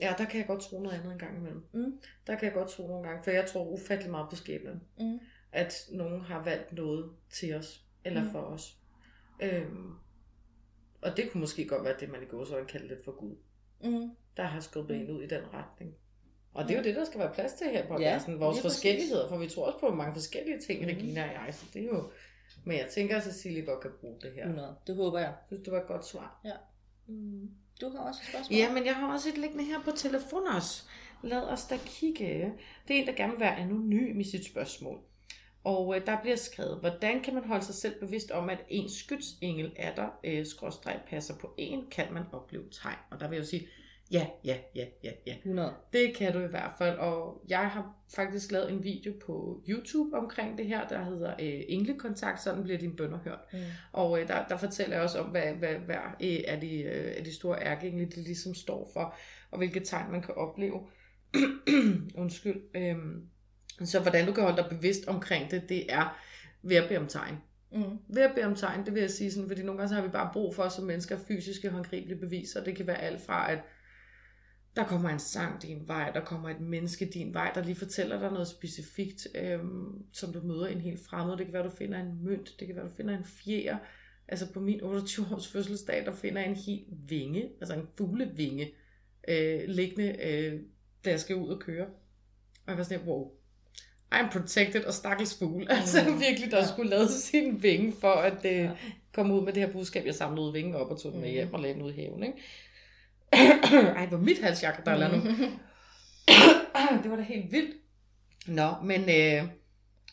Ja, 0.00 0.14
der 0.18 0.24
kan 0.24 0.38
jeg 0.38 0.46
godt 0.46 0.60
tro 0.60 0.80
noget 0.80 0.98
andet 0.98 1.12
en 1.12 1.18
gang 1.18 1.36
imellem. 1.38 1.62
Mm. 1.72 2.00
Der 2.26 2.34
kan 2.36 2.44
jeg 2.44 2.52
godt 2.54 2.68
tro 2.68 2.86
nogle 2.86 3.08
gange, 3.08 3.24
for 3.24 3.30
jeg 3.30 3.46
tror 3.46 3.64
ufattelig 3.66 4.10
meget 4.10 4.26
på 4.30 4.36
skæbnen. 4.36 4.82
mm, 5.00 5.18
At 5.52 5.74
nogen 5.92 6.20
har 6.20 6.42
valgt 6.44 6.72
noget 6.72 7.10
til 7.30 7.54
os, 7.54 7.84
eller 8.04 8.24
Mm. 8.24 8.30
for 8.30 8.40
os. 8.40 8.76
Øhm, 9.42 9.92
og 11.02 11.16
det 11.16 11.30
kunne 11.30 11.40
måske 11.40 11.64
godt 11.68 11.84
være 11.84 11.96
det, 12.00 12.08
man 12.10 12.22
i 12.22 12.26
går 12.26 12.44
så 12.44 12.64
kalde 12.68 12.88
lidt 12.88 13.04
for 13.04 13.12
Gud. 13.12 13.36
mm, 13.84 14.10
der 14.36 14.42
har 14.42 14.60
skubbet 14.60 14.96
Mm. 14.96 15.02
en 15.02 15.10
ud 15.10 15.22
i 15.22 15.26
den 15.26 15.42
retning. 15.54 15.94
Og 16.54 16.64
det 16.64 16.74
er 16.74 16.78
jo 16.78 16.84
det, 16.84 16.96
der 16.96 17.04
skal 17.04 17.20
være 17.20 17.32
plads 17.34 17.52
til 17.52 17.66
her 17.66 17.86
på 17.88 18.00
Ja, 18.00 18.20
ja, 18.28 18.34
vores 18.34 18.60
forskelligheder, 18.60 19.28
for 19.28 19.38
vi 19.38 19.48
tror 19.48 19.66
også 19.66 19.78
på 19.78 19.94
mange 19.94 20.14
forskellige 20.14 20.60
ting, 20.60 20.80
Mhm. 20.80 20.88
Regina 20.88 21.22
og 21.28 21.46
jeg, 21.46 21.54
så 21.54 21.66
det 21.74 21.82
er 21.82 21.86
jo... 21.86 22.10
Men 22.64 22.78
jeg 22.78 22.88
tænker, 22.90 23.16
at 23.16 23.22
Cecilie 23.24 23.62
godt 23.62 23.80
kan 23.80 23.90
bruge 24.00 24.20
det 24.20 24.32
her. 24.32 24.42
100. 24.46 24.76
Det 24.86 24.96
håber 24.96 25.18
jeg. 25.18 25.26
Jeg 25.28 25.36
synes, 25.46 25.62
det 25.64 25.72
var 25.72 25.80
et 25.80 25.86
godt 25.86 26.06
svar. 26.06 26.40
Ja. 26.44 26.52
Mm. 27.06 27.50
Du 27.80 27.88
har 27.90 27.98
også 27.98 28.20
et 28.24 28.28
spørgsmål? 28.28 28.56
Ja, 28.58 28.72
men 28.72 28.86
jeg 28.86 28.94
har 28.96 29.12
også 29.12 29.28
et 29.28 29.38
liggende 29.38 29.64
her 29.64 29.82
på 29.82 29.90
telefon 29.96 30.46
også. 30.56 30.82
Lad 31.22 31.42
os 31.42 31.66
da 31.66 31.76
kigge. 31.86 32.52
Det 32.88 32.96
er 32.96 33.00
en, 33.00 33.06
der 33.06 33.12
gerne 33.12 33.32
vil 33.32 33.40
være 33.40 33.56
anonym 33.56 34.20
i 34.20 34.24
sit 34.24 34.46
spørgsmål. 34.46 35.00
Og 35.64 35.96
øh, 35.96 36.06
der 36.06 36.20
bliver 36.22 36.36
skrevet, 36.36 36.80
hvordan 36.80 37.22
kan 37.22 37.34
man 37.34 37.44
holde 37.44 37.64
sig 37.64 37.74
selv 37.74 38.00
bevidst 38.00 38.30
om, 38.30 38.50
at 38.50 38.58
ens 38.68 38.92
skytsengel 38.92 39.72
er 39.76 39.94
der, 39.94 40.08
øh, 40.24 40.46
skråstreg 40.46 41.00
passer 41.06 41.34
på 41.40 41.54
en, 41.58 41.84
kan 41.90 42.12
man 42.12 42.22
opleve 42.32 42.64
tegn. 42.82 42.98
Og 43.10 43.20
der 43.20 43.28
vil 43.28 43.36
jeg 43.36 43.42
jo 43.42 43.48
sige, 43.48 43.68
ja, 44.10 44.26
ja, 44.44 44.56
ja, 44.74 44.84
ja, 45.04 45.10
ja. 45.26 45.36
100. 45.36 45.74
Det 45.92 46.16
kan 46.16 46.32
du 46.32 46.38
i 46.38 46.46
hvert 46.46 46.72
fald, 46.78 46.98
og 46.98 47.44
jeg 47.48 47.70
har 47.70 47.94
faktisk 48.14 48.52
lavet 48.52 48.72
en 48.72 48.84
video 48.84 49.12
på 49.26 49.62
YouTube 49.68 50.16
omkring 50.16 50.58
det 50.58 50.66
her, 50.66 50.88
der 50.88 51.04
hedder 51.04 51.30
øh, 51.30 51.60
Englekontakt, 51.68 52.42
sådan 52.42 52.62
bliver 52.62 52.78
dine 52.78 52.96
bønder 52.96 53.18
hørt. 53.18 53.40
Mm. 53.52 53.58
Og 53.92 54.20
øh, 54.20 54.28
der, 54.28 54.46
der 54.48 54.56
fortæller 54.56 54.96
jeg 54.96 55.04
også 55.04 55.18
om, 55.18 55.26
hvad, 55.26 55.52
hvad 55.52 55.74
hver 55.74 56.16
øh, 56.22 56.38
af, 56.48 56.60
de, 56.60 56.82
øh, 56.82 57.14
af 57.16 57.24
de 57.24 57.34
store 57.34 57.62
ærkeengle, 57.62 58.06
de 58.06 58.22
ligesom 58.22 58.54
står 58.54 58.90
for, 58.92 59.14
og 59.50 59.58
hvilke 59.58 59.80
tegn 59.80 60.12
man 60.12 60.22
kan 60.22 60.34
opleve. 60.34 60.86
Undskyld. 62.22 62.62
Øhm, 62.74 63.28
så 63.86 64.00
hvordan 64.00 64.26
du 64.26 64.32
kan 64.32 64.42
holde 64.42 64.56
dig 64.56 64.66
bevidst 64.70 65.08
omkring 65.08 65.50
det, 65.50 65.68
det 65.68 65.92
er 65.92 66.18
ved 66.62 66.76
at 66.76 66.88
bede 66.88 66.98
om 66.98 67.06
tegn. 67.06 67.34
Mm. 67.72 67.98
Ved 68.08 68.22
at 68.22 68.32
bede 68.34 68.46
om 68.46 68.54
tegn, 68.54 68.84
det 68.86 68.94
vil 68.94 69.00
jeg 69.00 69.10
sige 69.10 69.32
sådan, 69.32 69.48
fordi 69.48 69.62
nogle 69.62 69.78
gange 69.78 69.88
så 69.88 69.94
har 69.94 70.02
vi 70.02 70.08
bare 70.08 70.30
brug 70.32 70.54
for 70.54 70.68
som 70.68 70.84
mennesker 70.84 71.18
fysiske 71.28 71.70
håndgribelige 71.70 72.18
beviser. 72.18 72.64
Det 72.64 72.76
kan 72.76 72.86
være 72.86 73.00
alt 73.00 73.20
fra, 73.20 73.52
at 73.52 73.58
der 74.76 74.84
kommer 74.84 75.08
en 75.08 75.18
sang 75.18 75.62
din 75.62 75.88
vej, 75.88 76.10
der 76.10 76.24
kommer 76.24 76.50
et 76.50 76.60
menneske 76.60 77.06
din 77.06 77.34
vej, 77.34 77.52
der 77.54 77.64
lige 77.64 77.74
fortæller 77.74 78.18
dig 78.18 78.32
noget 78.32 78.48
specifikt, 78.48 79.26
øhm, 79.34 80.04
som 80.12 80.32
du 80.32 80.40
møder 80.40 80.66
en 80.66 80.80
helt 80.80 81.00
fremmed. 81.06 81.36
Det 81.36 81.46
kan 81.46 81.52
være, 81.52 81.64
du 81.64 81.70
finder 81.70 82.00
en 82.00 82.24
mønt, 82.24 82.54
det 82.58 82.66
kan 82.66 82.76
være, 82.76 82.84
du 82.84 82.94
finder 82.96 83.18
en 83.18 83.24
fjer. 83.24 83.78
Altså 84.28 84.52
på 84.52 84.60
min 84.60 84.80
28-års 84.80 85.48
fødselsdag, 85.48 86.06
der 86.06 86.12
finder 86.12 86.40
jeg 86.40 86.50
en 86.50 86.56
helt 86.56 86.86
vinge, 87.08 87.48
altså 87.60 87.74
en 87.74 87.88
fuglevinge, 87.98 88.74
øh, 89.28 89.60
liggende, 89.66 90.16
øh, 90.26 90.60
da 91.04 91.10
jeg 91.10 91.20
skal 91.20 91.36
ud 91.36 91.48
og 91.48 91.60
køre. 91.60 91.86
Og 92.66 92.68
jeg 92.68 92.76
var 92.76 92.82
sådan, 92.82 93.06
wow, 93.06 93.32
I'm 94.14 94.32
protected 94.32 94.84
og 94.84 94.94
stakkels 94.94 95.38
fugl. 95.38 95.66
Altså 95.70 95.98
Mm. 96.08 96.20
virkelig, 96.20 96.50
der 96.50 96.58
Ja. 96.58 96.66
skulle 96.66 96.90
lade 96.90 97.08
sin 97.12 97.62
vinge 97.62 97.92
for 98.00 98.12
at 98.12 98.44
øh, 98.44 98.52
Ja. 98.56 98.70
komme 99.12 99.34
ud 99.34 99.44
med 99.44 99.52
det 99.52 99.62
her 99.66 99.72
budskab. 99.72 100.06
Jeg 100.06 100.14
samlede 100.14 100.52
vingen 100.52 100.74
op 100.74 100.90
og 100.90 101.00
tog 101.00 101.12
den 101.12 101.20
med 101.20 101.28
Mm. 101.28 101.34
hjem 101.34 101.54
og 101.54 101.60
lagde 101.60 101.74
den 101.74 101.82
ud 101.82 101.92
i 101.92 101.96
haven. 101.96 102.22
Ikke? 102.22 102.38
Ej, 103.98 104.06
hvor 104.06 104.18
mit 104.18 104.38
halsjakke, 104.38 104.82
der 104.84 104.90
er 104.90 105.16
nu. 105.16 105.22
det 107.02 107.10
var 107.10 107.16
da 107.16 107.22
helt 107.22 107.52
vildt. 107.52 107.76
Nå, 108.46 108.68
men, 108.84 109.00
øh, 109.00 109.48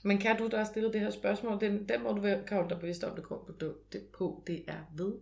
men 0.04 0.18
kan 0.18 0.38
du, 0.38 0.48
der 0.48 0.58
har 0.58 0.66
stillet 0.66 0.94
det 0.94 1.02
her 1.02 1.10
spørgsmål, 1.12 1.60
den, 1.62 1.90
den 1.90 2.04
må 2.04 2.12
du 2.12 2.22
være- 2.22 2.44
kan 2.48 2.58
holde 2.58 2.70
dig 2.70 2.80
bevidst 2.80 3.04
om, 3.04 3.16
det 3.16 3.24
kommer 3.24 3.46
på, 3.46 3.54
det, 3.92 4.02
på, 4.18 4.44
det 4.48 4.64
er 4.68 4.78
ved 4.98 5.14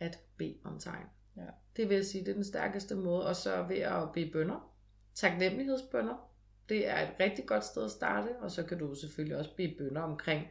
at 0.00 0.18
bede 0.38 0.54
om 0.64 0.78
tegn. 0.80 1.04
Ja. 1.36 1.42
Det 1.76 1.88
vil 1.88 1.94
jeg 1.94 2.04
sige, 2.06 2.24
det 2.24 2.30
er 2.30 2.34
den 2.34 2.44
stærkeste 2.44 2.94
måde, 2.94 3.26
og 3.26 3.36
så 3.36 3.62
ved 3.68 3.76
at 3.76 4.02
bede 4.14 4.30
bønder. 4.32 4.70
Taknemmelighedsbønder. 5.14 6.29
Det 6.70 6.88
er 6.88 6.96
et 7.08 7.14
rigtig 7.20 7.46
godt 7.46 7.64
sted 7.64 7.84
at 7.84 7.90
starte, 7.90 8.36
og 8.36 8.50
så 8.50 8.62
kan 8.62 8.78
du 8.78 8.94
selvfølgelig 8.94 9.36
også 9.36 9.56
bede 9.56 9.74
bønder 9.78 10.00
omkring 10.02 10.46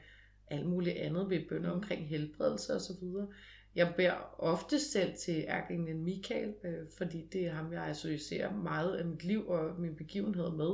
alt 0.47 0.65
muligt 0.69 0.97
andet, 0.97 1.27
bede 1.29 1.45
bønder 1.49 1.69
Mhm. 1.69 1.75
omkring 1.77 2.07
helbredelse 2.07 2.73
og 2.75 2.81
så 2.81 2.93
videre. 3.01 3.27
Jeg 3.75 3.93
beder 3.97 4.41
ofte 4.43 4.79
selv 4.79 5.17
til 5.17 5.45
ærkeenglen 5.47 6.03
Michael, 6.03 6.55
øh, 6.63 6.87
fordi 6.97 7.27
det 7.33 7.45
er 7.47 7.51
ham, 7.53 7.73
jeg 7.73 7.83
associerer 7.83 8.55
meget 8.55 8.95
af 8.97 9.05
mit 9.05 9.23
liv 9.23 9.47
og 9.47 9.79
min 9.81 9.95
begivenhed 9.95 10.49
med, 10.51 10.71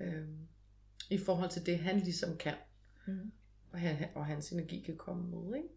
øh, 0.00 0.28
i 1.10 1.18
forhold 1.18 1.50
til 1.50 1.66
det, 1.66 1.78
han 1.78 1.98
ligesom 1.98 2.36
kan, 2.36 2.54
Mm. 3.06 3.32
og, 3.72 3.78
han, 3.80 4.08
og 4.14 4.26
hans 4.26 4.50
energi 4.52 4.80
kan 4.80 4.96
komme 4.96 5.30
med. 5.30 5.56
Ikke? 5.56 5.68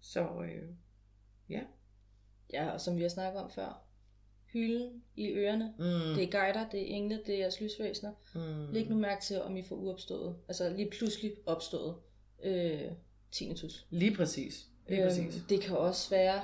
Så 0.00 0.42
øh, 0.42 0.68
Ja, 2.52 2.70
og 2.70 2.80
som 2.80 2.96
vi 2.96 3.02
har 3.02 3.08
snakket 3.08 3.42
om 3.42 3.50
før. 3.50 3.85
Hylden 4.52 5.02
i 5.16 5.28
ørerne. 5.28 5.74
mm, 5.78 6.14
Det 6.14 6.22
er 6.22 6.40
guider, 6.40 6.68
det 6.68 6.80
er 6.82 6.96
engle, 6.96 7.20
det 7.26 7.34
er 7.34 7.38
jeres 7.38 7.60
lysvæsener. 7.60 8.12
mm, 8.34 8.72
Læg 8.72 8.88
nu 8.90 8.96
mærke 8.96 9.22
til, 9.24 9.42
om 9.42 9.56
I 9.56 9.62
får 9.62 9.76
uopstået, 9.76 10.36
altså 10.48 10.70
lige 10.70 10.90
pludselig 10.98 11.32
opstået 11.46 11.94
øh, 12.44 12.80
tinnitus. 13.32 13.86
lige 13.90 14.14
præcis. 14.16 14.66
Lige 14.88 15.02
præcis. 15.04 15.36
Øhm, 15.36 15.44
det 15.48 15.60
kan 15.60 15.76
også 15.76 16.10
være, 16.10 16.40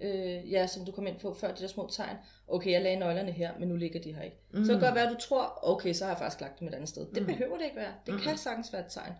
øh, 0.00 0.52
ja, 0.52 0.66
som 0.66 0.84
du 0.86 0.92
kom 0.92 1.06
ind 1.06 1.18
på 1.18 1.34
før, 1.34 1.54
de 1.54 1.62
der 1.62 1.68
små 1.68 1.88
tegn. 1.92 2.16
Okay, 2.48 2.70
jeg 2.70 2.82
lagde 2.82 2.96
nøglerne 2.98 3.32
her, 3.32 3.58
men 3.58 3.68
nu 3.68 3.76
ligger 3.76 4.00
de 4.00 4.12
her 4.14 4.22
ikke. 4.22 4.36
Mm. 4.52 4.64
Så 4.64 4.72
kan 4.72 4.74
det 4.74 4.82
godt 4.86 4.94
være, 4.94 5.06
at 5.10 5.14
du 5.14 5.20
tror, 5.20 5.58
okay, 5.62 5.92
så 5.92 6.04
har 6.04 6.12
jeg 6.12 6.18
faktisk 6.18 6.40
lagt 6.40 6.60
dem 6.60 6.68
et 6.68 6.74
andet 6.74 6.88
sted. 6.88 7.06
Det 7.14 7.22
Mm. 7.22 7.26
behøver 7.26 7.56
det 7.56 7.64
ikke 7.64 7.76
være. 7.76 7.92
Det 8.06 8.14
Mm. 8.14 8.20
kan 8.20 8.38
sagtens 8.38 8.72
være 8.72 8.82
et 8.86 8.90
tegn. 8.92 9.12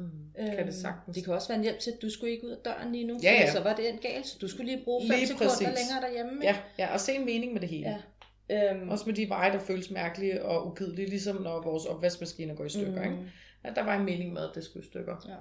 Mm, 0.00 0.44
kan 0.46 0.58
Øhm, 0.58 0.66
det 0.66 0.74
sagtens. 0.74 1.14
Det 1.14 1.24
kan 1.24 1.34
også 1.34 1.48
være 1.48 1.56
en 1.58 1.62
hjælp 1.64 1.78
til, 1.78 1.90
at 1.90 2.02
du 2.02 2.10
skulle 2.10 2.32
ikke 2.32 2.46
ud 2.46 2.50
af 2.50 2.58
døren 2.64 2.92
lige 2.92 3.06
nu, 3.06 3.18
Ja, 3.22 3.32
ja. 3.32 3.52
så 3.52 3.60
var 3.62 3.74
det 3.76 3.88
en 3.88 3.98
galt, 3.98 4.26
så 4.26 4.38
du 4.40 4.48
skulle 4.48 4.66
lige 4.72 4.84
bruge 4.84 5.02
5 5.08 5.16
Lige 5.16 5.26
sekunder 5.26 5.48
præcis. 5.48 5.66
længere 5.68 6.00
derhjemme. 6.02 6.42
Ja, 6.42 6.56
ja, 6.78 6.92
og 6.92 7.00
se 7.00 7.12
en 7.12 7.24
mening 7.24 7.52
med 7.52 7.60
det 7.60 7.68
hele. 7.68 7.98
Ja. 8.50 8.74
Øhm, 8.74 8.88
Også 8.88 9.04
med 9.06 9.14
de 9.14 9.28
veje, 9.28 9.52
der 9.52 9.58
føles 9.58 9.90
mærkelige 9.90 10.44
og 10.44 10.66
ugidelige, 10.66 11.08
ligesom 11.08 11.42
når 11.42 11.62
vores 11.62 11.84
opvaskemaskiner 11.86 12.54
går 12.54 12.64
i 12.64 12.68
stykker. 12.68 13.04
Mm. 13.04 13.10
Ikke? 13.12 13.32
At 13.64 13.76
der 13.76 13.84
var 13.84 13.96
en 13.98 14.04
mening 14.04 14.32
med, 14.32 14.42
at 14.42 14.50
det 14.54 14.64
skulle 14.64 14.84
i 14.84 14.86
stykker. 14.86 15.16
Ja, 15.28 15.36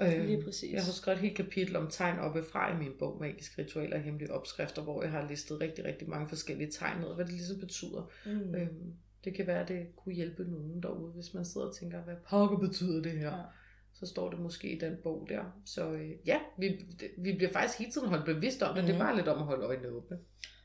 Øhm, 0.00 0.26
lige 0.26 0.42
præcis. 0.44 0.72
Jeg 0.72 0.84
har 0.84 0.92
skrevet 0.92 1.16
et 1.16 1.22
helt 1.22 1.36
kapitel 1.36 1.76
om 1.76 1.88
tegn 1.90 2.18
oppe 2.18 2.44
fra 2.52 2.74
i 2.74 2.78
min 2.78 2.92
bog, 2.98 3.16
Magiske 3.20 3.62
Ritualer 3.62 3.96
og 3.96 4.02
Hemmelige 4.02 4.32
Opskrifter, 4.32 4.82
hvor 4.82 5.02
jeg 5.02 5.10
har 5.10 5.28
listet 5.28 5.60
rigtig, 5.60 5.84
rigtig 5.84 6.08
mange 6.08 6.28
forskellige 6.28 6.70
tegn 6.70 7.00
ned, 7.00 7.14
hvad 7.14 7.24
det 7.24 7.32
ligesom 7.32 7.58
betyder. 7.60 8.10
Mm. 8.26 8.54
Øhm, 8.54 8.92
det 9.24 9.34
kan 9.34 9.46
være, 9.46 9.60
at 9.62 9.68
det 9.68 9.86
kunne 9.96 10.14
hjælpe 10.14 10.44
nogen 10.50 10.82
derude, 10.82 11.12
hvis 11.12 11.34
man 11.34 11.44
sidder 11.44 11.66
og 11.66 11.76
tænker, 11.76 12.00
hvad 12.02 12.14
pokker 12.28 12.58
betyder 12.58 13.02
det 13.02 13.12
her? 13.12 13.26
Ja. 13.36 13.42
Så 14.00 14.06
står 14.06 14.30
det 14.30 14.38
måske 14.40 14.68
i 14.72 14.78
den 14.78 14.96
bog 15.02 15.26
der. 15.28 15.42
Så 15.66 15.90
øh, 15.92 16.10
ja, 16.26 16.38
vi, 16.58 16.86
vi 17.18 17.32
bliver 17.32 17.52
faktisk 17.52 17.78
hele 17.78 17.92
tiden 17.92 18.08
holdt 18.08 18.24
bevidst 18.24 18.62
om 18.62 18.74
det. 18.74 18.84
Mm. 18.84 18.86
Det 18.86 18.94
er 18.94 18.98
Mhm. 18.98 19.06
bare 19.06 19.16
lidt 19.16 19.28
om 19.28 19.38
at 19.38 19.44
holde 19.44 19.66
øjnene 19.66 19.88
åbne. 19.88 20.18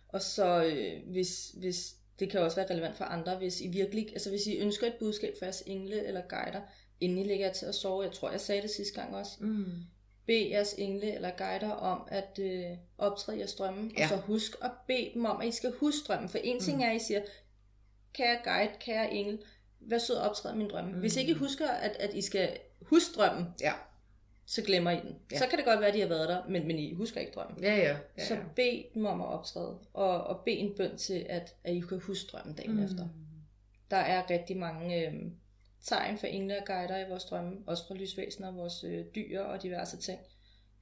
Og 0.07 0.21
så 0.21 0.63
øh, 0.63 1.11
hvis, 1.11 1.49
hvis 1.59 1.93
det 2.19 2.29
kan 2.29 2.39
også 2.41 2.57
være 2.57 2.69
relevant 2.69 2.95
for 2.97 3.05
andre, 3.05 3.37
hvis 3.37 3.61
I 3.61 3.67
virkelig, 3.67 4.09
altså 4.13 4.29
hvis 4.29 4.47
I 4.47 4.57
ønsker 4.57 4.87
et 4.87 4.93
budskab 4.99 5.33
fra 5.39 5.45
jeres 5.45 5.63
engle 5.65 6.05
eller 6.07 6.21
guider, 6.29 6.61
inden 6.99 7.17
I 7.17 7.23
lægger 7.23 7.45
jer 7.45 7.53
til 7.53 7.65
at 7.65 7.75
sove, 7.75 8.03
jeg 8.03 8.11
tror 8.11 8.31
jeg 8.31 8.41
sagde 8.41 8.61
det 8.61 8.69
sidste 8.69 9.01
gang 9.01 9.15
også, 9.15 9.31
Mm. 9.39 9.65
bede 10.27 10.49
jeres 10.49 10.75
engle 10.77 11.13
eller 11.15 11.31
guider 11.37 11.69
om 11.71 12.07
at 12.07 12.39
øh, 12.41 12.65
optræde 12.97 13.37
jeres 13.37 13.53
drømme, 13.55 13.91
ja. 13.97 14.03
Og 14.03 14.09
så 14.09 14.15
husk 14.15 14.55
at 14.61 14.71
bede 14.87 15.11
dem 15.13 15.25
om, 15.25 15.41
at 15.41 15.47
I 15.47 15.51
skal 15.51 15.71
huske 15.79 16.07
drømmen. 16.07 16.29
For 16.29 16.37
en 16.37 16.59
ting 16.59 16.77
Mm. 16.77 16.83
er, 16.83 16.89
at 16.89 16.95
I 16.95 16.99
siger, 17.05 17.21
kære 18.13 18.37
guide, 18.43 18.71
kære 18.79 19.13
engel, 19.13 19.39
vær 19.79 19.97
sød 19.97 20.15
optræde 20.15 20.55
min 20.57 20.69
drømme. 20.69 20.91
Mm. 20.91 20.99
Hvis 20.99 21.15
ikke 21.17 21.31
I 21.31 21.35
husker, 21.35 21.67
at, 21.67 21.91
at 21.99 22.13
I 22.13 22.21
skal 22.21 22.57
huske 22.81 23.13
drømmen, 23.15 23.45
Ja. 23.61 23.73
så 24.45 24.61
glemmer 24.61 24.91
I 24.91 24.95
den. 24.95 25.09
Ja. 25.09 25.15
Ja. 25.31 25.37
Så 25.37 25.47
kan 25.47 25.57
det 25.57 25.65
godt 25.65 25.79
være, 25.79 25.87
at 25.89 25.93
de 25.95 25.99
har 26.01 26.07
været 26.07 26.29
der, 26.29 26.43
men, 26.49 26.67
men 26.67 26.79
I 26.79 26.93
husker 26.93 27.19
ikke 27.21 27.31
drømmen. 27.33 27.63
Ja, 27.63 27.75
ja. 27.75 27.83
ja, 27.91 27.97
Ja, 28.17 28.25
så 28.25 28.33
ja. 28.33 28.39
bed 28.55 28.83
dem 28.93 29.05
om 29.05 29.21
at 29.21 29.27
optræde, 29.27 29.77
og, 29.93 30.23
og 30.23 30.39
bed 30.45 30.55
en 30.57 30.73
bøn 30.77 30.97
til, 30.97 31.25
at, 31.29 31.55
at 31.63 31.73
I 31.75 31.79
kan 31.79 31.99
huske 31.99 32.27
drømmen 32.31 32.55
dagen 32.55 32.75
mm. 32.75 32.83
efter. 32.83 33.07
Der 33.91 33.97
er 33.97 34.29
rigtig 34.29 34.57
mange 34.57 35.07
øh, 35.07 35.13
tegn 35.85 36.17
for 36.17 36.27
engle 36.27 36.57
og 36.59 36.65
guider 36.65 37.05
i 37.05 37.09
vores 37.09 37.23
drømme, 37.23 37.57
også 37.67 37.87
fra 37.87 37.95
lysvæsener, 37.95 38.51
vores 38.51 38.83
øh, 38.83 39.05
dyr 39.15 39.41
og 39.41 39.63
diverse 39.63 39.97
ting. 39.97 40.19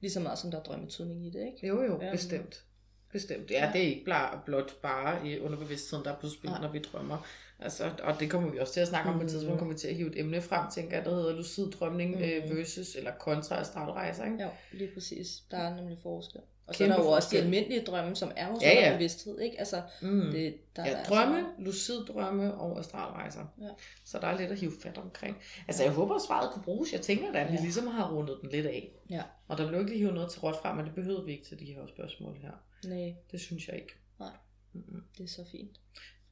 Lige 0.00 0.10
så 0.10 0.20
meget 0.20 0.38
som 0.38 0.50
der 0.50 0.58
er 0.58 0.62
drømmetydning 0.62 1.26
i 1.26 1.30
det, 1.30 1.46
ikke? 1.46 1.66
Jo, 1.66 1.82
jo, 1.82 2.00
Øhm. 2.02 2.12
bestemt. 2.12 2.64
Bestemt. 3.12 3.50
Ja, 3.50 3.64
Ja. 3.66 3.72
det 3.72 3.80
er 3.84 3.86
ikke 3.88 4.04
bare, 4.04 4.40
blot 4.46 4.74
bare 4.82 5.26
i 5.28 5.40
underbevidstheden, 5.40 6.04
der 6.04 6.12
er 6.12 6.16
på 6.20 6.28
spil, 6.28 6.50
Nej. 6.50 6.60
når 6.60 6.68
vi 6.68 6.78
drømmer. 6.78 7.26
Altså, 7.58 7.90
og 8.02 8.20
det 8.20 8.30
kommer 8.30 8.50
vi 8.50 8.58
også 8.58 8.72
til 8.72 8.80
at 8.80 8.88
snakke 8.88 9.08
om 9.08 9.14
på 9.14 9.20
et 9.20 9.24
Mhm. 9.24 9.28
tidspunkt, 9.30 9.58
kommer 9.58 9.74
vi 9.74 9.78
til 9.80 9.88
at 9.88 9.94
hive 9.94 10.08
et 10.10 10.18
emne 10.20 10.42
frem, 10.42 10.70
tænker 10.74 10.96
jeg, 10.96 11.04
der 11.04 11.10
hedder 11.14 11.36
lucid 11.36 11.70
drømning 11.70 12.14
øh, 12.22 12.56
versus, 12.56 12.94
eller 12.96 13.10
kontra 13.20 13.60
astralrejser, 13.60 14.24
ikke? 14.24 14.42
Jo, 14.42 14.48
lige 14.72 14.90
præcis. 14.94 15.42
Der 15.50 15.56
er 15.56 15.74
nemlig 15.76 15.98
forskel. 16.02 16.40
Og 16.70 16.76
så 16.76 16.84
er 16.84 16.88
der 16.88 16.98
jo 16.98 17.08
også 17.10 17.28
de 17.32 17.38
almindelige 17.38 17.80
drømme, 17.84 18.16
som 18.16 18.32
er 18.36 18.48
vores 18.48 18.62
Ja, 18.62 18.86
ja. 18.88 18.92
bevidsthed, 18.92 19.40
ikke? 19.40 19.58
Altså, 19.58 19.82
Mm. 20.02 20.30
det, 20.32 20.54
der 20.76 20.84
Ja, 20.86 20.90
er 20.92 21.04
drømme, 21.04 21.36
altså- 21.38 21.52
lucid 21.58 22.04
drømme 22.08 22.54
og 22.54 22.78
astralrejser. 22.78 23.46
Ja. 23.60 23.68
Så 24.04 24.18
der 24.18 24.26
er 24.26 24.38
lidt 24.38 24.50
at 24.50 24.58
hive 24.58 24.72
fat 24.82 24.98
omkring. 24.98 25.36
Altså, 25.68 25.82
jeg 25.82 25.92
håber, 25.92 26.14
at 26.14 26.22
svaret 26.22 26.50
kunne 26.52 26.62
bruges. 26.64 26.92
Jeg 26.92 27.00
tænker 27.00 27.32
da, 27.32 27.38
at 27.38 27.50
vi 27.50 27.56
Ja. 27.56 27.62
ligesom 27.62 27.86
har 27.86 28.12
rundet 28.14 28.38
den 28.42 28.50
lidt 28.50 28.66
af. 28.66 28.92
Ja. 29.10 29.22
Og 29.48 29.58
der 29.58 29.68
blev 29.68 29.80
ikke 29.80 29.90
lige 29.92 29.98
hive 30.04 30.12
noget 30.12 30.30
til 30.30 30.40
råd 30.40 30.54
frem, 30.62 30.76
men 30.76 30.86
det 30.86 30.94
behøvede 30.94 31.24
vi 31.24 31.32
ikke 31.32 31.44
til 31.44 31.58
de 31.58 31.64
her 31.64 31.86
spørgsmål 31.86 32.36
her. 32.36 32.50
Nej, 32.84 33.14
Det 33.32 33.40
synes 33.40 33.68
jeg 33.68 33.76
ikke. 33.76 33.92
Nej. 34.18 34.28
Mm-mm. 34.72 35.02
det 35.18 35.24
er 35.24 35.28
så 35.28 35.44
fint. 35.52 35.80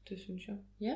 Det 0.08 0.20
synes 0.20 0.46
jeg. 0.48 0.56
Ja. 0.80 0.94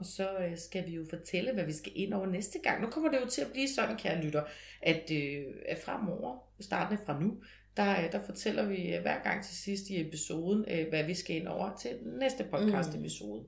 Og 0.00 0.06
så 0.06 0.28
øh, 0.38 0.58
skal 0.58 0.86
vi 0.86 0.94
jo 0.94 1.04
fortælle, 1.10 1.52
hvad 1.52 1.64
vi 1.64 1.72
skal 1.72 1.92
ind 1.94 2.14
over 2.14 2.26
næste 2.26 2.58
gang. 2.58 2.82
Nu 2.82 2.90
kommer 2.90 3.10
det 3.10 3.20
jo 3.20 3.26
til 3.26 3.40
at 3.40 3.52
blive 3.52 3.68
sådan, 3.68 3.96
kære 3.96 4.22
lytter, 4.22 4.42
at, 4.82 5.10
øh, 5.12 5.42
at 5.68 5.78
fremover, 5.78 6.38
startende 6.60 7.02
fra 7.06 7.20
nu, 7.20 7.32
der, 7.76 7.90
øh, 8.04 8.12
der 8.12 8.22
fortæller 8.22 8.64
vi 8.66 8.94
øh, 8.94 9.02
hver 9.02 9.22
gang 9.22 9.44
til 9.44 9.56
sidst 9.56 9.90
i 9.90 10.00
episoden, 10.00 10.64
øh, 10.70 10.88
hvad 10.88 11.04
vi 11.04 11.14
skal 11.14 11.36
ind 11.36 11.48
over 11.48 11.76
til 11.76 11.90
næste 12.04 12.44
podcast 12.44 12.94
episode. 12.94 13.44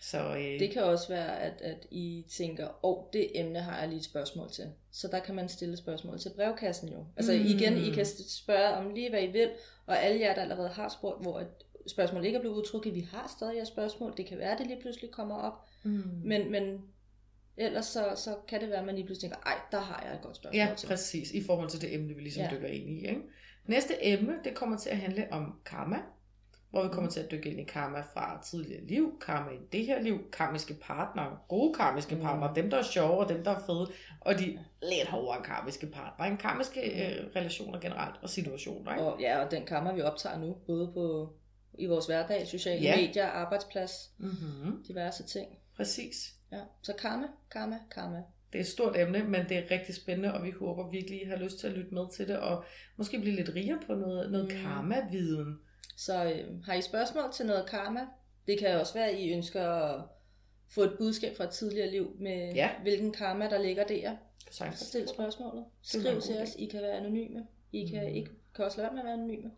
Så 0.00 0.18
øh, 0.36 0.58
Det 0.60 0.70
kan 0.70 0.82
også 0.82 1.08
være, 1.08 1.40
at, 1.40 1.60
at 1.60 1.86
I 1.90 2.24
tænker, 2.30 2.66
åh, 2.66 2.72
oh, 2.82 3.04
det 3.12 3.40
emne 3.40 3.60
har 3.60 3.78
jeg 3.80 3.88
lige 3.88 3.98
et 3.98 4.04
spørgsmål 4.04 4.50
til. 4.50 4.64
Så 4.92 5.08
der 5.08 5.18
kan 5.18 5.34
man 5.34 5.48
stille 5.48 5.76
spørgsmål 5.76 6.18
til 6.18 6.30
brevkassen 6.36 6.88
jo. 6.88 7.04
Altså 7.16 7.32
Mm. 7.32 7.38
mm. 7.38 7.46
igen, 7.46 7.78
I 7.78 7.90
kan 7.90 8.06
spørge 8.28 8.68
om 8.74 8.94
lige, 8.94 9.10
hvad 9.10 9.22
I 9.22 9.26
vil, 9.26 9.50
og 9.86 10.02
alle 10.02 10.20
jer, 10.20 10.34
der 10.34 10.42
allerede 10.42 10.68
har 10.68 10.88
spurgt, 10.88 11.22
hvor 11.22 11.40
et 11.40 11.48
spørgsmål 11.86 12.24
ikke 12.24 12.36
er 12.36 12.40
blevet 12.40 12.56
udtrukket, 12.56 12.94
vi 12.94 13.00
har 13.12 13.32
stadig 13.36 13.56
jeres 13.56 13.68
spørgsmål. 13.68 14.14
Det 14.16 14.26
kan 14.26 14.38
være, 14.38 14.52
at 14.52 14.58
det 14.58 14.66
lige 14.66 14.80
pludselig 14.80 15.10
kommer 15.10 15.36
op. 15.36 15.67
mm. 15.82 16.02
Men, 16.24 16.50
men 16.50 16.80
ellers 17.56 17.86
så, 17.86 18.12
så 18.16 18.36
kan 18.48 18.60
det 18.60 18.68
være, 18.68 18.78
at 18.78 18.86
man 18.86 18.94
lige 18.94 19.06
pludselig 19.06 19.30
tænker, 19.30 19.46
ej, 19.46 19.58
der 19.72 19.80
har 19.80 20.02
jeg 20.06 20.14
et 20.14 20.20
godt 20.22 20.36
spørgsmål 20.36 20.56
Ja, 20.60 20.74
til. 20.76 20.86
præcis. 20.86 21.30
I 21.30 21.44
forhold 21.44 21.68
til 21.70 21.80
det 21.80 21.94
emne, 21.94 22.14
vi 22.14 22.20
ligesom 22.20 22.42
ja. 22.42 22.50
Dykker 22.52 22.68
ind 22.68 22.90
i. 22.90 23.06
Ikke? 23.08 23.20
Næste 23.66 24.06
emne, 24.06 24.32
det 24.44 24.54
kommer 24.54 24.78
til 24.78 24.90
at 24.90 24.96
handle 24.96 25.26
om 25.30 25.54
karma. 25.66 25.96
Hvor 26.70 26.82
vi 26.82 26.88
kommer 26.88 27.10
til 27.10 27.20
at 27.20 27.30
dykke 27.30 27.50
ind 27.50 27.60
i 27.60 27.64
karma 27.64 28.00
fra 28.00 28.42
tidligere 28.50 28.84
liv, 28.84 29.18
karma 29.26 29.50
i 29.50 29.58
det 29.72 29.86
her 29.86 30.02
liv, 30.02 30.30
karmiske 30.32 30.74
partnere, 30.74 31.38
gode 31.48 31.74
karmiske 31.74 32.14
Mm. 32.14 32.20
partnere, 32.20 32.52
dem 32.54 32.70
der 32.70 32.78
er 32.78 32.82
sjove 32.82 33.18
og 33.18 33.28
dem 33.28 33.44
der 33.44 33.50
er 33.50 33.58
fede, 33.66 33.86
og 34.20 34.34
de 34.38 34.58
lidt 34.82 35.08
hårdere 35.08 35.42
karmiske 35.44 35.86
partnere, 35.86 36.28
en 36.28 36.36
karmiske 36.36 36.80
øh, 36.80 37.26
relationer 37.36 37.80
generelt 37.80 38.14
og 38.22 38.30
situationer. 38.30 38.92
Ikke? 38.92 39.04
Og, 39.04 39.20
ja, 39.20 39.44
og 39.44 39.50
den 39.50 39.66
kammer, 39.66 39.94
vi 39.94 40.00
optager 40.00 40.38
nu, 40.38 40.56
både 40.66 40.90
på 40.94 41.32
i 41.78 41.86
vores 41.86 42.06
hverdag, 42.06 42.46
sociale 42.46 42.82
ja. 42.82 42.96
medier, 42.96 43.26
arbejdsplads, 43.26 44.10
Mm-hmm. 44.18 44.82
diverse 44.88 45.22
ting. 45.26 45.48
Præcis. 45.78 46.34
Ja. 46.52 46.60
Så 46.82 46.92
karma, 46.98 47.26
karma, 47.50 47.78
karma. 47.90 48.22
Det 48.52 48.58
er 48.58 48.62
et 48.62 48.66
stort 48.68 48.96
emne, 48.96 49.24
men 49.24 49.48
det 49.48 49.56
er 49.58 49.70
rigtig 49.70 49.94
spændende, 49.94 50.34
og 50.34 50.44
vi 50.44 50.50
håber 50.50 50.90
virkelig, 50.90 51.22
I 51.22 51.24
har 51.24 51.36
lyst 51.36 51.58
til 51.58 51.66
at 51.66 51.72
lytte 51.72 51.94
med 51.94 52.12
til 52.16 52.28
det, 52.28 52.38
og 52.38 52.64
måske 52.96 53.20
blive 53.20 53.36
lidt 53.36 53.48
rigere 53.54 53.78
på 53.86 53.94
noget, 53.94 54.32
noget 54.32 54.46
Mm. 54.52 54.60
karma-viden. 54.62 55.58
Så 55.96 56.24
øh, 56.24 56.64
har 56.64 56.74
I 56.74 56.82
spørgsmål 56.82 57.32
til 57.32 57.46
noget 57.46 57.66
karma? 57.70 58.00
Det 58.46 58.58
kan 58.58 58.80
også 58.80 58.94
være, 58.94 59.08
at 59.08 59.18
I 59.18 59.32
ønsker 59.32 59.62
at 59.64 60.04
få 60.70 60.82
et 60.82 60.94
budskab 60.98 61.36
fra 61.36 61.44
et 61.44 61.50
tidligere 61.50 61.90
liv 61.90 62.16
med, 62.20 62.52
Ja. 62.54 62.70
hvilken 62.82 63.12
karma, 63.12 63.48
der 63.50 63.62
ligger 63.62 63.86
der. 63.86 64.16
Så 64.50 64.64
stil 64.74 65.08
spørgsmålet. 65.08 65.64
Skriv 65.82 66.20
til 66.20 66.38
os. 66.38 66.54
I 66.58 66.66
kan 66.66 66.82
være 66.82 66.92
anonyme. 66.96 67.46
I 67.72 67.86
kan, 67.88 68.02
Mm. 68.08 68.14
ikke, 68.14 68.30
kan 68.54 68.64
også 68.64 68.76
lade 68.78 68.84
være 68.86 68.92
med 68.94 69.00
at 69.00 69.04
være 69.04 69.14
anonyme. 69.14 69.50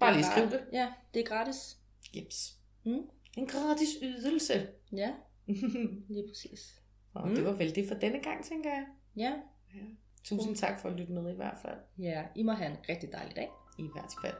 Bare 0.00 0.10
Det 0.10 0.24
er 0.24 0.30
lige 0.36 0.48
skriv 0.48 0.50
det. 0.60 0.64
Ja, 0.72 0.92
det 1.14 1.20
er 1.20 1.24
gratis. 1.26 1.76
Jeps. 2.16 2.56
Mm. 2.84 3.02
En 3.36 3.46
gratis 3.46 3.88
ydelse. 4.02 4.66
Ja, 4.92 5.10
lige 6.14 6.28
præcis. 6.28 6.82
og 7.14 7.28
Mm. 7.28 7.34
det 7.34 7.44
var 7.44 7.52
vel 7.52 7.74
det 7.74 7.88
for 7.88 7.94
denne 7.94 8.18
gang, 8.22 8.44
tænker 8.44 8.70
jeg. 8.70 8.86
Ja. 9.16 9.32
Tusind 10.24 10.56
tak 10.56 10.80
for 10.80 10.88
at 10.88 10.96
lytte 10.96 11.12
med 11.12 11.32
i 11.32 11.36
hvert 11.36 11.58
fald. 11.62 11.78
ja, 11.98 12.24
I 12.36 12.42
må 12.42 12.52
have 12.52 12.70
en 12.70 12.76
rigtig 12.88 13.12
dejlig 13.12 13.36
dag. 13.36 13.48
I 13.78 13.82
hvert 13.94 14.12
fald. 14.24 14.34